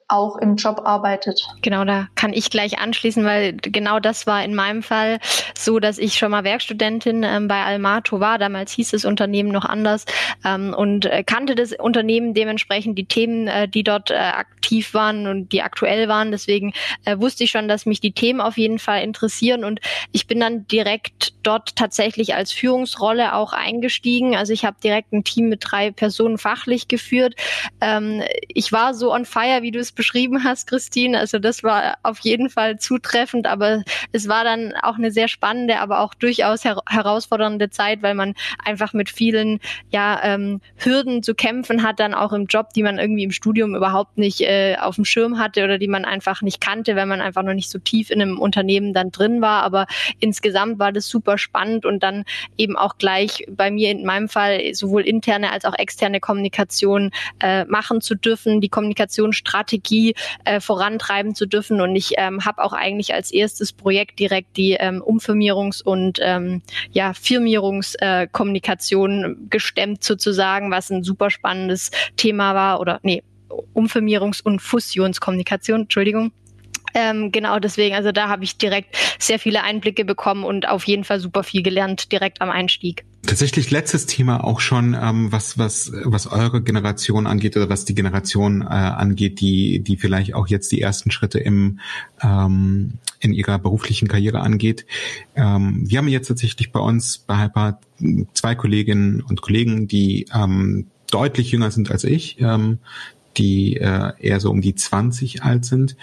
auch 0.10 0.38
im 0.38 0.56
Job 0.56 0.82
arbeitet. 0.86 1.48
Genau, 1.62 1.86
da 1.86 2.08
kann 2.15 2.34
ich 2.34 2.50
gleich 2.50 2.80
anschließen, 2.80 3.24
weil 3.24 3.54
genau 3.54 4.00
das 4.00 4.28
war 4.28 4.43
in 4.43 4.56
meinem 4.56 4.84
Fall 4.84 5.19
so, 5.58 5.80
dass 5.80 5.98
ich 5.98 6.17
schon 6.17 6.32
mal 6.32 6.43
Werkstudentin 6.43 7.24
ähm, 7.24 7.48
bei 7.48 7.63
Almato 7.63 8.19
war. 8.19 8.38
Damals 8.38 8.72
hieß 8.74 8.91
das 8.91 9.06
Unternehmen 9.06 9.50
noch 9.50 9.65
anders 9.65 10.06
ähm, 10.43 10.74
und 10.76 11.06
äh, 11.06 11.24
kannte 11.24 11.56
das 11.56 11.74
Unternehmen 11.74 12.34
dementsprechend 12.34 12.98
die 12.98 13.06
Themen, 13.06 13.48
äh, 13.48 13.67
die 13.67 13.84
dort 13.84 14.12
äh, 14.12 14.15
aktiv 14.15 14.93
waren 14.93 15.28
und 15.28 15.52
die 15.52 15.62
aktuell 15.62 16.08
waren. 16.08 16.32
Deswegen 16.32 16.74
äh, 17.06 17.17
wusste 17.19 17.43
ich 17.43 17.52
schon, 17.52 17.67
dass 17.67 17.86
mich 17.86 18.02
die 18.02 18.12
Themen 18.12 18.41
auf 18.41 18.58
jeden 18.58 18.80
Fall 18.80 19.04
interessieren 19.04 19.63
und 19.63 19.80
ich 20.12 20.28
bin 20.28 20.39
dann 20.39 20.67
direkt 20.67 21.34
dort 21.43 21.75
tatsächlich 21.75 22.36
als 22.36 22.52
Führungsrolle 22.52 23.34
auch 23.34 23.54
eingestiegen. 23.54 24.36
Also 24.36 24.54
ich 24.54 24.65
habe 24.65 24.78
direkt 24.84 25.13
ein 25.13 25.23
Team 25.23 25.49
mit 25.49 25.62
drei 25.63 25.91
Personen 25.91 26.38
fachlich 26.38 26.88
geführt. 26.88 27.36
Ähm, 27.82 28.23
ich 28.47 28.71
war 28.71 28.93
so 28.93 29.13
on 29.13 29.25
fire, 29.25 29.62
wie 29.62 29.71
du 29.71 29.80
es 29.80 29.91
beschrieben 29.91 30.43
hast, 30.43 30.67
Christine. 30.67 31.19
Also 31.19 31.39
das 31.39 31.63
war 31.63 31.97
auf 32.04 32.19
jeden 32.19 32.49
Fall 32.49 32.80
zutreffend, 32.80 33.47
aber 33.47 33.84
es 34.12 34.28
war 34.28 34.43
dann 34.43 34.73
auch 34.82 34.97
eine 34.97 35.12
sehr 35.12 35.28
spannende, 35.28 35.80
aber 35.80 35.99
auch 36.02 36.13
durchaus 36.13 36.63
her 36.63 36.82
herausfordernde 36.88 37.69
Zeit, 37.69 38.02
weil 38.02 38.15
man 38.15 38.34
einfach 38.63 38.93
mit 38.93 39.10
vielen 39.10 39.60
ja, 39.91 40.19
ähm, 40.23 40.62
Hürden 40.78 41.23
zu 41.23 41.36
kämpfen 41.36 41.84
hat, 41.84 41.99
dann 41.99 42.13
auch 42.13 42.34
im 42.34 42.45
Job, 42.45 42.73
die 42.73 42.84
man 42.84 42.99
irgendwie 42.99 43.23
im 43.23 43.32
Studium 43.32 43.75
überhaupt 43.75 44.17
nicht 44.17 44.41
äh, 44.41 44.75
auf 44.80 44.95
dem 44.95 45.06
Schirm 45.06 45.39
hatte 45.39 45.63
oder 45.63 45.78
die 45.78 45.88
man 45.88 46.06
einfach 46.06 46.41
nicht 46.41 46.62
kannte, 46.62 46.95
weil 46.95 47.06
man 47.06 47.21
einfach 47.21 47.43
noch 47.43 47.54
nicht 47.54 47.69
so 47.69 47.80
tief 47.80 48.10
in 48.10 48.21
einem 48.21 48.39
Unternehmen 48.39 48.93
dann 48.93 49.12
drin 49.12 49.41
war. 49.41 49.63
Aber 49.63 49.88
insgesamt 50.19 50.80
war 50.80 50.91
das 50.91 51.08
super 51.08 51.29
spannend 51.38 51.86
und 51.86 52.04
dann 52.04 52.26
eben 52.58 52.78
auch 52.78 52.98
gleich 52.98 53.46
bei 53.50 53.72
mir 53.72 53.92
in 53.92 54.06
meinem 54.06 54.30
Fall 54.30 54.74
sowohl 54.74 55.04
interne 55.04 55.52
als 55.52 55.65
auch 55.65 55.78
externe 55.78 56.20
Kommunikation 56.20 57.12
äh, 57.39 57.65
machen 57.65 58.02
zu 58.02 58.15
dürfen, 58.15 58.62
die 58.62 58.70
Kommunikationsstrategie 58.70 59.70
Strategie 59.70 60.15
äh, 60.46 60.60
vorantreiben 60.60 61.36
zu 61.36 61.46
dürfen. 61.46 61.80
Und 61.82 61.96
ich 61.96 62.13
ähm, 62.18 62.44
habe 62.46 62.63
auch 62.63 62.74
eigentlich 62.74 63.13
als 63.13 63.30
erstes 63.32 63.74
Projekt 63.74 64.18
direkt 64.20 64.58
die 64.58 64.74
ähm, 64.74 65.04
Umfirmierungs- 65.06 65.84
und 65.84 66.18
ähm, 66.22 66.63
ja, 66.92 67.13
Firmierungskommunikation 67.13 69.24
äh, 69.24 69.36
gestemmt 69.50 70.04
sozusagen, 70.04 70.72
was 70.72 70.89
ein 70.89 71.04
super 71.04 71.30
spannendes 71.30 71.92
Thema 72.15 72.56
war. 72.56 72.80
Oder 72.80 73.00
nee, 73.04 73.22
Umfirmierungs- 73.74 74.44
und 74.44 74.62
Fusionskommunikation, 74.62 75.82
Entschuldigung. 75.82 76.32
Ähm, 76.93 77.32
genau 77.32 77.60
deswegen, 77.60 77.95
also 77.95 78.12
da 78.12 78.30
habe 78.30 78.43
ich 78.43 78.58
direkt 78.58 78.95
sehr 79.19 79.39
viele 79.39 79.63
Einblicke 79.63 80.06
bekommen 80.06 80.43
und 80.43 80.67
auf 80.67 80.86
jeden 80.86 81.04
Fall 81.04 81.19
super 81.19 81.43
viel 81.43 81.63
gelernt 81.63 82.12
direkt 82.12 82.41
am 82.41 82.49
Einstieg. 82.49 83.06
Tatsächlich 83.25 83.69
letztes 83.69 84.06
Thema 84.06 84.43
auch 84.43 84.62
schon, 84.62 84.97
ähm, 84.99 85.32
was 85.32 85.58
was 85.58 85.91
was 86.06 86.25
eure 86.28 86.63
Generation 86.63 87.28
angeht 87.28 87.58
oder 87.58 87.69
was 87.69 87.84
die 87.84 87.93
Generation 87.93 88.62
äh, 88.62 88.65
angeht, 88.65 89.41
die 89.41 89.82
die 89.82 89.97
vielleicht 89.97 90.34
auch 90.34 90.47
jetzt 90.47 90.71
die 90.71 90.82
ersten 90.82 91.12
Schritte 91.12 91.39
im 91.39 91.80
ähm, 92.21 92.93
in 93.19 93.34
ihrer 93.34 93.60
beruflichen 93.60 94.08
Karriere 94.08 94.39
angeht. 94.39 94.86
Ähm, 95.36 95.84
wir 95.86 95.97
haben 95.97 96.08
jetzt 96.08 96.30
tatsächlich 96.30 96.71
bei 96.71 96.80
uns 96.80 97.17
bei 97.17 97.43
Hyper 97.43 97.80
zwei 98.34 98.56
Kolleginnen 98.56 99.21
und 99.21 99.41
Kollegen, 99.41 99.88
die 99.88 100.28
ähm, 100.34 100.88
deutlich 101.12 101.52
jünger 101.52 101.71
sind 101.71 101.91
als 101.91 102.04
ich, 102.04 102.39
ähm, 102.39 102.80
die 103.39 103.78
äh, 103.78 104.12
eher 104.19 104.39
so 104.39 104.52
um 104.52 104.62
die 104.62 104.75
20 104.75 105.43
alt 105.43 105.65
sind. 105.65 105.95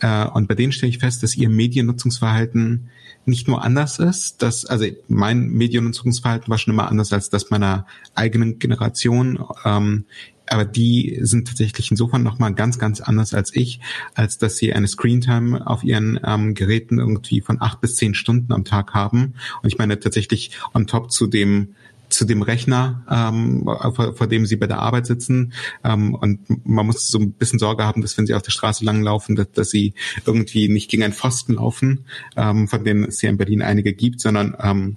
Äh, 0.00 0.26
und 0.28 0.48
bei 0.48 0.54
denen 0.54 0.72
stelle 0.72 0.90
ich 0.90 0.98
fest, 0.98 1.22
dass 1.22 1.36
ihr 1.36 1.50
Mediennutzungsverhalten 1.50 2.88
nicht 3.26 3.48
nur 3.48 3.62
anders 3.62 3.98
ist, 3.98 4.42
dass, 4.42 4.64
also 4.64 4.86
mein 5.08 5.48
Mediennutzungsverhalten 5.48 6.48
war 6.48 6.58
schon 6.58 6.74
immer 6.74 6.88
anders 6.88 7.12
als 7.12 7.30
das 7.30 7.50
meiner 7.50 7.86
eigenen 8.14 8.58
Generation. 8.58 9.44
Ähm, 9.64 10.04
aber 10.46 10.64
die 10.66 11.18
sind 11.22 11.48
tatsächlich 11.48 11.90
insofern 11.90 12.22
nochmal 12.22 12.54
ganz, 12.54 12.78
ganz 12.78 13.00
anders 13.00 13.32
als 13.32 13.54
ich, 13.56 13.80
als 14.14 14.36
dass 14.36 14.56
sie 14.58 14.74
eine 14.74 14.88
Screentime 14.88 15.66
auf 15.66 15.82
ihren 15.82 16.20
ähm, 16.22 16.54
Geräten 16.54 16.98
irgendwie 16.98 17.40
von 17.40 17.62
acht 17.62 17.80
bis 17.80 17.96
zehn 17.96 18.14
Stunden 18.14 18.52
am 18.52 18.64
Tag 18.64 18.92
haben. 18.92 19.34
Und 19.62 19.68
ich 19.68 19.78
meine 19.78 19.98
tatsächlich 19.98 20.50
on 20.74 20.86
top 20.86 21.10
zu 21.10 21.26
dem 21.26 21.74
zu 22.08 22.24
dem 22.24 22.42
Rechner, 22.42 23.04
ähm, 23.10 23.64
vor, 23.64 24.14
vor 24.14 24.26
dem 24.26 24.46
sie 24.46 24.56
bei 24.56 24.66
der 24.66 24.78
Arbeit 24.78 25.06
sitzen. 25.06 25.52
Ähm, 25.82 26.14
und 26.14 26.66
man 26.66 26.86
muss 26.86 27.08
so 27.08 27.18
ein 27.18 27.32
bisschen 27.32 27.58
Sorge 27.58 27.84
haben, 27.84 28.02
dass 28.02 28.16
wenn 28.16 28.26
sie 28.26 28.34
auf 28.34 28.42
der 28.42 28.50
Straße 28.50 28.84
langlaufen, 28.84 29.36
dass, 29.36 29.50
dass 29.52 29.70
sie 29.70 29.94
irgendwie 30.24 30.68
nicht 30.68 30.90
gegen 30.90 31.02
einen 31.02 31.12
Pfosten 31.12 31.54
laufen, 31.54 32.04
ähm, 32.36 32.68
von 32.68 32.84
denen 32.84 33.04
es 33.04 33.20
ja 33.22 33.30
in 33.30 33.36
Berlin 33.36 33.62
einige 33.62 33.92
gibt, 33.92 34.20
sondern 34.20 34.56
ähm, 34.60 34.96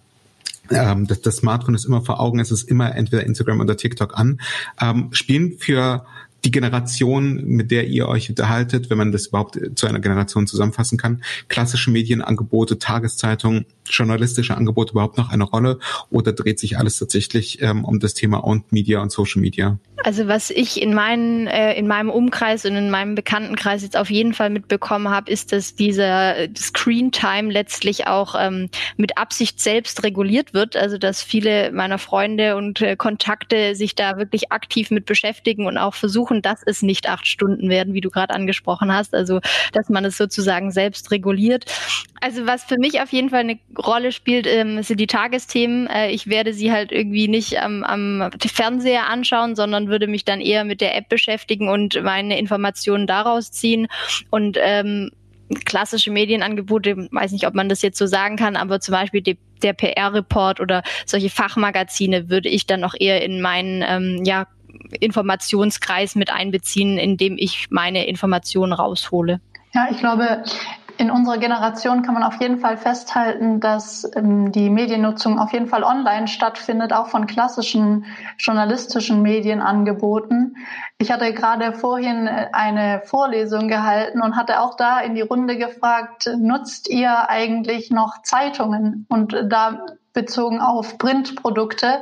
ähm, 0.70 1.08
das, 1.08 1.22
das 1.22 1.38
Smartphone 1.38 1.76
ist 1.76 1.86
immer 1.86 2.02
vor 2.02 2.20
Augen, 2.20 2.40
es 2.40 2.52
ist 2.52 2.70
immer 2.70 2.96
entweder 2.96 3.24
Instagram 3.24 3.62
oder 3.62 3.78
TikTok 3.78 4.18
an. 4.18 4.40
Ähm, 4.82 5.10
spielen 5.12 5.58
für 5.60 6.06
die 6.46 6.52
Generation, 6.52 7.46
mit 7.46 7.72
der 7.72 7.88
ihr 7.88 8.08
euch 8.08 8.30
unterhaltet, 8.30 8.90
wenn 8.90 8.98
man 8.98 9.12
das 9.12 9.28
überhaupt 9.28 9.60
zu 9.76 9.88
einer 9.88 10.00
Generation 10.00 10.48
zusammenfassen 10.48 10.98
kann, 10.98 11.24
klassische 11.48 11.92
Medienangebote, 11.92 12.80
Tageszeitungen, 12.80 13.66
journalistische 13.90 14.56
Angebote 14.56 14.92
überhaupt 14.92 15.18
noch 15.18 15.30
eine 15.30 15.44
Rolle 15.44 15.80
oder 16.10 16.34
dreht 16.34 16.60
sich 16.60 16.78
alles 16.78 16.98
tatsächlich 16.98 17.62
ähm, 17.62 17.84
um 17.84 18.00
das 18.00 18.14
Thema 18.14 18.44
Owned 18.44 18.72
Media 18.72 19.02
und 19.02 19.12
Social 19.12 19.42
Media? 19.42 19.78
Also 20.04 20.28
was 20.28 20.52
ich 20.52 20.82
in, 20.82 20.94
meinen, 20.94 21.48
äh, 21.48 21.74
in 21.74 21.88
meinem 21.88 22.10
Umkreis 22.10 22.66
und 22.66 22.76
in 22.76 22.90
meinem 22.92 23.16
Bekanntenkreis 23.16 23.82
jetzt 23.82 23.98
auf 23.98 24.10
jeden 24.10 24.34
Fall 24.34 24.50
mitbekommen 24.50 25.10
habe, 25.10 25.32
ist, 25.32 25.52
dass 25.52 25.76
dieser 25.76 26.36
Screen 26.56 27.12
Time 27.12 27.52
letztlich 27.52 28.08
auch 28.08 28.36
ähm, 28.40 28.70
mit 28.96 29.18
Absicht 29.18 29.60
selbst 29.60 30.04
reguliert 30.04 30.54
wird. 30.54 30.78
Also 30.78 30.98
dass 30.98 31.24
viele 31.24 31.72
meiner 31.72 31.98
Freunde 31.98 32.56
und 32.56 32.80
äh, 32.82 32.96
Kontakte 32.96 33.76
sich 33.76 33.96
da 33.96 34.18
wirklich 34.18 34.52
aktiv 34.52 34.92
mit 34.92 35.06
beschäftigen 35.06 35.66
und 35.66 35.78
auch 35.78 35.96
versuchen, 35.96 36.42
dass 36.42 36.62
es 36.66 36.84
nicht 36.84 37.10
acht 37.10 37.26
Stunden 37.26 37.70
werden, 37.70 37.94
wie 37.94 38.02
du 38.02 38.10
gerade 38.10 38.34
angesprochen 38.34 38.94
hast. 38.94 39.16
Also 39.16 39.42
dass 39.74 39.90
man 39.90 40.06
es 40.06 40.18
sozusagen 40.18 40.72
selbst 40.72 41.12
reguliert. 41.12 41.66
Also 42.20 42.46
was 42.46 42.64
für 42.64 42.78
mich 42.78 43.02
auf 43.02 43.12
jeden 43.12 43.30
Fall 43.30 43.42
eine 43.42 43.60
Rolle 43.78 44.12
spielt, 44.12 44.48
ähm, 44.48 44.82
sind 44.82 45.00
die 45.00 45.08
Tagesthemen. 45.08 45.88
Äh, 45.88 46.12
ich 46.12 46.28
werde 46.28 46.54
sie 46.54 46.72
halt 46.72 46.92
irgendwie 46.92 47.28
nicht 47.28 47.62
am, 47.62 47.84
am 47.84 48.30
Fernseher 48.40 49.08
anschauen, 49.08 49.56
sondern 49.56 49.88
würde 49.88 50.08
mich 50.08 50.26
dann 50.26 50.42
eher 50.42 50.64
mit 50.64 50.82
der 50.82 50.96
App 50.96 51.10
beschäftigen 51.10 51.70
und 51.70 52.02
meine 52.04 52.40
Informationen 52.40 53.08
daraus 53.08 53.52
ziehen. 53.52 53.88
Und 54.32 54.58
ähm, 54.60 55.12
klassische 55.66 56.12
Medienangebote, 56.12 57.08
weiß 57.12 57.32
nicht, 57.32 57.48
ob 57.48 57.54
man 57.54 57.70
das 57.70 57.82
jetzt 57.82 57.98
so 57.98 58.06
sagen 58.06 58.36
kann, 58.36 58.56
aber 58.56 58.80
zum 58.80 58.94
Beispiel 58.94 59.22
die, 59.22 59.38
der 59.62 59.74
PR-Report 59.74 60.60
oder 60.60 60.84
solche 61.06 61.30
Fachmagazine 61.30 62.30
würde 62.30 62.50
ich 62.50 62.66
dann 62.66 62.80
noch 62.80 62.96
eher 63.00 63.22
in 63.24 63.42
meinen 63.42 63.84
ähm, 63.88 64.24
ja, 64.26 64.48
Informationskreis 65.00 66.16
mit 66.16 66.32
einbeziehen, 66.32 66.98
indem 66.98 67.38
ich 67.38 67.68
meine 67.70 68.08
Informationen 68.08 68.74
raushole. 68.74 69.40
Ja, 69.74 69.88
ich 69.92 69.98
glaube, 70.00 70.44
in 70.98 71.12
unserer 71.12 71.38
Generation 71.38 72.02
kann 72.02 72.14
man 72.14 72.24
auf 72.24 72.42
jeden 72.42 72.60
Fall 72.60 72.78
festhalten, 72.78 73.60
dass 73.60 74.10
ähm, 74.16 74.52
die 74.52 74.70
Mediennutzung 74.70 75.40
auf 75.40 75.54
jeden 75.54 75.68
Fall 75.68 75.84
online 75.84 76.28
stattfindet, 76.28 76.94
auch 76.94 77.08
von 77.08 77.28
klassischen 77.28 78.06
journalistischen 78.38 79.22
Medienangeboten. 79.22 80.58
Ich 80.98 81.12
hatte 81.12 81.34
gerade 81.34 81.74
vorhin 81.74 82.28
äh, 82.28 82.48
eine 82.52 83.02
Vorlesung 83.06 83.68
gehalten 83.68 84.22
und 84.22 84.36
hatte 84.36 84.62
auch 84.62 84.76
da 84.76 85.00
in 85.00 85.16
die 85.16 85.22
Runde 85.22 85.58
gefragt, 85.58 86.30
nutzt 86.40 86.90
ihr 86.90 87.30
eigentlich 87.30 87.92
noch 87.92 88.22
Zeitungen? 88.24 89.06
Und 89.10 89.36
da 89.50 89.86
bezogen 90.14 90.62
auf 90.62 90.98
Printprodukte. 90.98 92.02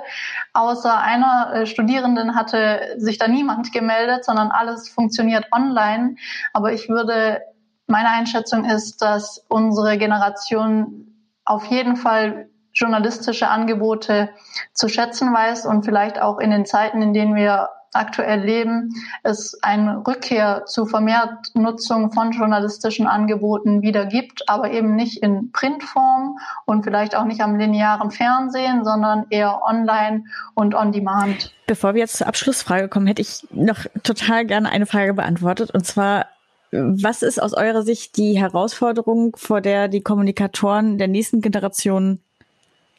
Außer 0.53 0.97
einer 1.01 1.51
äh, 1.53 1.65
Studierenden 1.65 2.33
hatte 2.33 2.95
sich 2.95 3.17
da 3.17 3.27
niemand 3.27 3.73
gemeldet, 3.73 4.23
sondern 4.23 4.51
alles 4.51 4.87
funktioniert 4.87 5.47
online. 5.51 6.15
Aber 6.53 6.71
ich 6.71 6.87
würde 6.87 7.41
meine 7.87 8.09
Einschätzung 8.09 8.65
ist, 8.65 9.01
dass 9.01 9.45
unsere 9.47 9.97
Generation 9.97 11.07
auf 11.45 11.65
jeden 11.65 11.95
Fall 11.95 12.49
journalistische 12.73 13.47
Angebote 13.47 14.29
zu 14.73 14.89
schätzen 14.89 15.33
weiß 15.33 15.65
und 15.65 15.85
vielleicht 15.85 16.21
auch 16.21 16.39
in 16.39 16.51
den 16.51 16.65
Zeiten, 16.65 17.01
in 17.01 17.13
denen 17.13 17.35
wir 17.35 17.69
aktuell 17.95 18.41
leben, 18.41 18.93
es 19.23 19.57
eine 19.63 20.03
Rückkehr 20.05 20.65
zu 20.65 20.85
vermehrt 20.85 21.31
Nutzung 21.53 22.11
von 22.11 22.31
journalistischen 22.31 23.07
Angeboten 23.07 23.81
wieder 23.81 24.05
gibt, 24.05 24.49
aber 24.49 24.71
eben 24.71 24.95
nicht 24.95 25.23
in 25.23 25.51
Printform 25.51 26.37
und 26.65 26.83
vielleicht 26.83 27.15
auch 27.15 27.23
nicht 27.23 27.41
am 27.41 27.55
linearen 27.55 28.11
Fernsehen, 28.11 28.83
sondern 28.83 29.25
eher 29.29 29.61
online 29.63 30.25
und 30.53 30.75
on 30.75 30.91
demand. 30.91 31.53
Bevor 31.67 31.93
wir 31.93 32.01
jetzt 32.01 32.17
zur 32.17 32.27
Abschlussfrage 32.27 32.89
kommen, 32.89 33.07
hätte 33.07 33.21
ich 33.21 33.47
noch 33.51 33.85
total 34.03 34.45
gerne 34.45 34.69
eine 34.69 34.85
Frage 34.85 35.13
beantwortet. 35.13 35.71
Und 35.71 35.85
zwar, 35.85 36.25
was 36.71 37.21
ist 37.21 37.41
aus 37.41 37.53
eurer 37.53 37.83
Sicht 37.83 38.17
die 38.17 38.37
Herausforderung, 38.37 39.35
vor 39.37 39.61
der 39.61 39.87
die 39.87 40.01
Kommunikatoren 40.01 40.97
der 40.97 41.07
nächsten 41.07 41.41
Generation 41.41 42.19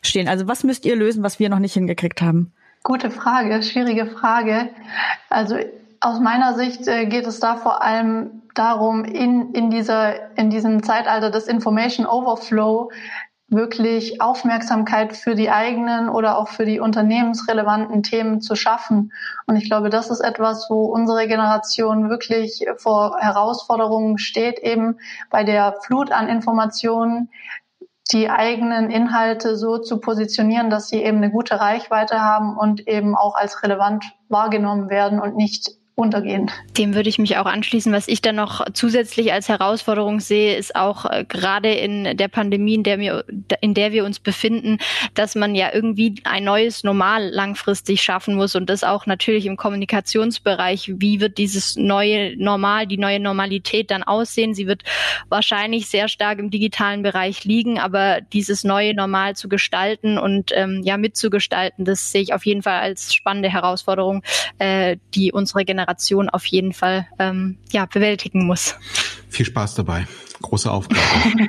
stehen? 0.02 0.28
Also 0.28 0.48
was 0.48 0.64
müsst 0.64 0.84
ihr 0.84 0.96
lösen, 0.96 1.22
was 1.22 1.38
wir 1.38 1.48
noch 1.48 1.58
nicht 1.58 1.74
hingekriegt 1.74 2.22
haben? 2.22 2.52
Gute 2.82 3.10
Frage, 3.10 3.62
schwierige 3.62 4.06
Frage. 4.06 4.68
Also 5.28 5.56
aus 6.00 6.20
meiner 6.20 6.54
Sicht 6.54 6.86
äh, 6.86 7.06
geht 7.06 7.26
es 7.26 7.40
da 7.40 7.56
vor 7.56 7.82
allem 7.82 8.42
darum, 8.54 9.04
in, 9.04 9.52
in, 9.52 9.70
dieser, 9.70 10.36
in 10.36 10.50
diesem 10.50 10.82
Zeitalter 10.82 11.30
des 11.30 11.46
Information 11.46 12.06
Overflow 12.06 12.90
wirklich 13.48 14.20
Aufmerksamkeit 14.20 15.16
für 15.16 15.36
die 15.36 15.50
eigenen 15.50 16.08
oder 16.08 16.36
auch 16.36 16.48
für 16.48 16.66
die 16.66 16.80
unternehmensrelevanten 16.80 18.02
Themen 18.02 18.40
zu 18.40 18.56
schaffen. 18.56 19.12
Und 19.46 19.56
ich 19.56 19.64
glaube, 19.64 19.88
das 19.88 20.10
ist 20.10 20.20
etwas, 20.20 20.66
wo 20.68 20.86
unsere 20.86 21.28
Generation 21.28 22.10
wirklich 22.10 22.64
vor 22.78 23.18
Herausforderungen 23.20 24.18
steht, 24.18 24.58
eben 24.58 24.98
bei 25.30 25.44
der 25.44 25.76
Flut 25.84 26.10
an 26.10 26.28
Informationen 26.28 27.30
die 28.12 28.30
eigenen 28.30 28.90
Inhalte 28.90 29.56
so 29.56 29.78
zu 29.78 29.98
positionieren, 29.98 30.70
dass 30.70 30.88
sie 30.88 31.02
eben 31.02 31.18
eine 31.18 31.30
gute 31.30 31.60
Reichweite 31.60 32.20
haben 32.20 32.56
und 32.56 32.86
eben 32.86 33.16
auch 33.16 33.34
als 33.34 33.62
relevant 33.62 34.04
wahrgenommen 34.28 34.90
werden 34.90 35.20
und 35.20 35.36
nicht 35.36 35.75
untergehen. 35.96 36.50
Dem 36.76 36.94
würde 36.94 37.08
ich 37.08 37.18
mich 37.18 37.38
auch 37.38 37.46
anschließen. 37.46 37.90
Was 37.90 38.06
ich 38.06 38.20
dann 38.20 38.36
noch 38.36 38.66
zusätzlich 38.74 39.32
als 39.32 39.48
Herausforderung 39.48 40.20
sehe, 40.20 40.54
ist 40.54 40.76
auch 40.76 41.06
äh, 41.06 41.24
gerade 41.26 41.72
in 41.72 42.18
der 42.18 42.28
Pandemie, 42.28 42.74
in 42.74 42.82
der, 42.82 42.98
wir, 42.98 43.24
in 43.62 43.72
der 43.72 43.92
wir 43.92 44.04
uns 44.04 44.20
befinden, 44.20 44.76
dass 45.14 45.34
man 45.34 45.54
ja 45.54 45.70
irgendwie 45.72 46.16
ein 46.24 46.44
neues 46.44 46.84
Normal 46.84 47.30
langfristig 47.30 48.02
schaffen 48.02 48.36
muss 48.36 48.54
und 48.54 48.68
das 48.68 48.84
auch 48.84 49.06
natürlich 49.06 49.46
im 49.46 49.56
Kommunikationsbereich. 49.56 50.92
Wie 50.98 51.20
wird 51.20 51.38
dieses 51.38 51.76
neue 51.76 52.36
Normal, 52.36 52.86
die 52.86 52.98
neue 52.98 53.18
Normalität 53.18 53.90
dann 53.90 54.02
aussehen? 54.02 54.54
Sie 54.54 54.66
wird 54.66 54.82
wahrscheinlich 55.30 55.86
sehr 55.86 56.08
stark 56.08 56.38
im 56.38 56.50
digitalen 56.50 57.02
Bereich 57.02 57.44
liegen, 57.44 57.78
aber 57.78 58.20
dieses 58.20 58.64
neue 58.64 58.92
Normal 58.92 59.34
zu 59.34 59.48
gestalten 59.48 60.18
und 60.18 60.52
ähm, 60.54 60.82
ja 60.84 60.98
mitzugestalten, 60.98 61.86
das 61.86 62.12
sehe 62.12 62.20
ich 62.20 62.34
auf 62.34 62.44
jeden 62.44 62.62
Fall 62.62 62.80
als 62.80 63.14
spannende 63.14 63.48
Herausforderung, 63.48 64.22
äh, 64.58 64.98
die 65.14 65.32
unsere 65.32 65.64
Generation 65.64 65.85
Generation 65.86 66.28
auf 66.28 66.44
jeden 66.46 66.72
Fall 66.72 67.06
ähm, 67.18 67.58
ja, 67.70 67.86
bewältigen 67.86 68.46
muss. 68.46 68.74
Viel 69.28 69.46
Spaß 69.46 69.74
dabei. 69.74 70.06
Große 70.42 70.70
Aufgabe. 70.70 71.00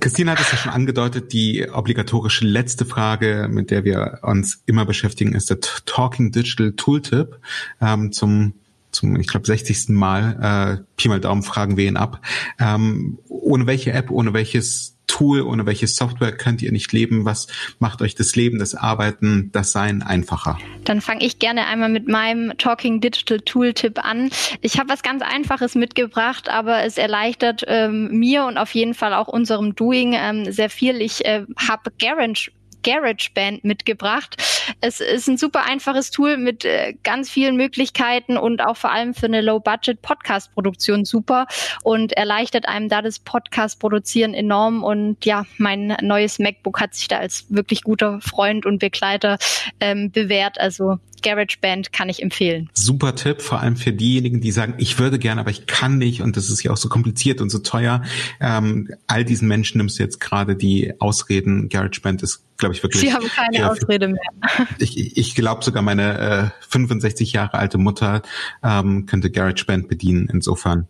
Christine 0.00 0.32
hat 0.32 0.40
es 0.40 0.52
ja 0.52 0.58
schon 0.58 0.72
angedeutet, 0.72 1.32
die 1.32 1.68
obligatorische 1.70 2.46
letzte 2.46 2.84
Frage, 2.84 3.48
mit 3.50 3.70
der 3.70 3.84
wir 3.84 4.20
uns 4.22 4.62
immer 4.66 4.84
beschäftigen, 4.84 5.34
ist 5.34 5.50
der 5.50 5.58
Talking 5.60 6.30
Digital 6.32 6.72
Tooltip 6.72 7.38
ähm, 7.80 8.12
zum 8.12 8.54
zum, 8.92 9.14
ich 9.20 9.28
glaube, 9.28 9.46
60. 9.46 9.90
Mal, 9.90 10.80
äh, 10.80 10.84
Pi 10.96 11.08
mal 11.08 11.20
Daumen 11.20 11.44
fragen 11.44 11.76
wir 11.76 11.86
ihn 11.86 11.96
ab. 11.96 12.20
Ähm, 12.58 13.20
ohne 13.28 13.68
welche 13.68 13.92
App, 13.92 14.10
ohne 14.10 14.32
welches 14.32 14.96
Tool, 15.10 15.42
ohne 15.42 15.66
welche 15.66 15.88
Software 15.88 16.30
könnt 16.30 16.62
ihr 16.62 16.70
nicht 16.70 16.92
leben? 16.92 17.24
Was 17.24 17.48
macht 17.80 18.00
euch 18.00 18.14
das 18.14 18.36
Leben, 18.36 18.60
das 18.60 18.76
Arbeiten, 18.76 19.50
das 19.52 19.72
Sein 19.72 20.02
einfacher? 20.02 20.56
Dann 20.84 21.00
fange 21.00 21.24
ich 21.24 21.40
gerne 21.40 21.66
einmal 21.66 21.88
mit 21.88 22.06
meinem 22.06 22.56
Talking 22.58 23.00
Digital 23.00 23.40
Tool-Tipp 23.40 23.98
an. 24.04 24.30
Ich 24.60 24.78
habe 24.78 24.88
was 24.88 25.02
ganz 25.02 25.22
Einfaches 25.22 25.74
mitgebracht, 25.74 26.48
aber 26.48 26.84
es 26.84 26.96
erleichtert 26.96 27.64
ähm, 27.66 28.10
mir 28.12 28.44
und 28.44 28.56
auf 28.56 28.72
jeden 28.72 28.94
Fall 28.94 29.12
auch 29.12 29.26
unserem 29.26 29.74
Doing 29.74 30.14
ähm, 30.14 30.52
sehr 30.52 30.70
viel. 30.70 31.00
Ich 31.00 31.24
äh, 31.24 31.44
habe 31.56 31.90
Garage 31.98 32.52
GarageBand 32.82 33.64
mitgebracht. 33.64 34.36
Es 34.80 35.00
ist 35.00 35.28
ein 35.28 35.36
super 35.36 35.64
einfaches 35.66 36.10
Tool 36.10 36.36
mit 36.36 36.64
äh, 36.64 36.94
ganz 37.02 37.30
vielen 37.30 37.56
Möglichkeiten 37.56 38.36
und 38.36 38.64
auch 38.64 38.76
vor 38.76 38.92
allem 38.92 39.14
für 39.14 39.26
eine 39.26 39.40
Low-Budget-Podcast-Produktion 39.40 41.04
super 41.04 41.46
und 41.82 42.12
erleichtert 42.12 42.68
einem 42.68 42.88
da 42.88 43.02
das 43.02 43.18
Podcast-Produzieren 43.18 44.34
enorm. 44.34 44.82
Und 44.82 45.24
ja, 45.24 45.44
mein 45.58 45.96
neues 46.00 46.38
MacBook 46.38 46.80
hat 46.80 46.94
sich 46.94 47.08
da 47.08 47.18
als 47.18 47.46
wirklich 47.48 47.82
guter 47.82 48.20
Freund 48.20 48.66
und 48.66 48.78
Begleiter 48.78 49.38
ähm, 49.80 50.10
bewährt. 50.10 50.60
Also 50.60 50.98
GarageBand 51.22 51.92
kann 51.92 52.08
ich 52.08 52.22
empfehlen. 52.22 52.68
Super 52.74 53.14
Tipp, 53.14 53.42
vor 53.42 53.60
allem 53.60 53.76
für 53.76 53.92
diejenigen, 53.92 54.40
die 54.40 54.50
sagen, 54.52 54.74
ich 54.78 54.98
würde 54.98 55.18
gerne, 55.18 55.40
aber 55.40 55.50
ich 55.50 55.66
kann 55.66 55.98
nicht 55.98 56.22
und 56.22 56.36
das 56.36 56.50
ist 56.50 56.62
ja 56.62 56.70
auch 56.70 56.76
so 56.76 56.88
kompliziert 56.88 57.40
und 57.40 57.50
so 57.50 57.58
teuer. 57.58 58.02
Ähm, 58.40 58.88
all 59.06 59.24
diesen 59.24 59.48
Menschen 59.48 59.78
nimmst 59.78 59.98
du 59.98 60.02
jetzt 60.02 60.20
gerade 60.20 60.56
die 60.56 60.94
Ausreden, 61.00 61.68
GarageBand 61.68 62.22
ist 62.22 62.44
glaube 62.60 62.74
ich 62.74 62.82
wirklich. 62.82 63.00
Sie 63.00 63.12
haben 63.12 63.26
keine 63.26 63.58
ja, 63.58 63.70
Ausrede 63.70 64.08
mehr. 64.08 64.20
Ich, 64.78 65.16
ich 65.16 65.34
glaube 65.34 65.64
sogar 65.64 65.82
meine 65.82 66.52
äh, 66.60 66.66
65 66.68 67.32
Jahre 67.32 67.54
alte 67.54 67.78
Mutter 67.78 68.22
ähm, 68.62 69.06
könnte 69.06 69.30
GarageBand 69.30 69.88
bedienen. 69.88 70.28
Insofern 70.32 70.86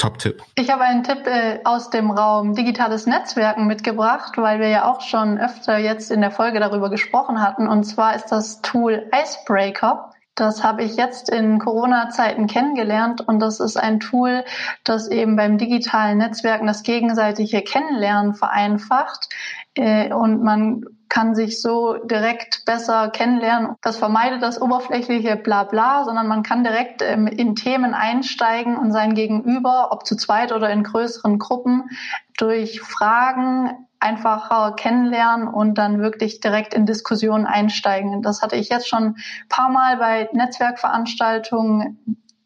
Top-Tipp. 0.00 0.42
Ich 0.54 0.70
habe 0.70 0.82
einen 0.82 1.04
Tipp 1.04 1.26
äh, 1.26 1.60
aus 1.64 1.90
dem 1.90 2.10
Raum 2.10 2.54
digitales 2.54 3.06
Netzwerken 3.06 3.66
mitgebracht, 3.66 4.32
weil 4.38 4.58
wir 4.58 4.68
ja 4.68 4.90
auch 4.90 5.02
schon 5.02 5.38
öfter 5.38 5.76
jetzt 5.76 6.10
in 6.10 6.22
der 6.22 6.30
Folge 6.30 6.58
darüber 6.58 6.88
gesprochen 6.88 7.42
hatten. 7.42 7.68
Und 7.68 7.84
zwar 7.84 8.16
ist 8.16 8.32
das 8.32 8.62
Tool 8.62 9.10
Icebreaker. 9.12 10.10
Das 10.34 10.64
habe 10.64 10.84
ich 10.84 10.96
jetzt 10.96 11.28
in 11.28 11.58
Corona-Zeiten 11.58 12.46
kennengelernt 12.46 13.20
und 13.20 13.40
das 13.40 13.60
ist 13.60 13.76
ein 13.76 14.00
Tool, 14.00 14.42
das 14.84 15.08
eben 15.08 15.36
beim 15.36 15.58
digitalen 15.58 16.16
Netzwerken 16.16 16.66
das 16.66 16.82
gegenseitige 16.82 17.60
Kennenlernen 17.60 18.32
vereinfacht 18.32 19.28
äh, 19.74 20.12
und 20.12 20.42
man 20.42 20.84
kann 21.08 21.34
sich 21.34 21.60
so 21.60 21.94
direkt 22.04 22.64
besser 22.64 23.10
kennenlernen. 23.10 23.74
Das 23.82 23.98
vermeidet 23.98 24.42
das 24.42 24.62
oberflächliche 24.62 25.36
Blabla, 25.36 26.04
sondern 26.04 26.28
man 26.28 26.42
kann 26.42 26.62
direkt 26.62 27.02
ähm, 27.02 27.26
in 27.26 27.56
Themen 27.56 27.94
einsteigen 27.94 28.76
und 28.76 28.92
sein 28.92 29.14
Gegenüber, 29.14 29.88
ob 29.90 30.06
zu 30.06 30.16
zweit 30.16 30.52
oder 30.52 30.70
in 30.70 30.84
größeren 30.84 31.38
Gruppen, 31.38 31.90
durch 32.38 32.80
Fragen 32.80 33.86
einfacher 33.98 34.74
kennenlernen 34.76 35.46
und 35.46 35.76
dann 35.76 36.00
wirklich 36.00 36.40
direkt 36.40 36.72
in 36.72 36.86
Diskussionen 36.86 37.44
einsteigen. 37.44 38.22
Das 38.22 38.40
hatte 38.40 38.56
ich 38.56 38.70
jetzt 38.70 38.88
schon 38.88 39.04
ein 39.04 39.16
paar 39.48 39.68
Mal 39.68 39.98
bei 39.98 40.28
Netzwerkveranstaltungen 40.32 41.98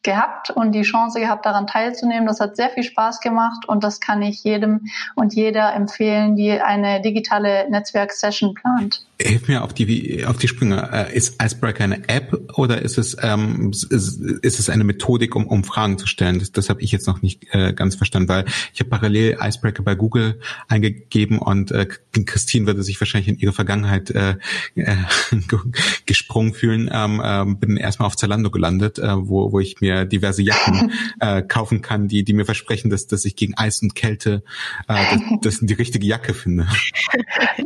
gehabt 0.04 0.50
und 0.50 0.72
die 0.72 0.82
Chance 0.82 1.18
gehabt, 1.18 1.44
daran 1.46 1.66
teilzunehmen. 1.66 2.26
Das 2.26 2.40
hat 2.40 2.56
sehr 2.56 2.70
viel 2.70 2.84
Spaß 2.84 3.20
gemacht 3.20 3.66
und 3.66 3.82
das 3.82 4.00
kann 4.00 4.22
ich 4.22 4.44
jedem 4.44 4.86
und 5.14 5.34
jeder 5.34 5.74
empfehlen, 5.74 6.36
die 6.36 6.52
eine 6.52 7.00
digitale 7.00 7.68
Netzwerksession 7.70 8.54
plant. 8.54 9.04
Hilf 9.20 9.46
mir 9.46 9.62
auf 9.62 9.72
die 9.72 10.24
auf 10.26 10.38
die 10.38 10.48
Sprünge. 10.48 10.90
Äh, 10.92 11.16
ist 11.16 11.40
Icebreaker 11.40 11.84
eine 11.84 12.08
App 12.08 12.52
oder 12.58 12.82
ist 12.82 12.98
es 12.98 13.16
ähm, 13.22 13.70
ist, 13.70 13.92
ist 13.92 14.58
es 14.58 14.68
eine 14.68 14.82
Methodik, 14.82 15.36
um, 15.36 15.46
um 15.46 15.62
Fragen 15.62 15.98
zu 15.98 16.06
stellen? 16.06 16.40
Das, 16.40 16.50
das 16.50 16.68
habe 16.68 16.82
ich 16.82 16.90
jetzt 16.90 17.06
noch 17.06 17.22
nicht 17.22 17.46
äh, 17.52 17.72
ganz 17.72 17.94
verstanden, 17.94 18.28
weil 18.28 18.44
ich 18.72 18.80
habe 18.80 18.90
parallel 18.90 19.38
Icebreaker 19.40 19.84
bei 19.84 19.94
Google 19.94 20.40
eingegeben 20.68 21.38
und 21.38 21.70
äh, 21.70 21.86
Christine 22.12 22.66
würde 22.66 22.82
sich 22.82 23.00
wahrscheinlich 23.00 23.28
in 23.28 23.38
ihre 23.38 23.52
Vergangenheit 23.52 24.10
äh, 24.10 24.36
äh, 24.74 24.96
gesprungen 26.06 26.52
fühlen. 26.52 26.90
Ähm, 26.92 27.22
äh, 27.24 27.54
bin 27.54 27.76
erstmal 27.76 28.08
auf 28.08 28.16
Zalando 28.16 28.50
gelandet, 28.50 28.98
äh, 28.98 29.16
wo 29.16 29.52
wo 29.52 29.60
ich 29.60 29.80
mir 29.80 30.06
diverse 30.06 30.42
Jacken 30.42 30.92
äh, 31.20 31.42
kaufen 31.42 31.82
kann, 31.82 32.08
die 32.08 32.24
die 32.24 32.32
mir 32.32 32.46
versprechen, 32.46 32.90
dass 32.90 33.06
dass 33.06 33.24
ich 33.24 33.36
gegen 33.36 33.54
Eis 33.56 33.80
und 33.80 33.94
Kälte 33.94 34.42
äh, 34.88 34.94
das, 35.40 35.58
das 35.58 35.60
die 35.60 35.74
richtige 35.74 36.06
Jacke 36.06 36.34
finde. 36.34 36.66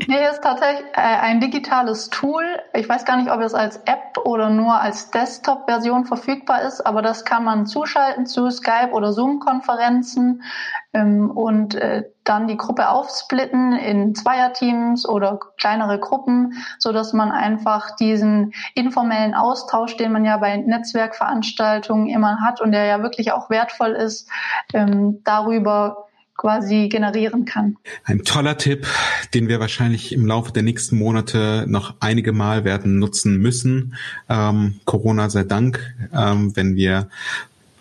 Nee, 0.07 0.25
ist 0.31 0.43
tatsächlich 0.43 0.87
äh, 0.95 1.01
ein 1.01 1.38
digitales 1.41 2.11
Tool. 2.11 2.45
Ich 2.75 2.89
weiß 2.89 3.05
gar 3.05 3.17
nicht, 3.17 3.31
ob 3.31 3.41
es 3.41 3.55
als 3.55 3.79
App 3.79 4.19
oder 4.25 4.51
nur 4.51 4.81
als 4.81 5.11
Desktop-Version 5.11 6.05
verfügbar 6.05 6.63
ist, 6.63 6.81
aber 6.87 7.03
das 7.03 7.25
kann 7.25 7.45
man 7.45 7.67
zuschalten 7.67 8.27
zu 8.27 8.51
Skype 8.51 8.93
oder 8.93 9.13
Zoom-Konferenzen 9.13 10.43
ähm, 10.93 11.31
und 11.31 11.75
äh, 11.75 12.05
dann 12.25 12.47
die 12.47 12.57
Gruppe 12.57 12.91
aufsplitten 12.91 13.73
in 13.73 14.15
Zweierteams 14.15 15.09
oder 15.09 15.39
kleinere 15.59 15.99
Gruppen, 15.99 16.55
so 16.79 16.93
dass 16.93 17.13
man 17.13 17.31
einfach 17.31 17.97
diesen 17.97 18.53
informellen 18.75 19.35
Austausch, 19.35 19.97
den 19.97 20.13
man 20.13 20.25
ja 20.25 20.37
bei 20.37 20.57
Netzwerkveranstaltungen 20.57 22.09
immer 22.09 22.41
hat 22.43 22.61
und 22.61 22.73
der 22.73 22.85
ja 22.85 23.03
wirklich 23.03 23.33
auch 23.33 23.49
wertvoll 23.51 23.93
ist, 23.93 24.29
ähm, 24.75 25.23
darüber 25.25 26.08
quasi 26.39 26.89
generieren 26.89 27.45
kann. 27.45 27.77
Ein 28.05 28.25
toller 28.25 28.57
Tipp, 28.57 28.87
den 29.35 29.49
wir 29.49 29.61
wahrscheinlich 29.61 30.13
im 30.13 30.25
Laufe 30.25 30.53
der 30.53 30.63
nächsten 30.63 30.97
Monate 30.97 31.67
noch 31.69 31.97
einige 32.01 32.33
Mal 32.33 32.65
werden 32.65 32.99
nutzen 32.99 33.37
müssen. 33.37 33.95
Ähm, 34.31 34.81
Corona 34.87 35.29
sei 35.29 35.45
Dank, 35.45 35.95
ähm, 36.15 36.57
wenn 36.57 36.77
wir 36.77 37.11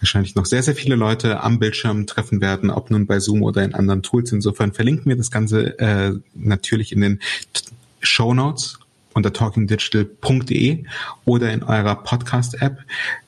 wahrscheinlich 0.01 0.35
noch 0.35 0.45
sehr, 0.45 0.63
sehr 0.63 0.75
viele 0.75 0.95
Leute 0.95 1.41
am 1.41 1.59
Bildschirm 1.59 2.07
treffen 2.07 2.41
werden, 2.41 2.69
ob 2.69 2.91
nun 2.91 3.07
bei 3.07 3.19
Zoom 3.19 3.43
oder 3.43 3.63
in 3.63 3.73
anderen 3.73 4.03
Tools. 4.03 4.31
Insofern 4.31 4.73
verlinken 4.73 5.05
wir 5.05 5.15
das 5.15 5.31
Ganze 5.31 5.79
äh, 5.79 6.13
natürlich 6.33 6.91
in 6.91 7.01
den 7.01 7.19
Show 8.01 8.33
Notes 8.33 8.79
unter 9.17 9.33
talkingdigital.de 9.33 10.83
oder 11.25 11.51
in 11.51 11.63
eurer 11.63 11.95
Podcast-App. 11.95 12.77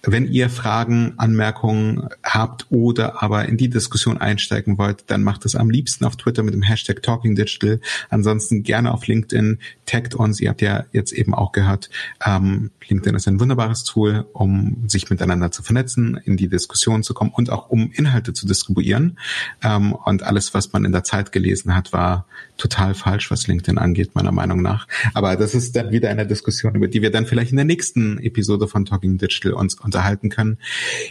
Wenn 0.04 0.28
ihr 0.32 0.50
Fragen, 0.50 1.16
Anmerkungen 1.18 2.08
habt 2.24 2.68
oder 2.70 3.22
aber 3.22 3.50
in 3.50 3.58
die 3.58 3.70
Diskussion 3.70 4.18
einsteigen 4.18 4.78
wollt, 4.78 5.06
dann 5.08 5.24
macht 5.24 5.46
es 5.46 5.56
am 5.56 5.70
liebsten 5.70 6.06
auf 6.06 6.16
Twitter 6.16 6.44
mit 6.44 6.54
dem 6.54 6.62
Hashtag 6.62 7.02
talkingdigital. 7.02 7.82
Ansonsten 8.10 8.64
gerne 8.64 8.94
auf 8.94 9.08
LinkedIn, 9.08 9.60
taggt 9.86 10.16
uns. 10.16 10.40
Ihr 10.40 10.50
habt 10.50 10.62
ja 10.62 10.86
jetzt 10.94 11.12
eben 11.12 11.34
auch 11.34 11.52
gehört, 11.52 11.90
ähm, 12.26 12.72
LinkedIn 12.88 13.16
ist 13.16 13.28
ein 13.28 13.40
wunderbares 13.40 13.84
Tool, 13.84 14.26
um 14.34 14.84
sich 14.88 15.10
miteinander 15.10 15.52
zu 15.52 15.64
vernetzen, 15.64 16.20
in 16.26 16.38
die 16.38 16.48
Diskussion 16.48 17.04
zu 17.04 17.14
kommen 17.14 17.32
und 17.32 17.52
auch 17.52 17.70
um 17.70 17.92
Inhalte 17.92 18.34
zu 18.34 18.48
distribuieren. 18.48 19.20
Ähm, 19.64 19.94
und 19.94 20.24
alles, 20.24 20.54
was 20.54 20.72
man 20.74 20.86
in 20.86 20.92
der 20.92 21.04
Zeit 21.04 21.32
gelesen 21.32 21.76
hat, 21.76 21.94
war 21.94 22.26
total 22.58 22.94
falsch, 22.94 23.32
was 23.32 23.48
LinkedIn 23.48 23.78
angeht, 23.78 24.16
meiner 24.16 24.32
Meinung 24.32 24.62
nach. 24.62 24.88
Aber 25.14 25.36
das 25.36 25.56
ist 25.56 25.76
dann 25.82 25.92
wieder 25.92 26.10
eine 26.10 26.26
Diskussion, 26.26 26.76
über 26.76 26.88
die 26.88 27.02
wir 27.02 27.12
dann 27.12 27.26
vielleicht 27.26 27.52
in 27.52 27.58
der 27.58 27.66
nächsten 27.66 28.20
Episode 28.20 28.68
von 28.68 28.86
Talking 28.86 29.18
Digital 29.18 29.54
uns 29.54 29.76
unterhalten 29.76 30.30
können. 30.30 30.58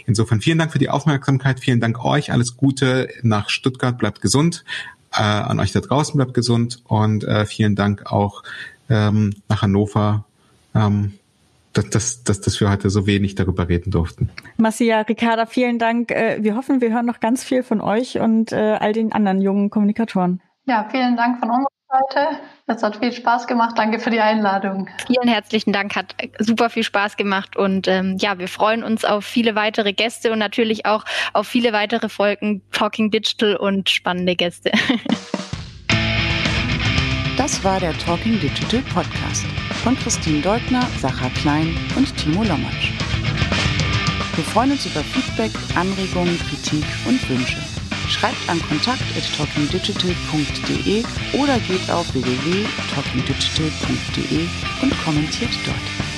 Insofern 0.05 0.41
vielen 0.41 0.57
Dank 0.57 0.71
für 0.71 0.79
die 0.79 0.89
Aufmerksamkeit. 0.89 1.59
Vielen 1.59 1.79
Dank 1.79 2.03
euch. 2.03 2.31
Alles 2.31 2.57
Gute 2.57 3.09
nach 3.21 3.49
Stuttgart. 3.49 3.97
Bleibt 3.97 4.21
gesund. 4.21 4.63
Äh, 5.11 5.21
an 5.21 5.59
euch 5.59 5.71
da 5.71 5.79
draußen 5.79 6.15
bleibt 6.15 6.33
gesund 6.33 6.83
und 6.87 7.23
äh, 7.23 7.45
vielen 7.45 7.75
Dank 7.75 8.11
auch 8.11 8.43
ähm, 8.89 9.33
nach 9.47 9.63
Hannover. 9.63 10.25
Ähm, 10.75 11.13
dass, 11.73 11.89
dass, 11.89 12.23
dass, 12.23 12.41
dass 12.41 12.59
wir 12.59 12.69
heute 12.69 12.89
so 12.89 13.05
wenig 13.05 13.35
darüber 13.35 13.69
reden 13.69 13.91
durften. 13.91 14.29
Massia, 14.57 15.01
Ricarda, 15.01 15.45
vielen 15.45 15.77
Dank. 15.79 16.11
Äh, 16.11 16.39
wir 16.41 16.55
hoffen, 16.55 16.81
wir 16.81 16.91
hören 16.91 17.05
noch 17.05 17.19
ganz 17.19 17.43
viel 17.43 17.63
von 17.63 17.79
euch 17.79 18.19
und 18.19 18.51
äh, 18.51 18.55
all 18.55 18.93
den 18.93 19.11
anderen 19.11 19.41
jungen 19.41 19.69
Kommunikatoren. 19.69 20.41
Ja, 20.65 20.87
vielen 20.89 21.15
Dank 21.15 21.39
von 21.39 21.49
unserer 21.49 21.78
Seite. 21.89 22.37
Es 22.67 22.83
hat 22.83 22.97
viel 22.97 23.11
Spaß 23.11 23.47
gemacht. 23.47 23.77
Danke 23.77 23.99
für 23.99 24.11
die 24.11 24.19
Einladung. 24.19 24.87
Vielen 25.07 25.27
herzlichen 25.27 25.73
Dank. 25.73 25.95
Hat 25.95 26.15
super 26.37 26.69
viel 26.69 26.83
Spaß 26.83 27.17
gemacht. 27.17 27.57
Und 27.57 27.87
ähm, 27.87 28.17
ja, 28.19 28.37
wir 28.37 28.47
freuen 28.47 28.83
uns 28.83 29.05
auf 29.05 29.25
viele 29.25 29.55
weitere 29.55 29.93
Gäste 29.93 30.31
und 30.31 30.39
natürlich 30.39 30.85
auch 30.85 31.03
auf 31.33 31.47
viele 31.47 31.73
weitere 31.73 32.07
Folgen 32.07 32.61
Talking 32.71 33.09
Digital 33.09 33.55
und 33.55 33.89
spannende 33.89 34.35
Gäste. 34.35 34.71
Das 37.37 37.63
war 37.63 37.79
der 37.79 37.97
Talking 37.97 38.37
Digital 38.41 38.81
Podcast 38.93 39.45
von 39.81 39.97
Christine 39.97 40.41
Deutner, 40.41 40.85
Sacha 40.97 41.29
Klein 41.41 41.73
und 41.95 42.13
Timo 42.17 42.43
Lommatsch. 42.43 42.91
Wir 44.35 44.43
freuen 44.43 44.71
uns 44.71 44.85
über 44.85 44.99
Feedback, 44.99 45.51
Anregungen, 45.73 46.37
Kritik 46.37 46.83
und 47.07 47.29
Wünsche. 47.29 47.78
Schreibt 48.09 48.49
an 48.49 48.61
kontakt.talkingdigital.de 48.61 51.03
oder 51.33 51.59
geht 51.59 51.89
auf 51.89 52.13
www.talkingdigital.de 52.13 54.47
und 54.81 54.97
kommentiert 55.03 55.51
dort. 55.65 56.08